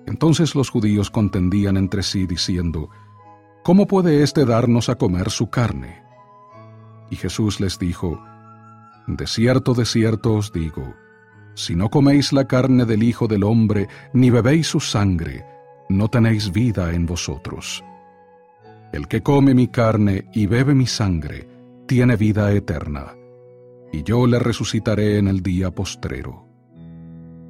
Entonces 0.04 0.54
los 0.54 0.68
judíos 0.68 1.10
contendían 1.10 1.78
entre 1.78 2.02
sí 2.02 2.26
diciendo, 2.26 2.90
¿Cómo 3.64 3.86
puede 3.86 4.22
éste 4.22 4.44
darnos 4.44 4.90
a 4.90 4.96
comer 4.96 5.30
su 5.30 5.48
carne? 5.48 6.02
Y 7.10 7.16
Jesús 7.16 7.60
les 7.60 7.78
dijo, 7.78 8.22
De 9.08 9.26
cierto, 9.26 9.74
de 9.74 9.84
cierto 9.84 10.34
os 10.34 10.52
digo, 10.52 10.94
si 11.54 11.74
no 11.74 11.90
coméis 11.90 12.32
la 12.32 12.46
carne 12.46 12.84
del 12.84 13.02
Hijo 13.02 13.26
del 13.26 13.42
Hombre, 13.42 13.88
ni 14.12 14.30
bebéis 14.30 14.68
su 14.68 14.78
sangre, 14.78 15.44
no 15.88 16.08
tenéis 16.08 16.52
vida 16.52 16.92
en 16.92 17.06
vosotros. 17.06 17.82
El 18.92 19.08
que 19.08 19.22
come 19.22 19.52
mi 19.54 19.66
carne 19.66 20.28
y 20.32 20.46
bebe 20.46 20.74
mi 20.74 20.86
sangre, 20.86 21.48
tiene 21.86 22.14
vida 22.14 22.52
eterna, 22.52 23.16
y 23.92 24.04
yo 24.04 24.26
le 24.28 24.38
resucitaré 24.38 25.18
en 25.18 25.26
el 25.26 25.42
día 25.42 25.72
postrero 25.72 26.48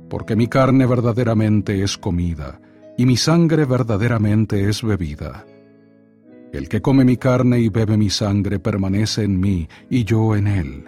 porque 0.09 0.37
mi 0.37 0.49
carne 0.49 0.87
verdaderamente 0.87 1.83
es 1.83 1.99
comida, 1.99 2.61
y 2.97 3.07
mi 3.07 3.17
sangre 3.17 3.65
verdaderamente 3.65 4.69
es 4.69 4.83
bebida. 4.83 5.47
El 6.53 6.69
que 6.69 6.81
come 6.81 7.05
mi 7.05 7.17
carne 7.17 7.61
y 7.61 7.69
bebe 7.69 7.97
mi 7.97 8.11
sangre 8.11 8.59
permanece 8.59 9.25
en 9.25 9.39
mí, 9.39 9.69
y 9.91 10.05
yo 10.05 10.35
en 10.35 10.47
él. 10.47 10.85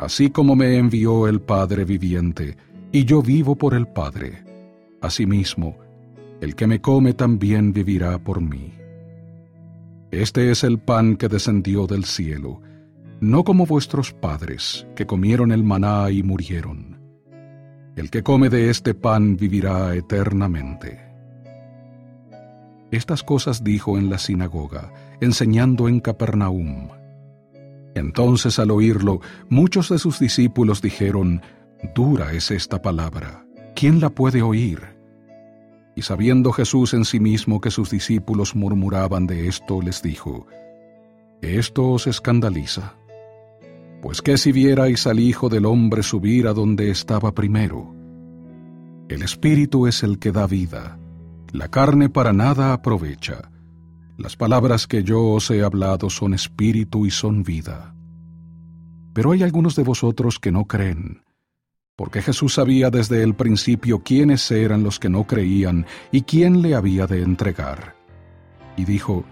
Así 0.00 0.30
como 0.30 0.56
me 0.56 0.78
envió 0.78 1.28
el 1.28 1.42
Padre 1.42 1.84
viviente, 1.84 2.56
y 2.90 3.04
yo 3.04 3.20
vivo 3.20 3.54
por 3.54 3.74
el 3.74 3.86
Padre, 3.86 4.42
asimismo, 5.02 5.76
el 6.40 6.54
que 6.54 6.66
me 6.66 6.80
come 6.80 7.12
también 7.12 7.74
vivirá 7.74 8.18
por 8.18 8.40
mí. 8.40 8.72
Este 10.10 10.50
es 10.50 10.64
el 10.64 10.78
pan 10.78 11.16
que 11.16 11.28
descendió 11.28 11.86
del 11.86 12.06
cielo, 12.06 12.62
no 13.20 13.44
como 13.44 13.66
vuestros 13.66 14.14
padres, 14.14 14.86
que 14.96 15.06
comieron 15.06 15.52
el 15.52 15.62
maná 15.62 16.10
y 16.10 16.22
murieron. 16.22 16.98
El 17.94 18.08
que 18.08 18.22
come 18.22 18.48
de 18.48 18.70
este 18.70 18.94
pan 18.94 19.36
vivirá 19.36 19.94
eternamente. 19.94 20.98
Estas 22.90 23.22
cosas 23.22 23.62
dijo 23.62 23.98
en 23.98 24.08
la 24.08 24.16
sinagoga, 24.16 24.94
enseñando 25.20 25.88
en 25.88 26.00
Capernaum. 26.00 26.88
Entonces 28.00 28.58
al 28.58 28.70
oírlo, 28.70 29.20
muchos 29.50 29.90
de 29.90 29.98
sus 29.98 30.18
discípulos 30.18 30.80
dijeron, 30.80 31.42
Dura 31.94 32.32
es 32.32 32.50
esta 32.50 32.80
palabra, 32.80 33.44
¿quién 33.76 34.00
la 34.00 34.08
puede 34.08 34.40
oír? 34.40 34.96
Y 35.94 36.00
sabiendo 36.00 36.50
Jesús 36.50 36.94
en 36.94 37.04
sí 37.04 37.20
mismo 37.20 37.60
que 37.60 37.70
sus 37.70 37.90
discípulos 37.90 38.56
murmuraban 38.56 39.26
de 39.26 39.48
esto, 39.48 39.82
les 39.82 40.00
dijo, 40.02 40.46
Esto 41.42 41.90
os 41.90 42.06
escandaliza. 42.06 42.94
Pues 44.00 44.22
qué 44.22 44.38
si 44.38 44.50
vierais 44.50 45.06
al 45.06 45.20
Hijo 45.20 45.50
del 45.50 45.66
Hombre 45.66 46.02
subir 46.02 46.48
a 46.48 46.54
donde 46.54 46.90
estaba 46.90 47.32
primero. 47.34 47.94
El 49.10 49.22
Espíritu 49.22 49.86
es 49.86 50.02
el 50.02 50.18
que 50.18 50.32
da 50.32 50.46
vida, 50.46 50.98
la 51.52 51.68
carne 51.68 52.08
para 52.08 52.32
nada 52.32 52.72
aprovecha. 52.72 53.49
Las 54.20 54.36
palabras 54.36 54.86
que 54.86 55.02
yo 55.02 55.24
os 55.28 55.50
he 55.50 55.62
hablado 55.62 56.10
son 56.10 56.34
espíritu 56.34 57.06
y 57.06 57.10
son 57.10 57.42
vida. 57.42 57.94
Pero 59.14 59.32
hay 59.32 59.42
algunos 59.42 59.76
de 59.76 59.82
vosotros 59.82 60.38
que 60.38 60.52
no 60.52 60.66
creen, 60.66 61.22
porque 61.96 62.20
Jesús 62.20 62.52
sabía 62.52 62.90
desde 62.90 63.22
el 63.22 63.32
principio 63.32 64.00
quiénes 64.00 64.50
eran 64.50 64.82
los 64.82 64.98
que 64.98 65.08
no 65.08 65.26
creían 65.26 65.86
y 66.12 66.20
quién 66.20 66.60
le 66.60 66.74
había 66.74 67.06
de 67.06 67.22
entregar. 67.22 67.96
Y 68.76 68.84
dijo, 68.84 69.24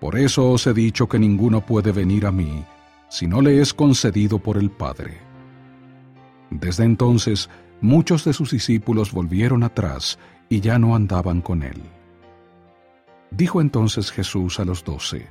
Por 0.00 0.18
eso 0.18 0.50
os 0.50 0.66
he 0.66 0.74
dicho 0.74 1.08
que 1.08 1.20
ninguno 1.20 1.64
puede 1.64 1.92
venir 1.92 2.26
a 2.26 2.32
mí, 2.32 2.64
si 3.08 3.28
no 3.28 3.40
le 3.40 3.60
es 3.60 3.72
concedido 3.72 4.40
por 4.40 4.56
el 4.56 4.72
Padre. 4.72 5.18
Desde 6.50 6.82
entonces, 6.82 7.48
muchos 7.80 8.24
de 8.24 8.32
sus 8.32 8.50
discípulos 8.50 9.12
volvieron 9.12 9.62
atrás 9.62 10.18
y 10.48 10.58
ya 10.58 10.80
no 10.80 10.96
andaban 10.96 11.42
con 11.42 11.62
él. 11.62 11.80
Dijo 13.30 13.60
entonces 13.60 14.10
Jesús 14.10 14.58
a 14.60 14.64
los 14.64 14.84
doce, 14.84 15.28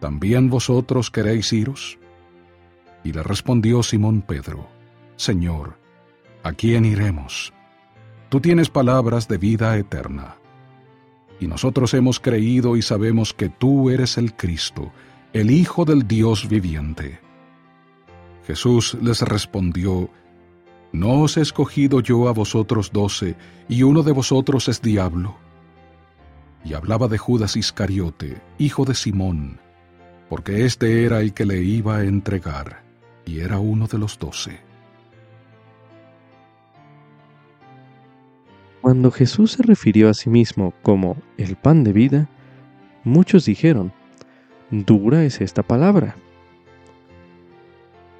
¿También 0.00 0.50
vosotros 0.50 1.10
queréis 1.10 1.52
iros? 1.52 1.98
Y 3.04 3.12
le 3.12 3.22
respondió 3.22 3.82
Simón 3.82 4.22
Pedro, 4.22 4.68
Señor, 5.16 5.78
¿a 6.42 6.52
quién 6.52 6.84
iremos? 6.84 7.52
Tú 8.28 8.40
tienes 8.40 8.68
palabras 8.68 9.28
de 9.28 9.38
vida 9.38 9.76
eterna. 9.78 10.36
Y 11.40 11.46
nosotros 11.46 11.94
hemos 11.94 12.20
creído 12.20 12.76
y 12.76 12.82
sabemos 12.82 13.32
que 13.32 13.48
tú 13.48 13.90
eres 13.90 14.18
el 14.18 14.34
Cristo, 14.34 14.92
el 15.32 15.50
Hijo 15.50 15.84
del 15.84 16.06
Dios 16.06 16.48
viviente. 16.48 17.20
Jesús 18.46 18.96
les 19.00 19.22
respondió, 19.22 20.10
¿No 20.92 21.22
os 21.22 21.36
he 21.36 21.40
escogido 21.40 22.00
yo 22.00 22.28
a 22.28 22.32
vosotros 22.32 22.92
doce, 22.92 23.36
y 23.68 23.82
uno 23.82 24.02
de 24.02 24.12
vosotros 24.12 24.68
es 24.68 24.82
diablo? 24.82 25.36
Y 26.64 26.74
hablaba 26.74 27.08
de 27.08 27.18
Judas 27.18 27.56
Iscariote, 27.56 28.40
hijo 28.58 28.84
de 28.84 28.94
Simón, 28.94 29.60
porque 30.28 30.64
éste 30.64 31.04
era 31.04 31.20
el 31.20 31.34
que 31.34 31.44
le 31.44 31.62
iba 31.62 31.98
a 31.98 32.04
entregar 32.04 32.82
y 33.26 33.40
era 33.40 33.58
uno 33.58 33.86
de 33.86 33.98
los 33.98 34.18
doce. 34.18 34.58
Cuando 38.80 39.10
Jesús 39.10 39.52
se 39.52 39.62
refirió 39.62 40.10
a 40.10 40.14
sí 40.14 40.28
mismo 40.28 40.74
como 40.82 41.16
el 41.38 41.56
pan 41.56 41.84
de 41.84 41.92
vida, 41.92 42.28
muchos 43.02 43.46
dijeron, 43.46 43.92
dura 44.70 45.24
es 45.24 45.40
esta 45.40 45.62
palabra. 45.62 46.16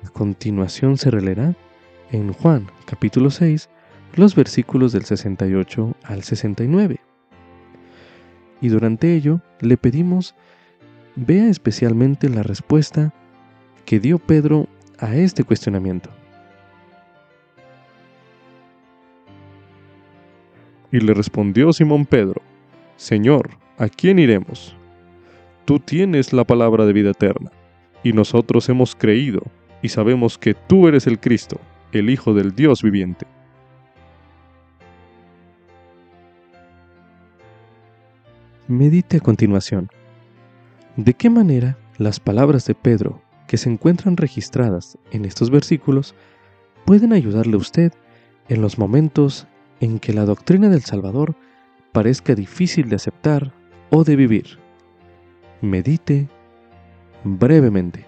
A 0.07 0.09
continuación 0.11 0.97
se 0.97 1.11
releerá 1.11 1.55
en 2.13 2.33
Juan 2.33 2.67
capítulo 2.87 3.31
6 3.31 3.69
los 4.17 4.35
versículos 4.35 4.93
del 4.93 5.05
68 5.05 5.97
al 6.03 6.23
69. 6.23 7.04
Y 8.65 8.69
durante 8.69 9.15
ello 9.15 9.43
le 9.61 9.77
pedimos 9.77 10.35
vea 11.17 11.51
especialmente 11.51 12.31
la 12.31 12.43
respuesta 12.43 13.13
que 13.85 14.01
dio 14.01 14.19
Pedro 14.19 14.69
a 14.99 15.15
este 15.17 15.45
cuestionamiento. 15.45 16.09
Y 20.91 20.99
le 20.99 21.13
respondió 21.13 21.75
Simón 21.75 22.07
Pedro, 22.07 22.41
Señor, 22.97 23.51
¿a 23.77 23.91
quién 23.91 24.19
iremos? 24.19 24.75
Tú 25.67 25.79
tienes 25.79 26.33
la 26.33 26.45
palabra 26.45 26.87
de 26.87 26.95
vida 26.95 27.11
eterna, 27.11 27.53
y 28.03 28.15
nosotros 28.15 28.67
hemos 28.71 28.97
creído 28.97 29.43
y 29.83 29.91
sabemos 29.91 30.39
que 30.39 30.55
tú 30.55 30.89
eres 30.89 31.07
el 31.07 31.21
Cristo, 31.21 31.61
el 31.93 32.09
Hijo 32.09 32.33
del 32.33 32.55
Dios 32.55 32.83
viviente. 32.83 33.27
Medite 38.67 39.19
a 39.19 39.21
continuación. 39.21 39.91
¿De 40.97 41.13
qué 41.13 41.29
manera 41.29 41.77
las 41.99 42.19
palabras 42.19 42.65
de 42.65 42.75
Pedro 42.75 43.21
que 43.47 43.59
se 43.59 43.69
encuentran 43.69 44.17
registradas 44.17 44.97
en 45.11 45.27
estos 45.27 45.51
versículos 45.51 46.15
pueden 46.87 47.13
ayudarle 47.13 47.57
a 47.57 47.59
usted 47.59 47.93
en 48.49 48.63
los 48.63 48.79
momentos 48.79 49.47
en 49.81 49.99
que 49.99 50.15
la 50.15 50.25
doctrina 50.25 50.71
del 50.71 50.81
Salvador 50.81 51.37
parezca 51.93 52.35
difícil 52.35 52.89
de 52.89 52.97
aceptar 52.97 53.53
o 53.91 54.03
de 54.03 54.17
vivir. 54.17 54.59
Medite 55.61 56.27
brevemente. 57.23 58.07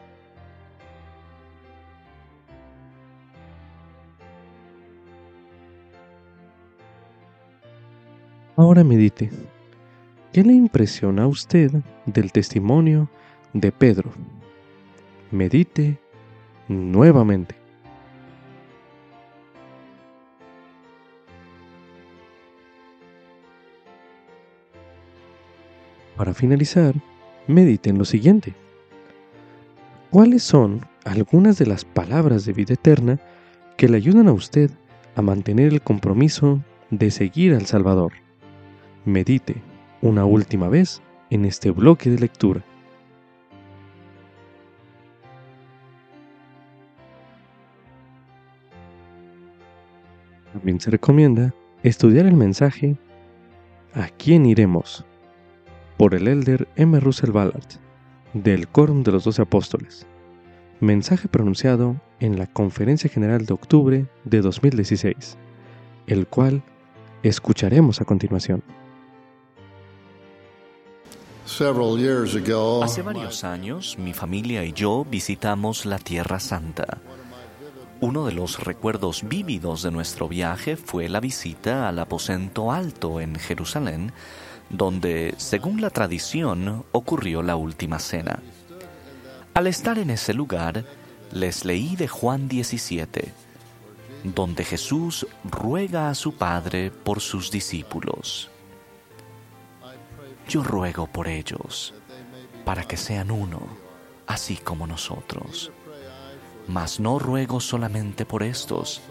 Ahora 8.56 8.82
medite. 8.82 9.30
¿Qué 10.36 10.44
le 10.44 10.52
impresiona 10.52 11.22
a 11.22 11.28
usted 11.28 11.70
del 12.04 12.30
testimonio 12.30 13.08
de 13.54 13.72
Pedro? 13.72 14.10
medite 15.30 15.98
nuevamente. 16.68 17.54
Para 26.18 26.34
finalizar, 26.34 26.94
medite 27.46 27.88
en 27.88 27.96
lo 27.96 28.04
siguiente. 28.04 28.52
¿Cuáles 30.10 30.42
son 30.42 30.84
algunas 31.06 31.56
de 31.56 31.64
las 31.64 31.86
palabras 31.86 32.44
de 32.44 32.52
vida 32.52 32.74
eterna 32.74 33.18
que 33.78 33.88
le 33.88 33.96
ayudan 33.96 34.28
a 34.28 34.32
usted 34.32 34.70
a 35.14 35.22
mantener 35.22 35.72
el 35.72 35.80
compromiso 35.80 36.60
de 36.90 37.10
seguir 37.10 37.54
al 37.54 37.64
Salvador? 37.64 38.12
Medite 39.06 39.75
una 40.06 40.24
última 40.24 40.68
vez 40.68 41.02
en 41.30 41.44
este 41.44 41.70
bloque 41.70 42.10
de 42.10 42.18
lectura. 42.18 42.62
También 50.52 50.80
se 50.80 50.90
recomienda 50.90 51.52
estudiar 51.82 52.26
el 52.26 52.34
mensaje 52.34 52.96
¿A 53.94 54.08
quién 54.08 54.46
iremos? 54.46 55.04
por 55.96 56.14
el 56.14 56.28
elder 56.28 56.68
M. 56.76 57.00
Russell 57.00 57.30
Ballard 57.30 57.80
del 58.34 58.68
Quórum 58.68 59.02
de 59.02 59.12
los 59.12 59.24
Doce 59.24 59.42
Apóstoles. 59.42 60.06
Mensaje 60.80 61.26
pronunciado 61.26 61.96
en 62.20 62.38
la 62.38 62.46
Conferencia 62.46 63.08
General 63.08 63.46
de 63.46 63.54
octubre 63.54 64.06
de 64.24 64.40
2016, 64.42 65.38
el 66.06 66.26
cual 66.26 66.62
escucharemos 67.22 68.00
a 68.00 68.04
continuación. 68.04 68.62
Hace 72.82 73.02
varios 73.02 73.44
años, 73.44 73.96
mi 73.98 74.12
familia 74.12 74.64
y 74.64 74.72
yo 74.72 75.06
visitamos 75.08 75.86
la 75.86 75.98
Tierra 75.98 76.40
Santa. 76.40 76.98
Uno 78.00 78.26
de 78.26 78.32
los 78.32 78.58
recuerdos 78.64 79.22
vívidos 79.26 79.82
de 79.82 79.92
nuestro 79.92 80.28
viaje 80.28 80.76
fue 80.76 81.08
la 81.08 81.20
visita 81.20 81.88
al 81.88 82.00
aposento 82.00 82.72
alto 82.72 83.20
en 83.20 83.36
Jerusalén, 83.36 84.12
donde, 84.70 85.34
según 85.38 85.80
la 85.80 85.90
tradición, 85.90 86.84
ocurrió 86.90 87.42
la 87.42 87.54
última 87.54 88.00
cena. 88.00 88.42
Al 89.54 89.68
estar 89.68 90.00
en 90.00 90.10
ese 90.10 90.34
lugar, 90.34 90.84
les 91.30 91.64
leí 91.64 91.94
de 91.94 92.08
Juan 92.08 92.48
17, 92.48 93.32
donde 94.24 94.64
Jesús 94.64 95.28
ruega 95.44 96.10
a 96.10 96.14
su 96.16 96.34
Padre 96.34 96.90
por 96.90 97.20
sus 97.20 97.52
discípulos. 97.52 98.50
Yo 100.48 100.62
ruego 100.62 101.08
por 101.08 101.26
ellos, 101.26 101.92
para 102.64 102.84
que 102.84 102.96
sean 102.96 103.32
uno, 103.32 103.60
así 104.28 104.56
como 104.56 104.86
nosotros. 104.86 105.72
Mas 106.68 107.00
no 107.00 107.18
ruego 107.18 107.58
solamente 107.58 108.24
por 108.24 108.44
estos, 108.44 109.02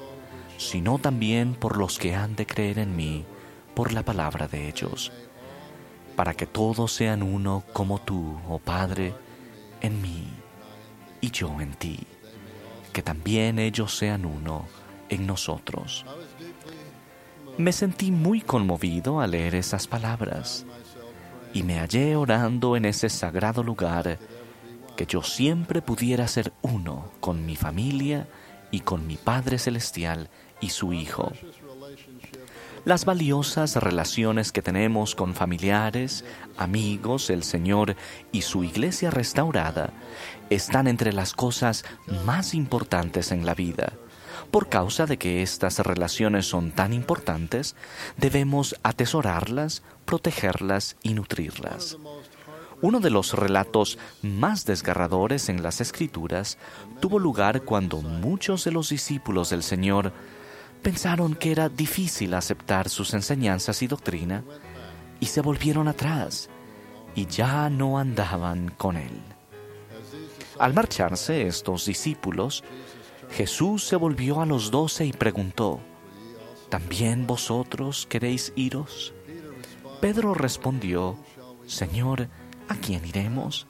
sino 0.57 0.97
también 0.97 1.53
por 1.53 1.77
los 1.77 1.99
que 1.99 2.15
han 2.15 2.37
de 2.37 2.45
creer 2.45 2.79
en 2.79 2.95
mí 2.95 3.25
por 3.73 3.91
la 3.91 4.03
palabra 4.03 4.47
de 4.47 4.69
ellos, 4.69 5.11
para 6.15 6.33
que 6.33 6.45
todos 6.45 6.93
sean 6.93 7.21
uno 7.21 7.63
como 7.73 7.99
tú, 7.99 8.39
oh 8.47 8.59
Padre, 8.59 9.13
en 9.81 10.01
mí 10.01 10.27
y 11.19 11.31
yo 11.31 11.59
en 11.59 11.73
ti, 11.73 11.99
que 12.93 13.03
también 13.03 13.59
ellos 13.59 13.93
sean 13.97 14.25
uno 14.25 14.67
en 15.09 15.27
nosotros. 15.27 16.05
Me 17.57 17.73
sentí 17.73 18.11
muy 18.11 18.39
conmovido 18.39 19.19
al 19.19 19.31
leer 19.31 19.55
esas 19.55 19.85
palabras 19.85 20.65
y 21.55 21.63
me 21.63 21.79
hallé 21.79 22.17
orando 22.17 22.75
en 22.75 22.83
ese 22.83 23.07
sagrado 23.09 23.63
lugar 23.63 24.19
que 24.97 25.05
yo 25.05 25.23
siempre 25.23 25.81
pudiera 25.81 26.27
ser 26.27 26.51
uno 26.61 27.09
con 27.21 27.45
mi 27.45 27.55
familia 27.55 28.27
y 28.71 28.81
con 28.81 29.07
mi 29.07 29.15
Padre 29.15 29.57
Celestial 29.57 30.29
y 30.59 30.69
su 30.69 30.91
Hijo. 30.91 31.31
Las 32.83 33.05
valiosas 33.05 33.77
relaciones 33.77 34.51
que 34.51 34.61
tenemos 34.61 35.15
con 35.15 35.33
familiares, 35.33 36.25
amigos, 36.57 37.29
el 37.29 37.43
Señor 37.43 37.95
y 38.33 38.41
su 38.41 38.65
iglesia 38.65 39.09
restaurada 39.09 39.93
están 40.49 40.87
entre 40.87 41.13
las 41.13 41.33
cosas 41.33 41.85
más 42.25 42.53
importantes 42.53 43.31
en 43.31 43.45
la 43.45 43.55
vida. 43.55 43.93
Por 44.55 44.69
causa 44.69 45.05
de 45.05 45.17
que 45.17 45.41
estas 45.41 45.79
relaciones 45.79 46.45
son 46.45 46.71
tan 46.71 46.93
importantes, 46.93 47.75
debemos 48.15 48.79
atesorarlas, 48.83 49.83
protegerlas 50.05 50.95
y 51.03 51.13
nutrirlas. 51.13 51.97
Uno 52.81 53.01
de 53.01 53.09
los 53.09 53.33
relatos 53.33 53.97
más 54.21 54.63
desgarradores 54.63 55.49
en 55.49 55.61
las 55.61 55.81
Escrituras 55.81 56.57
tuvo 57.01 57.19
lugar 57.19 57.63
cuando 57.63 58.01
muchos 58.01 58.63
de 58.63 58.71
los 58.71 58.87
discípulos 58.87 59.49
del 59.49 59.61
Señor 59.61 60.13
pensaron 60.81 61.35
que 61.35 61.51
era 61.51 61.67
difícil 61.67 62.33
aceptar 62.33 62.87
sus 62.87 63.13
enseñanzas 63.13 63.81
y 63.81 63.87
doctrina 63.87 64.45
y 65.19 65.25
se 65.25 65.41
volvieron 65.41 65.89
atrás 65.89 66.49
y 67.13 67.25
ya 67.25 67.69
no 67.69 67.99
andaban 67.99 68.69
con 68.69 68.95
él. 68.95 69.21
Al 70.57 70.73
marcharse 70.73 71.45
estos 71.45 71.85
discípulos, 71.85 72.63
Jesús 73.35 73.83
se 73.83 73.97
volvió 73.97 74.39
a 74.39 74.45
los 74.45 74.71
doce 74.71 75.05
y 75.05 75.11
preguntó, 75.11 75.81
¿también 76.69 77.27
vosotros 77.27 78.07
queréis 78.09 78.53
iros? 78.55 79.13
Pedro 79.99 80.33
respondió, 80.33 81.17
Señor, 81.65 82.29
¿a 82.69 82.75
quién 82.75 83.05
iremos? 83.05 83.67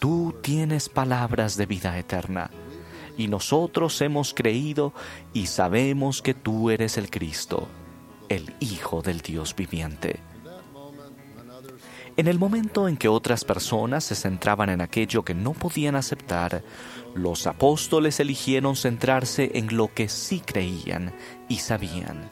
Tú 0.00 0.34
tienes 0.42 0.88
palabras 0.88 1.56
de 1.56 1.66
vida 1.66 1.96
eterna 1.96 2.50
y 3.16 3.28
nosotros 3.28 4.00
hemos 4.00 4.34
creído 4.34 4.92
y 5.32 5.46
sabemos 5.46 6.20
que 6.20 6.34
tú 6.34 6.70
eres 6.70 6.98
el 6.98 7.08
Cristo, 7.08 7.68
el 8.28 8.52
Hijo 8.58 9.00
del 9.00 9.20
Dios 9.20 9.54
viviente. 9.54 10.18
En 12.18 12.26
el 12.26 12.40
momento 12.40 12.88
en 12.88 12.96
que 12.96 13.06
otras 13.06 13.44
personas 13.44 14.02
se 14.02 14.16
centraban 14.16 14.70
en 14.70 14.80
aquello 14.80 15.24
que 15.24 15.34
no 15.34 15.52
podían 15.52 15.94
aceptar, 15.94 16.64
los 17.14 17.46
apóstoles 17.46 18.18
eligieron 18.18 18.74
centrarse 18.74 19.52
en 19.54 19.76
lo 19.76 19.94
que 19.94 20.08
sí 20.08 20.42
creían 20.44 21.14
y 21.48 21.58
sabían, 21.58 22.28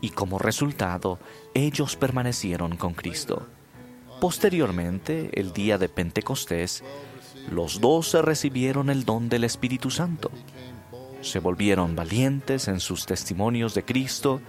y 0.00 0.10
como 0.10 0.38
resultado 0.38 1.18
ellos 1.54 1.96
permanecieron 1.96 2.76
con 2.76 2.94
Cristo. 2.94 3.48
Posteriormente, 4.20 5.30
el 5.32 5.52
día 5.52 5.76
de 5.76 5.88
Pentecostés, 5.88 6.84
los 7.50 7.80
doce 7.80 8.22
recibieron 8.22 8.90
el 8.90 9.04
don 9.04 9.28
del 9.28 9.42
Espíritu 9.42 9.90
Santo. 9.90 10.30
Se 11.20 11.40
volvieron 11.40 11.96
valientes 11.96 12.68
en 12.68 12.78
sus 12.78 13.06
testimonios 13.06 13.74
de 13.74 13.84
Cristo 13.84 14.40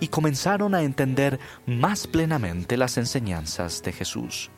y 0.00 0.08
comenzaron 0.08 0.74
a 0.74 0.82
entender 0.82 1.38
más 1.66 2.06
plenamente 2.06 2.76
las 2.76 2.96
enseñanzas 2.96 3.82
de 3.82 3.92
Jesús. 3.92 4.50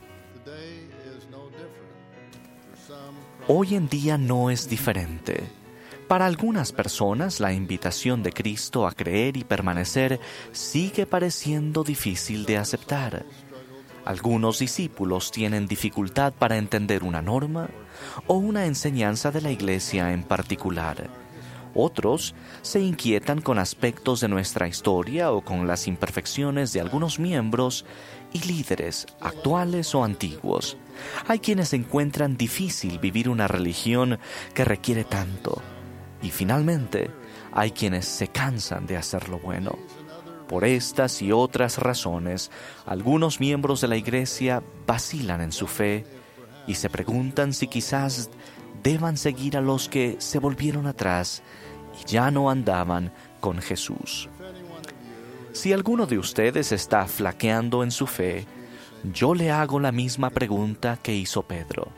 Hoy 3.47 3.75
en 3.75 3.89
día 3.89 4.17
no 4.17 4.49
es 4.49 4.69
diferente. 4.69 5.43
Para 6.07 6.25
algunas 6.25 6.71
personas 6.71 7.39
la 7.39 7.53
invitación 7.53 8.23
de 8.23 8.31
Cristo 8.31 8.87
a 8.87 8.93
creer 8.93 9.35
y 9.35 9.43
permanecer 9.43 10.19
sigue 10.51 11.05
pareciendo 11.05 11.83
difícil 11.83 12.45
de 12.45 12.57
aceptar. 12.57 13.25
Algunos 14.05 14.59
discípulos 14.59 15.31
tienen 15.31 15.65
dificultad 15.65 16.33
para 16.33 16.57
entender 16.57 17.03
una 17.03 17.21
norma 17.21 17.69
o 18.27 18.35
una 18.35 18.65
enseñanza 18.65 19.31
de 19.31 19.41
la 19.41 19.51
Iglesia 19.51 20.11
en 20.11 20.23
particular. 20.23 21.22
Otros 21.75 22.35
se 22.61 22.79
inquietan 22.79 23.41
con 23.41 23.57
aspectos 23.57 24.19
de 24.19 24.27
nuestra 24.27 24.67
historia 24.67 25.31
o 25.31 25.41
con 25.41 25.67
las 25.67 25.87
imperfecciones 25.87 26.71
de 26.73 26.81
algunos 26.81 27.19
miembros 27.19 27.85
y 28.31 28.39
líderes, 28.45 29.07
actuales 29.21 29.95
o 29.95 30.03
antiguos. 30.03 30.77
Hay 31.27 31.39
quienes 31.39 31.73
encuentran 31.73 32.37
difícil 32.37 32.99
vivir 32.99 33.29
una 33.29 33.47
religión 33.47 34.19
que 34.53 34.65
requiere 34.65 35.03
tanto. 35.03 35.61
Y 36.21 36.29
finalmente, 36.29 37.09
hay 37.51 37.71
quienes 37.71 38.05
se 38.05 38.27
cansan 38.27 38.85
de 38.85 38.97
hacer 38.97 39.29
lo 39.29 39.39
bueno. 39.39 39.77
Por 40.47 40.65
estas 40.65 41.21
y 41.21 41.31
otras 41.31 41.79
razones, 41.79 42.51
algunos 42.85 43.39
miembros 43.39 43.81
de 43.81 43.87
la 43.87 43.97
Iglesia 43.97 44.61
vacilan 44.85 45.41
en 45.41 45.51
su 45.51 45.67
fe 45.67 46.05
y 46.67 46.75
se 46.75 46.89
preguntan 46.89 47.53
si 47.53 47.67
quizás 47.67 48.29
deban 48.83 49.17
seguir 49.17 49.57
a 49.57 49.61
los 49.61 49.89
que 49.89 50.17
se 50.19 50.39
volvieron 50.39 50.87
atrás 50.87 51.41
y 52.01 52.05
ya 52.05 52.31
no 52.31 52.49
andaban 52.49 53.11
con 53.39 53.59
Jesús. 53.59 54.29
Si 55.51 55.71
alguno 55.71 56.07
de 56.07 56.17
ustedes 56.17 56.71
está 56.71 57.05
flaqueando 57.07 57.83
en 57.83 57.91
su 57.91 58.07
fe, 58.07 58.47
yo 59.03 59.35
le 59.35 59.51
hago 59.51 59.79
la 59.79 59.91
misma 59.91 60.29
pregunta 60.29 60.97
que 61.01 61.13
hizo 61.13 61.43
Pedro. 61.43 61.89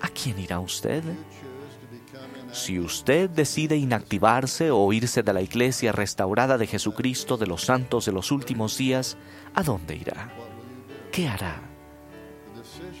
¿A 0.00 0.08
quién 0.08 0.38
irá 0.38 0.60
usted? 0.60 1.02
Si 2.52 2.78
usted 2.78 3.30
decide 3.30 3.76
inactivarse 3.76 4.70
o 4.70 4.92
irse 4.92 5.22
de 5.22 5.32
la 5.32 5.42
iglesia 5.42 5.92
restaurada 5.92 6.58
de 6.58 6.66
Jesucristo 6.66 7.36
de 7.36 7.46
los 7.46 7.64
santos 7.64 8.06
de 8.06 8.12
los 8.12 8.32
últimos 8.32 8.76
días, 8.76 9.16
¿a 9.54 9.62
dónde 9.62 9.96
irá? 9.96 10.30
¿Qué 11.12 11.28
hará? 11.28 11.67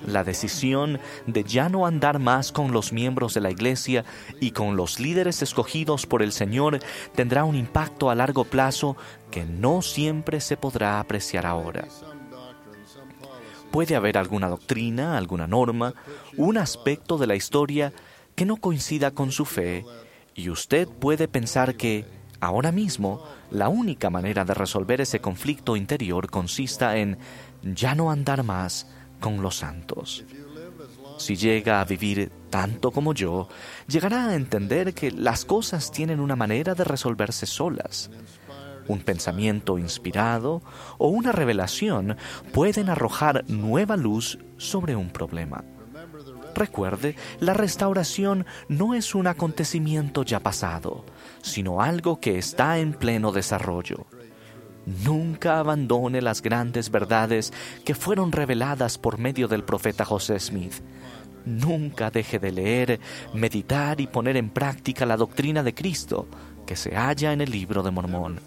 La 0.08 0.24
decisión 0.24 1.00
de 1.26 1.44
ya 1.44 1.68
no 1.68 1.84
andar 1.84 2.18
más 2.18 2.50
con 2.50 2.72
los 2.72 2.92
miembros 2.94 3.34
de 3.34 3.42
la 3.42 3.50
iglesia 3.50 4.06
y 4.40 4.52
con 4.52 4.74
los 4.74 5.00
líderes 5.00 5.42
escogidos 5.42 6.06
por 6.06 6.22
el 6.22 6.32
Señor 6.32 6.78
tendrá 7.14 7.44
un 7.44 7.54
impacto 7.54 8.08
a 8.08 8.14
largo 8.14 8.44
plazo 8.44 8.96
que 9.30 9.44
no 9.44 9.82
siempre 9.82 10.40
se 10.40 10.56
podrá 10.56 10.98
apreciar 10.98 11.44
ahora. 11.44 11.86
Puede 13.70 13.96
haber 13.96 14.16
alguna 14.16 14.48
doctrina, 14.48 15.18
alguna 15.18 15.46
norma, 15.46 15.92
un 16.38 16.56
aspecto 16.56 17.18
de 17.18 17.26
la 17.26 17.36
historia 17.36 17.92
que 18.34 18.46
no 18.46 18.56
coincida 18.56 19.10
con 19.10 19.30
su 19.30 19.44
fe 19.44 19.84
y 20.34 20.48
usted 20.48 20.88
puede 20.88 21.28
pensar 21.28 21.74
que, 21.74 22.06
ahora 22.40 22.72
mismo, 22.72 23.22
la 23.50 23.68
única 23.68 24.08
manera 24.08 24.46
de 24.46 24.54
resolver 24.54 25.02
ese 25.02 25.20
conflicto 25.20 25.76
interior 25.76 26.30
consista 26.30 26.96
en 26.96 27.18
ya 27.62 27.94
no 27.94 28.10
andar 28.10 28.42
más 28.42 28.86
con 29.20 29.42
los 29.42 29.56
santos. 29.56 30.24
Si 31.18 31.36
llega 31.36 31.80
a 31.80 31.84
vivir 31.84 32.30
tanto 32.50 32.92
como 32.92 33.12
yo, 33.12 33.48
llegará 33.88 34.28
a 34.28 34.34
entender 34.34 34.94
que 34.94 35.10
las 35.10 35.44
cosas 35.44 35.90
tienen 35.90 36.20
una 36.20 36.36
manera 36.36 36.74
de 36.74 36.84
resolverse 36.84 37.46
solas. 37.46 38.10
Un 38.86 39.00
pensamiento 39.00 39.78
inspirado 39.78 40.62
o 40.96 41.08
una 41.08 41.32
revelación 41.32 42.16
pueden 42.52 42.88
arrojar 42.88 43.44
nueva 43.48 43.96
luz 43.96 44.38
sobre 44.56 44.96
un 44.96 45.10
problema. 45.10 45.64
Recuerde, 46.54 47.14
la 47.40 47.54
restauración 47.54 48.46
no 48.68 48.94
es 48.94 49.14
un 49.14 49.26
acontecimiento 49.26 50.22
ya 50.22 50.40
pasado, 50.40 51.04
sino 51.42 51.82
algo 51.82 52.20
que 52.20 52.38
está 52.38 52.78
en 52.78 52.94
pleno 52.94 53.32
desarrollo. 53.32 54.06
Nunca 55.04 55.58
abandone 55.58 56.22
las 56.22 56.40
grandes 56.40 56.90
verdades 56.90 57.52
que 57.84 57.94
fueron 57.94 58.32
reveladas 58.32 58.96
por 58.96 59.18
medio 59.18 59.46
del 59.46 59.62
profeta 59.62 60.04
José 60.04 60.40
Smith. 60.40 60.74
Nunca 61.44 62.10
deje 62.10 62.38
de 62.38 62.52
leer, 62.52 63.00
meditar 63.34 64.00
y 64.00 64.06
poner 64.06 64.36
en 64.36 64.50
práctica 64.50 65.04
la 65.04 65.16
doctrina 65.16 65.62
de 65.62 65.74
Cristo 65.74 66.26
que 66.66 66.76
se 66.76 66.94
halla 66.94 67.32
en 67.32 67.40
el 67.40 67.50
libro 67.50 67.82
de 67.82 67.90
Mormón. 67.90 68.40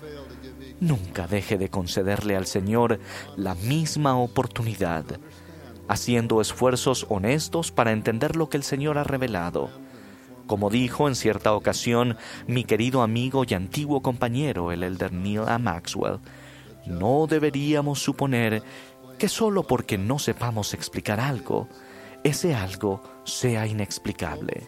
Nunca 0.79 1.27
deje 1.27 1.57
de 1.57 1.69
concederle 1.69 2.35
al 2.35 2.47
Señor 2.47 2.99
la 3.35 3.53
misma 3.55 4.17
oportunidad 4.17 5.05
haciendo 5.87 6.39
esfuerzos 6.39 7.05
honestos 7.09 7.71
para 7.71 7.91
entender 7.91 8.37
lo 8.37 8.47
que 8.47 8.55
el 8.55 8.63
Señor 8.63 8.97
ha 8.97 9.03
revelado. 9.03 9.69
Como 10.47 10.69
dijo 10.69 11.07
en 11.07 11.15
cierta 11.15 11.53
ocasión 11.53 12.17
mi 12.47 12.63
querido 12.63 13.01
amigo 13.01 13.43
y 13.47 13.53
antiguo 13.53 14.01
compañero, 14.01 14.71
el 14.71 14.83
elder 14.83 15.13
Neil 15.13 15.43
A. 15.47 15.57
Maxwell, 15.57 16.19
no 16.85 17.27
deberíamos 17.27 17.99
suponer 17.99 18.63
que 19.17 19.29
solo 19.29 19.63
porque 19.63 19.97
no 19.97 20.19
sepamos 20.19 20.73
explicar 20.73 21.19
algo, 21.19 21.67
ese 22.23 22.55
algo 22.55 23.01
sea 23.23 23.67
inexplicable. 23.67 24.67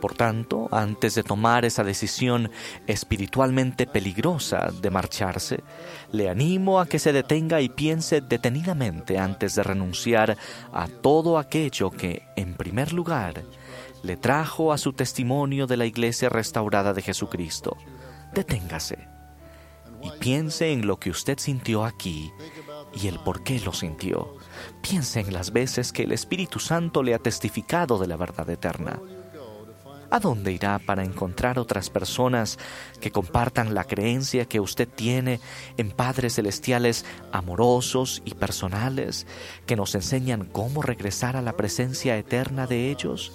Por 0.00 0.14
tanto, 0.14 0.68
antes 0.72 1.14
de 1.14 1.22
tomar 1.22 1.64
esa 1.64 1.84
decisión 1.84 2.50
espiritualmente 2.86 3.86
peligrosa 3.86 4.70
de 4.80 4.88
marcharse, 4.88 5.62
le 6.10 6.30
animo 6.30 6.80
a 6.80 6.86
que 6.86 6.98
se 6.98 7.12
detenga 7.12 7.60
y 7.60 7.68
piense 7.68 8.22
detenidamente 8.22 9.18
antes 9.18 9.54
de 9.54 9.62
renunciar 9.62 10.38
a 10.72 10.88
todo 10.88 11.38
aquello 11.38 11.90
que, 11.90 12.22
en 12.36 12.54
primer 12.54 12.94
lugar, 12.94 13.42
le 14.02 14.16
trajo 14.16 14.72
a 14.72 14.78
su 14.78 14.92
testimonio 14.92 15.66
de 15.66 15.76
la 15.76 15.86
iglesia 15.86 16.28
restaurada 16.28 16.92
de 16.94 17.02
Jesucristo. 17.02 17.76
Deténgase 18.32 19.08
y 20.02 20.10
piense 20.18 20.72
en 20.72 20.86
lo 20.86 20.98
que 20.98 21.10
usted 21.10 21.38
sintió 21.38 21.84
aquí 21.84 22.32
y 22.94 23.08
el 23.08 23.18
por 23.18 23.42
qué 23.42 23.60
lo 23.60 23.72
sintió. 23.72 24.36
Piense 24.82 25.20
en 25.20 25.32
las 25.32 25.52
veces 25.52 25.92
que 25.92 26.04
el 26.04 26.12
Espíritu 26.12 26.58
Santo 26.58 27.02
le 27.02 27.14
ha 27.14 27.18
testificado 27.18 27.98
de 27.98 28.06
la 28.06 28.16
verdad 28.16 28.48
eterna. 28.48 29.00
¿A 30.12 30.18
dónde 30.18 30.50
irá 30.50 30.80
para 30.80 31.04
encontrar 31.04 31.58
otras 31.60 31.88
personas 31.88 32.58
que 33.00 33.12
compartan 33.12 33.74
la 33.74 33.84
creencia 33.84 34.44
que 34.44 34.58
usted 34.58 34.88
tiene 34.88 35.38
en 35.76 35.92
padres 35.92 36.34
celestiales 36.34 37.04
amorosos 37.30 38.20
y 38.24 38.34
personales 38.34 39.28
que 39.66 39.76
nos 39.76 39.94
enseñan 39.94 40.46
cómo 40.46 40.82
regresar 40.82 41.36
a 41.36 41.42
la 41.42 41.52
presencia 41.52 42.16
eterna 42.16 42.66
de 42.66 42.90
ellos? 42.90 43.32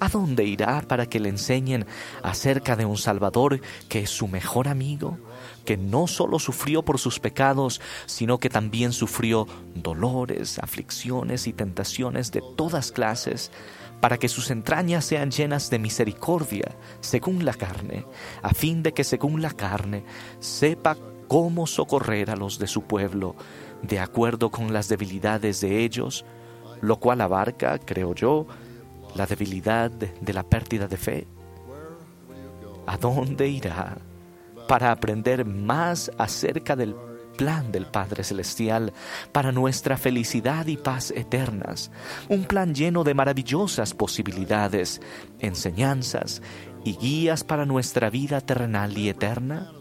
¿A 0.00 0.08
dónde 0.08 0.44
irá 0.44 0.82
para 0.82 1.06
que 1.06 1.20
le 1.20 1.28
enseñen 1.28 1.86
acerca 2.22 2.76
de 2.76 2.84
un 2.84 2.98
Salvador 2.98 3.60
que 3.88 4.00
es 4.00 4.10
su 4.10 4.28
mejor 4.28 4.68
amigo, 4.68 5.18
que 5.64 5.76
no 5.76 6.06
solo 6.06 6.38
sufrió 6.38 6.82
por 6.82 6.98
sus 6.98 7.20
pecados, 7.20 7.80
sino 8.06 8.38
que 8.38 8.50
también 8.50 8.92
sufrió 8.92 9.46
dolores, 9.74 10.58
aflicciones 10.58 11.46
y 11.46 11.52
tentaciones 11.52 12.32
de 12.32 12.42
todas 12.56 12.92
clases, 12.92 13.50
para 14.00 14.18
que 14.18 14.28
sus 14.28 14.50
entrañas 14.50 15.04
sean 15.04 15.30
llenas 15.30 15.70
de 15.70 15.78
misericordia, 15.78 16.76
según 17.00 17.44
la 17.44 17.54
carne, 17.54 18.04
a 18.42 18.50
fin 18.50 18.82
de 18.82 18.92
que 18.92 19.04
según 19.04 19.40
la 19.40 19.50
carne 19.50 20.04
sepa 20.40 20.96
cómo 21.28 21.66
socorrer 21.66 22.30
a 22.30 22.36
los 22.36 22.58
de 22.58 22.66
su 22.66 22.82
pueblo, 22.82 23.34
de 23.82 24.00
acuerdo 24.00 24.50
con 24.50 24.72
las 24.72 24.88
debilidades 24.88 25.60
de 25.60 25.84
ellos, 25.84 26.24
lo 26.82 26.98
cual 27.00 27.22
abarca, 27.22 27.78
creo 27.78 28.14
yo, 28.14 28.46
la 29.14 29.26
debilidad 29.26 29.90
de 29.90 30.32
la 30.32 30.42
pérdida 30.42 30.86
de 30.86 30.96
fe? 30.96 31.26
¿A 32.86 32.96
dónde 32.98 33.48
irá 33.48 33.96
para 34.68 34.90
aprender 34.90 35.44
más 35.44 36.10
acerca 36.18 36.76
del 36.76 36.94
plan 37.36 37.72
del 37.72 37.86
Padre 37.86 38.22
Celestial 38.24 38.92
para 39.32 39.52
nuestra 39.52 39.96
felicidad 39.96 40.66
y 40.66 40.76
paz 40.76 41.10
eternas? 41.10 41.90
Un 42.28 42.44
plan 42.44 42.74
lleno 42.74 43.04
de 43.04 43.14
maravillosas 43.14 43.94
posibilidades, 43.94 45.00
enseñanzas 45.38 46.42
y 46.84 46.96
guías 46.96 47.44
para 47.44 47.64
nuestra 47.64 48.10
vida 48.10 48.40
terrenal 48.40 48.96
y 48.98 49.08
eterna. 49.08 49.72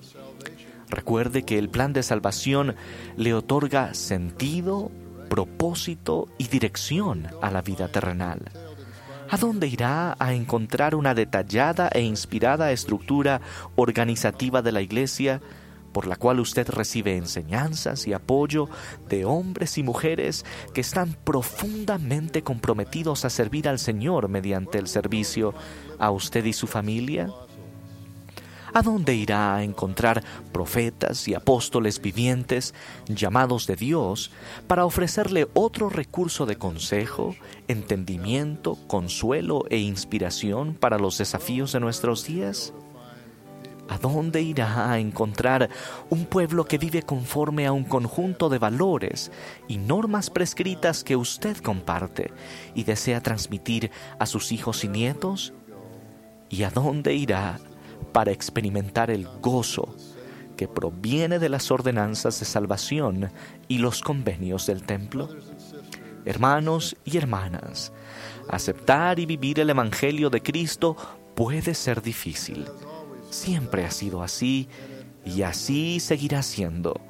Recuerde 0.90 1.44
que 1.44 1.58
el 1.58 1.70
plan 1.70 1.92
de 1.92 2.04
salvación 2.04 2.76
le 3.18 3.34
otorga 3.34 3.94
sentido, 3.94 4.92
propósito 5.30 6.30
y 6.38 6.48
dirección 6.48 7.28
a 7.42 7.50
la 7.50 7.62
vida 7.62 7.88
terrenal. 7.88 8.63
¿A 9.34 9.38
dónde 9.38 9.66
irá 9.66 10.16
a 10.20 10.36
encontrar 10.36 10.94
una 10.94 11.16
detallada 11.16 11.90
e 11.92 12.02
inspirada 12.02 12.72
estructura 12.72 13.42
organizativa 13.76 14.62
de 14.62 14.72
la 14.72 14.82
Iglesia 14.82 15.42
por 15.92 16.06
la 16.06 16.18
cual 16.18 16.40
usted 16.40 16.70
recibe 16.70 17.18
enseñanzas 17.18 18.06
y 18.06 18.14
apoyo 18.14 18.70
de 19.10 19.26
hombres 19.26 19.80
y 19.80 19.82
mujeres 19.82 20.46
que 20.76 20.82
están 20.82 21.18
profundamente 21.24 22.44
comprometidos 22.44 23.26
a 23.26 23.32
servir 23.32 23.68
al 23.68 23.80
Señor 23.80 24.30
mediante 24.30 24.78
el 24.78 24.88
servicio 24.88 25.56
a 25.98 26.12
usted 26.12 26.46
y 26.46 26.54
su 26.54 26.68
familia? 26.68 27.28
¿A 28.76 28.82
dónde 28.82 29.14
irá 29.14 29.56
a 29.56 29.64
encontrar 29.64 30.24
profetas 30.52 31.28
y 31.28 31.36
apóstoles 31.36 32.02
vivientes 32.02 32.74
llamados 33.06 33.68
de 33.68 33.76
Dios 33.76 34.32
para 34.66 34.86
ofrecerle 34.86 35.48
otro 35.54 35.90
recurso 35.90 36.48
de 36.48 36.56
consejo, 36.56 37.36
entendimiento, 37.68 38.80
consuelo 38.88 39.66
e 39.70 39.78
inspiración 39.78 40.74
para 40.74 40.98
los 40.98 41.20
desafíos 41.20 41.72
de 41.72 41.82
nuestros 41.82 42.26
días? 42.26 42.74
¿A 43.90 44.00
dónde 44.00 44.42
irá 44.42 44.92
a 44.92 44.98
encontrar 44.98 45.70
un 46.10 46.26
pueblo 46.26 46.66
que 46.66 46.80
vive 46.80 47.04
conforme 47.04 47.68
a 47.68 47.74
un 47.74 47.84
conjunto 47.84 48.50
de 48.50 48.58
valores 48.58 49.32
y 49.68 49.78
normas 49.78 50.32
prescritas 50.32 51.04
que 51.04 51.16
usted 51.16 51.58
comparte 51.58 52.32
y 52.74 52.86
desea 52.86 53.22
transmitir 53.22 53.92
a 54.18 54.26
sus 54.26 54.52
hijos 54.52 54.84
y 54.84 54.88
nietos? 54.88 55.54
¿Y 56.50 56.64
a 56.64 56.72
dónde 56.72 57.14
irá 57.14 57.60
para 58.14 58.32
experimentar 58.32 59.12
el 59.12 59.28
gozo 59.42 59.96
que 60.56 60.68
proviene 60.68 61.40
de 61.40 61.50
las 61.50 61.72
ordenanzas 61.72 62.40
de 62.40 62.46
salvación 62.46 63.32
y 63.68 63.80
los 63.80 64.02
convenios 64.02 64.68
del 64.68 64.84
templo? 64.84 65.30
Hermanos 66.26 66.96
y 67.04 67.18
hermanas, 67.18 67.92
aceptar 68.48 69.20
y 69.20 69.26
vivir 69.26 69.60
el 69.60 69.72
Evangelio 69.72 70.30
de 70.30 70.42
Cristo 70.42 70.96
puede 71.36 71.74
ser 71.74 72.02
difícil. 72.02 72.66
Siempre 73.30 73.84
ha 73.84 73.92
sido 73.92 74.22
así 74.22 74.70
y 75.26 75.42
así 75.42 76.00
seguirá 76.00 76.44
siendo. 76.44 77.02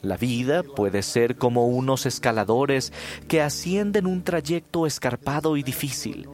La 0.00 0.16
vida 0.16 0.64
puede 0.64 1.02
ser 1.02 1.36
como 1.36 1.68
unos 1.68 2.06
escaladores 2.06 2.92
que 3.28 3.40
ascienden 3.40 4.06
un 4.06 4.24
trayecto 4.24 4.86
escarpado 4.86 5.56
y 5.56 5.62
difícil 5.62 6.28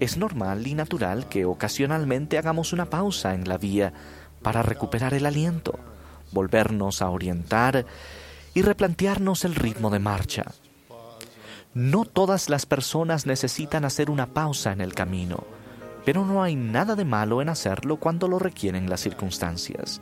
es 0.00 0.16
normal 0.16 0.66
y 0.66 0.74
natural 0.74 1.28
que 1.28 1.44
ocasionalmente 1.44 2.38
hagamos 2.38 2.72
una 2.72 2.86
pausa 2.86 3.34
en 3.34 3.48
la 3.48 3.58
vía 3.58 3.92
para 4.42 4.62
recuperar 4.62 5.14
el 5.14 5.26
aliento, 5.26 5.78
volvernos 6.32 7.02
a 7.02 7.10
orientar 7.10 7.86
y 8.54 8.62
replantearnos 8.62 9.44
el 9.44 9.54
ritmo 9.54 9.90
de 9.90 9.98
marcha. 9.98 10.44
No 11.74 12.04
todas 12.04 12.48
las 12.48 12.66
personas 12.66 13.26
necesitan 13.26 13.84
hacer 13.84 14.10
una 14.10 14.26
pausa 14.26 14.72
en 14.72 14.80
el 14.80 14.94
camino, 14.94 15.44
pero 16.04 16.24
no 16.24 16.42
hay 16.42 16.56
nada 16.56 16.96
de 16.96 17.04
malo 17.04 17.42
en 17.42 17.48
hacerlo 17.48 17.96
cuando 17.96 18.28
lo 18.28 18.38
requieren 18.38 18.88
las 18.88 19.00
circunstancias. 19.00 20.00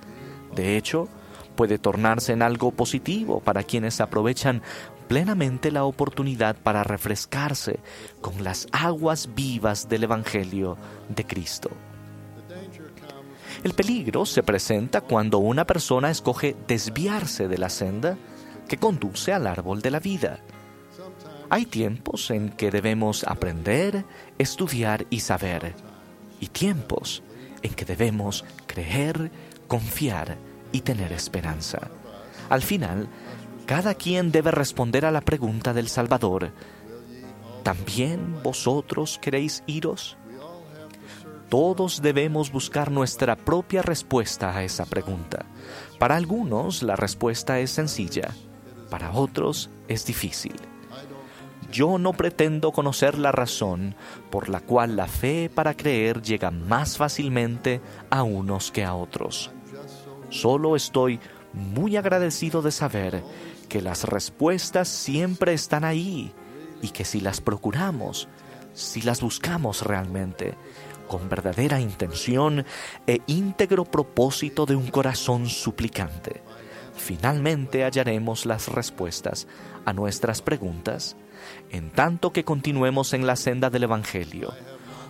De 0.54 0.76
hecho, 0.76 1.08
puede 1.56 1.78
tornarse 1.78 2.32
en 2.32 2.42
algo 2.42 2.70
positivo 2.70 3.40
para 3.40 3.64
quienes 3.64 4.00
aprovechan 4.00 4.62
plenamente 5.08 5.70
la 5.70 5.84
oportunidad 5.84 6.56
para 6.56 6.84
refrescarse 6.84 7.78
con 8.20 8.44
las 8.44 8.66
aguas 8.72 9.34
vivas 9.34 9.88
del 9.88 10.04
Evangelio 10.04 10.76
de 11.08 11.24
Cristo. 11.24 11.70
El 13.64 13.72
peligro 13.72 14.26
se 14.26 14.42
presenta 14.42 15.00
cuando 15.00 15.38
una 15.38 15.66
persona 15.66 16.10
escoge 16.10 16.56
desviarse 16.68 17.48
de 17.48 17.58
la 17.58 17.70
senda 17.70 18.16
que 18.68 18.76
conduce 18.76 19.32
al 19.32 19.46
árbol 19.46 19.80
de 19.80 19.90
la 19.90 20.00
vida. 20.00 20.40
Hay 21.48 21.64
tiempos 21.64 22.30
en 22.30 22.50
que 22.50 22.70
debemos 22.70 23.24
aprender, 23.24 24.04
estudiar 24.38 25.06
y 25.10 25.20
saber, 25.20 25.74
y 26.40 26.48
tiempos 26.48 27.22
en 27.62 27.74
que 27.74 27.84
debemos 27.84 28.44
creer, 28.66 29.30
confiar 29.68 30.36
y 30.72 30.80
tener 30.80 31.12
esperanza. 31.12 31.88
Al 32.48 32.62
final, 32.62 33.08
cada 33.66 33.94
quien 33.94 34.30
debe 34.30 34.52
responder 34.52 35.04
a 35.04 35.10
la 35.10 35.20
pregunta 35.20 35.74
del 35.74 35.88
Salvador. 35.88 36.52
¿También 37.64 38.40
vosotros 38.44 39.18
queréis 39.20 39.64
iros? 39.66 40.16
Todos 41.48 42.00
debemos 42.00 42.52
buscar 42.52 42.92
nuestra 42.92 43.34
propia 43.36 43.82
respuesta 43.82 44.56
a 44.56 44.62
esa 44.62 44.84
pregunta. 44.86 45.46
Para 45.98 46.16
algunos 46.16 46.84
la 46.84 46.94
respuesta 46.94 47.58
es 47.58 47.72
sencilla, 47.72 48.30
para 48.88 49.12
otros 49.12 49.68
es 49.88 50.06
difícil. 50.06 50.54
Yo 51.72 51.98
no 51.98 52.12
pretendo 52.12 52.70
conocer 52.70 53.18
la 53.18 53.32
razón 53.32 53.96
por 54.30 54.48
la 54.48 54.60
cual 54.60 54.96
la 54.96 55.08
fe 55.08 55.50
para 55.52 55.76
creer 55.76 56.22
llega 56.22 56.52
más 56.52 56.96
fácilmente 56.96 57.80
a 58.10 58.22
unos 58.22 58.70
que 58.70 58.84
a 58.84 58.94
otros. 58.94 59.50
Solo 60.30 60.76
estoy 60.76 61.18
muy 61.52 61.96
agradecido 61.96 62.62
de 62.62 62.70
saber 62.70 63.24
que 63.68 63.82
las 63.82 64.04
respuestas 64.04 64.88
siempre 64.88 65.52
están 65.52 65.84
ahí 65.84 66.32
y 66.82 66.88
que 66.88 67.04
si 67.04 67.20
las 67.20 67.40
procuramos, 67.40 68.28
si 68.74 69.02
las 69.02 69.20
buscamos 69.20 69.82
realmente, 69.82 70.54
con 71.08 71.28
verdadera 71.28 71.80
intención 71.80 72.64
e 73.06 73.20
íntegro 73.26 73.84
propósito 73.84 74.66
de 74.66 74.76
un 74.76 74.88
corazón 74.88 75.48
suplicante, 75.48 76.42
finalmente 76.96 77.84
hallaremos 77.84 78.46
las 78.46 78.68
respuestas 78.68 79.46
a 79.84 79.92
nuestras 79.92 80.42
preguntas 80.42 81.16
en 81.70 81.90
tanto 81.90 82.32
que 82.32 82.44
continuemos 82.44 83.12
en 83.12 83.26
la 83.26 83.36
senda 83.36 83.70
del 83.70 83.84
Evangelio. 83.84 84.52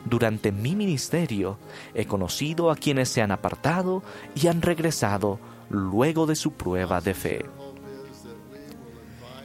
Durante 0.05 0.53
mi 0.53 0.77
ministerio 0.77 1.59
he 1.95 2.07
conocido 2.07 2.71
a 2.71 2.77
quienes 2.77 3.09
se 3.09 3.23
han 3.23 3.33
apartado 3.33 4.03
y 4.35 4.47
han 4.47 4.63
regresado 4.63 5.41
luego 5.69 6.27
de 6.27 6.37
su 6.37 6.53
prueba 6.53 7.01
de 7.01 7.15
fe. 7.15 7.45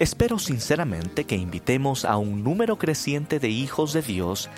Espero 0.02 0.40
sinceramente 0.40 1.26
que 1.26 1.36
invitemos 1.36 2.06
a 2.06 2.18
un 2.18 2.44
número 2.44 2.80
creciente 2.80 3.38
de 3.38 3.50
hijos 3.50 3.94
de 3.94 4.02
Dios 4.02 4.50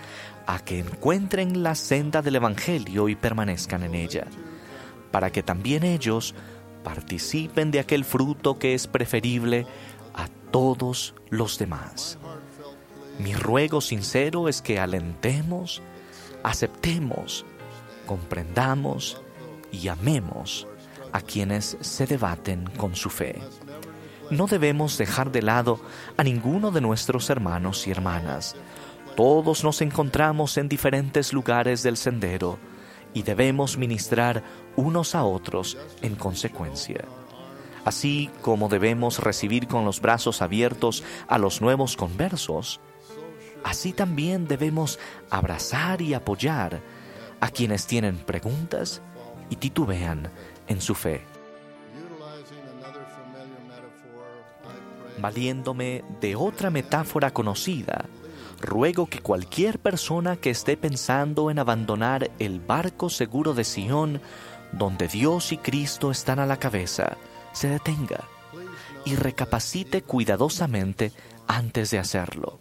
a 0.47 0.59
que 0.59 0.79
encuentren 0.79 1.63
la 1.63 1.75
senda 1.75 2.21
del 2.21 2.37
Evangelio 2.37 3.09
y 3.09 3.15
permanezcan 3.15 3.83
en 3.83 3.93
ella, 3.93 4.25
para 5.11 5.33
que 5.33 5.43
también 5.43 5.83
ellos 5.83 6.33
participen 6.85 7.71
de 7.71 7.81
aquel 7.81 8.05
fruto 8.05 8.57
que 8.57 8.73
es 8.73 8.87
preferible 8.87 9.67
a 10.13 10.29
todos 10.49 11.13
los 11.29 11.57
demás. 11.57 12.17
Mi 13.19 13.33
ruego 13.33 13.81
sincero 13.81 14.47
es 14.47 14.61
que 14.61 14.79
alentemos, 14.79 15.81
aceptemos, 16.41 17.45
comprendamos 18.05 19.21
y 19.73 19.89
amemos 19.89 20.69
a 21.11 21.19
quienes 21.19 21.75
se 21.81 22.07
debaten 22.07 22.63
con 22.77 22.95
su 22.95 23.09
fe 23.09 23.41
no 24.29 24.47
debemos 24.47 24.97
dejar 24.97 25.31
de 25.31 25.41
lado 25.41 25.79
a 26.17 26.23
ninguno 26.23 26.71
de 26.71 26.81
nuestros 26.81 27.29
hermanos 27.29 27.87
y 27.87 27.91
hermanas. 27.91 28.55
Todos 29.15 29.63
nos 29.63 29.81
encontramos 29.81 30.57
en 30.57 30.69
diferentes 30.69 31.33
lugares 31.33 31.83
del 31.83 31.97
sendero 31.97 32.57
y 33.13 33.21
debemos 33.21 33.77
ministrar 33.77 34.43
unos 34.75 35.13
a 35.13 35.23
otros 35.23 35.77
en 36.01 36.15
consecuencia. 36.15 37.05
Así 37.85 38.29
como 38.41 38.69
debemos 38.69 39.19
recibir 39.19 39.67
con 39.67 39.85
los 39.85 39.99
brazos 39.99 40.41
abiertos 40.41 41.03
a 41.27 41.37
los 41.37 41.61
nuevos 41.61 41.97
conversos, 41.97 42.79
así 43.63 43.93
también 43.93 44.47
debemos 44.47 44.99
abrazar 45.29 46.01
y 46.01 46.13
apoyar 46.13 46.81
a 47.39 47.49
quienes 47.49 47.85
tienen 47.85 48.17
preguntas 48.17 49.01
y 49.49 49.57
titubean 49.57 50.31
en 50.67 50.81
su 50.81 50.95
fe. 50.95 51.32
Valiéndome 55.23 56.03
de 56.19 56.35
otra 56.35 56.69
metáfora 56.69 57.31
conocida, 57.31 58.09
ruego 58.59 59.05
que 59.05 59.19
cualquier 59.19 59.79
persona 59.79 60.35
que 60.35 60.49
esté 60.49 60.75
pensando 60.75 61.49
en 61.49 61.59
abandonar 61.59 62.29
el 62.39 62.59
barco 62.59 63.09
seguro 63.09 63.53
de 63.53 63.63
Sion, 63.63 64.19
donde 64.73 65.07
Dios 65.07 65.53
y 65.53 65.57
Cristo 65.57 66.11
están 66.11 66.39
a 66.39 66.45
la 66.45 66.57
cabeza, 66.57 67.15
se 67.53 67.69
detenga 67.69 68.25
y 69.05 69.15
recapacite 69.15 70.01
cuidadosamente 70.01 71.13
antes 71.47 71.91
de 71.91 71.99
hacerlo. 71.99 72.59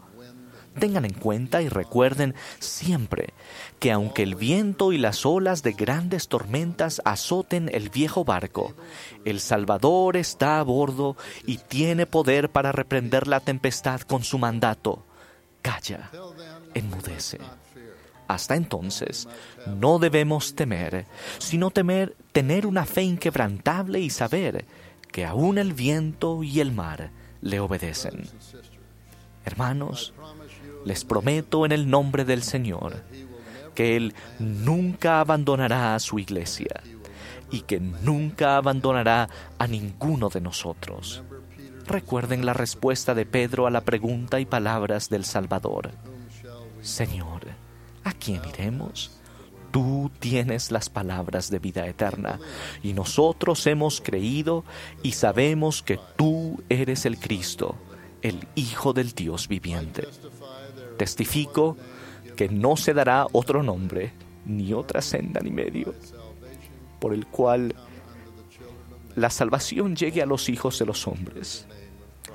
Tengan 0.79 1.05
en 1.05 1.13
cuenta 1.13 1.61
y 1.61 1.69
recuerden 1.69 2.35
siempre 2.59 3.35
que 3.79 3.93
aunque 3.93 4.23
el 4.23 4.35
viento 4.35 4.93
y 4.93 4.99
las 4.99 5.27
olas 5.27 5.63
de 5.63 5.73
grandes 5.73 6.29
tormentas 6.29 7.03
azoten 7.05 7.71
el 7.73 7.91
viejo 7.91 8.25
barco, 8.25 8.75
el 9.25 9.41
Salvador 9.41 10.17
está 10.17 10.59
a 10.59 10.63
bordo 10.63 11.17
y 11.47 11.59
tiene 11.59 12.07
poder 12.07 12.51
para 12.51 12.73
reprender 12.73 13.29
la 13.29 13.41
tempestad 13.41 14.01
con 14.03 14.25
su 14.25 14.39
mandato. 14.39 15.05
Calla, 15.61 16.11
enmudece. 16.75 17.39
Hasta 18.29 18.57
entonces, 18.57 19.29
no 19.67 19.99
debemos 19.99 20.55
temer, 20.55 21.07
sino 21.39 21.71
temer 21.71 22.17
tener 22.33 22.67
una 22.67 22.87
fe 22.87 23.03
inquebrantable 23.03 24.01
y 24.01 24.09
saber 24.09 24.65
que 25.11 25.27
aún 25.27 25.59
el 25.59 25.75
viento 25.75 26.43
y 26.43 26.61
el 26.61 26.73
mar 26.73 27.11
le 27.43 27.61
obedecen. 27.61 28.27
Hermanos, 29.45 30.15
les 30.85 31.05
prometo 31.05 31.65
en 31.67 31.73
el 31.73 31.89
nombre 31.89 32.25
del 32.25 32.43
Señor 32.43 33.03
que 33.75 33.97
Él 33.97 34.15
nunca 34.39 35.21
abandonará 35.21 35.95
a 35.95 36.01
su 36.01 36.19
iglesia 36.19 36.83
y 37.51 37.63
que 37.63 37.81
nunca 37.81 38.57
abandonará 38.57 39.29
a 39.59 39.67
ninguno 39.67 40.29
de 40.29 40.41
nosotros. 40.41 41.23
Recuerden 41.87 42.47
la 42.47 42.55
respuesta 42.55 43.15
de 43.15 43.27
Pedro 43.27 43.67
a 43.67 43.71
la 43.71 43.83
pregunta 43.83 44.41
y 44.41 44.47
palabras 44.47 45.11
del 45.11 45.25
Salvador. 45.25 45.91
Señor, 46.81 47.43
¿a 48.05 48.13
quién 48.13 48.41
iremos? 48.49 49.19
Tú 49.71 50.11
tienes 50.19 50.71
las 50.71 50.91
palabras 50.91 51.51
de 51.51 51.59
vida 51.59 51.87
eterna, 51.87 52.39
y 52.83 52.93
nosotros 52.93 53.67
hemos 53.67 54.01
creído 54.01 54.65
y 55.03 55.13
sabemos 55.13 55.83
que 55.83 55.99
tú 56.17 56.63
eres 56.69 57.07
el 57.07 57.19
Cristo, 57.19 57.77
el 58.21 58.47
Hijo 58.55 58.93
del 58.93 59.13
Dios 59.13 59.49
viviente. 59.49 60.07
Testifico 61.03 61.77
que 62.37 62.49
no 62.49 62.77
se 62.77 62.95
dará 62.95 63.27
otro 63.33 63.65
nombre, 63.65 64.13
ni 64.47 64.73
otra 64.73 65.03
senda 65.03 65.41
ni 65.41 65.51
medio, 65.51 65.97
por 67.01 67.13
el 67.13 67.27
cual 67.27 67.75
la 69.17 69.29
salvación 69.29 69.97
llegue 69.97 70.23
a 70.23 70.27
los 70.27 70.49
hijos 70.49 70.79
de 70.79 70.87
los 70.87 71.09
hombres, 71.09 71.67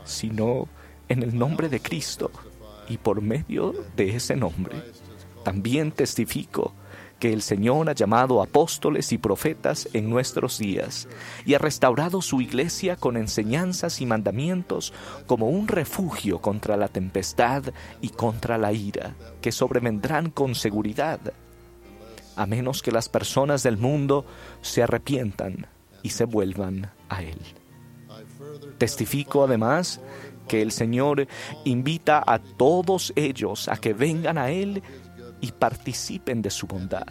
sino 0.03 0.67
en 1.07 1.23
el 1.23 1.39
nombre 1.39 1.69
de 1.69 1.79
Cristo 1.79 2.29
y 2.89 2.97
por 2.97 3.21
medio 3.21 3.73
de 3.95 4.17
ese 4.17 4.35
nombre. 4.35 4.75
También 5.45 5.93
testifico 5.93 6.73
que 7.19 7.33
el 7.33 7.41
Señor 7.41 7.89
ha 7.89 7.93
llamado 7.93 8.41
apóstoles 8.41 9.11
y 9.11 9.17
profetas 9.17 9.89
en 9.93 10.09
nuestros 10.09 10.57
días 10.59 11.07
y 11.45 11.53
ha 11.53 11.59
restaurado 11.59 12.21
su 12.21 12.41
iglesia 12.41 12.95
con 12.95 13.17
enseñanzas 13.17 14.01
y 14.01 14.05
mandamientos 14.05 14.93
como 15.25 15.49
un 15.49 15.67
refugio 15.67 16.39
contra 16.39 16.77
la 16.77 16.87
tempestad 16.87 17.63
y 18.01 18.09
contra 18.09 18.57
la 18.57 18.71
ira, 18.71 19.15
que 19.41 19.51
sobrevendrán 19.51 20.29
con 20.29 20.55
seguridad, 20.55 21.19
a 22.35 22.45
menos 22.45 22.81
que 22.81 22.91
las 22.91 23.09
personas 23.09 23.63
del 23.63 23.77
mundo 23.77 24.25
se 24.61 24.83
arrepientan 24.83 25.67
y 26.03 26.09
se 26.09 26.25
vuelvan 26.25 26.91
a 27.09 27.23
Él. 27.23 27.39
Testifico 28.77 29.43
además 29.43 29.99
que 30.47 30.61
el 30.61 30.71
Señor 30.71 31.27
invita 31.65 32.23
a 32.25 32.39
todos 32.39 33.11
ellos 33.15 33.67
a 33.67 33.77
que 33.77 33.93
vengan 33.93 34.37
a 34.37 34.49
Él 34.51 34.81
y 35.41 35.51
participen 35.51 36.41
de 36.41 36.49
su 36.49 36.67
bondad. 36.67 37.07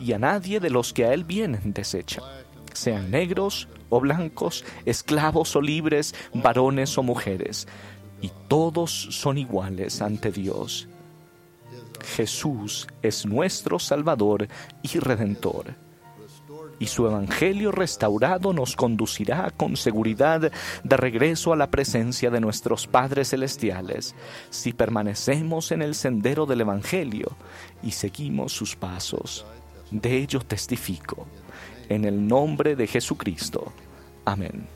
Y 0.00 0.12
a 0.12 0.18
nadie 0.18 0.60
de 0.60 0.70
los 0.70 0.92
que 0.92 1.04
a 1.04 1.12
Él 1.12 1.24
vienen 1.24 1.72
desecha, 1.72 2.22
sean 2.72 3.10
negros 3.10 3.68
o 3.88 4.00
blancos, 4.00 4.64
esclavos 4.84 5.56
o 5.56 5.60
libres, 5.60 6.14
varones 6.34 6.96
o 6.98 7.02
mujeres, 7.02 7.66
y 8.20 8.30
todos 8.48 8.90
son 8.90 9.38
iguales 9.38 10.02
ante 10.02 10.30
Dios. 10.30 10.88
Jesús 12.16 12.86
es 13.02 13.26
nuestro 13.26 13.78
Salvador 13.78 14.48
y 14.82 14.98
Redentor 14.98 15.87
y 16.78 16.86
su 16.86 17.06
Evangelio 17.06 17.72
restaurado 17.72 18.52
nos 18.52 18.76
conducirá 18.76 19.50
con 19.56 19.76
seguridad 19.76 20.52
de 20.84 20.96
regreso 20.96 21.52
a 21.52 21.56
la 21.56 21.70
presencia 21.70 22.30
de 22.30 22.40
nuestros 22.40 22.86
padres 22.86 23.30
celestiales 23.30 24.14
si 24.50 24.72
permanecemos 24.72 25.72
en 25.72 25.82
el 25.82 25.94
sendero 25.94 26.46
del 26.46 26.62
Evangelio 26.62 27.36
y 27.82 27.92
seguimos 27.92 28.52
sus 28.52 28.76
pasos. 28.76 29.46
De 29.90 30.16
ello 30.16 30.40
testifico. 30.40 31.26
En 31.88 32.04
el 32.04 32.26
nombre 32.26 32.76
de 32.76 32.86
Jesucristo. 32.86 33.72
Amén. 34.24 34.66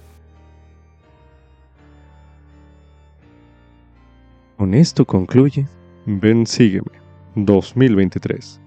Con 4.56 4.74
esto 4.74 5.04
concluye 5.04 5.66
Ven 6.06 6.46
Sígueme 6.46 7.02
2023 7.34 8.60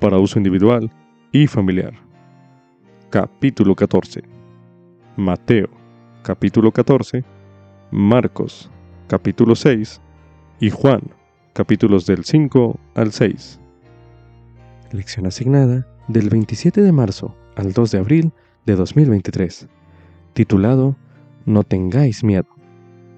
para 0.00 0.18
uso 0.18 0.38
individual 0.38 0.90
y 1.32 1.46
familiar 1.46 1.92
capítulo 3.14 3.76
14, 3.76 4.24
Mateo, 5.16 5.68
capítulo 6.24 6.72
14, 6.72 7.22
Marcos, 7.92 8.68
capítulo 9.06 9.54
6 9.54 10.00
y 10.58 10.70
Juan, 10.70 11.00
capítulos 11.52 12.06
del 12.06 12.24
5 12.24 12.76
al 12.96 13.12
6. 13.12 13.60
Lección 14.90 15.26
asignada 15.26 15.86
del 16.08 16.28
27 16.28 16.82
de 16.82 16.90
marzo 16.90 17.36
al 17.54 17.72
2 17.72 17.92
de 17.92 17.98
abril 17.98 18.32
de 18.66 18.74
2023, 18.74 19.68
titulado 20.32 20.96
No 21.46 21.62
tengáis 21.62 22.24
miedo. 22.24 22.48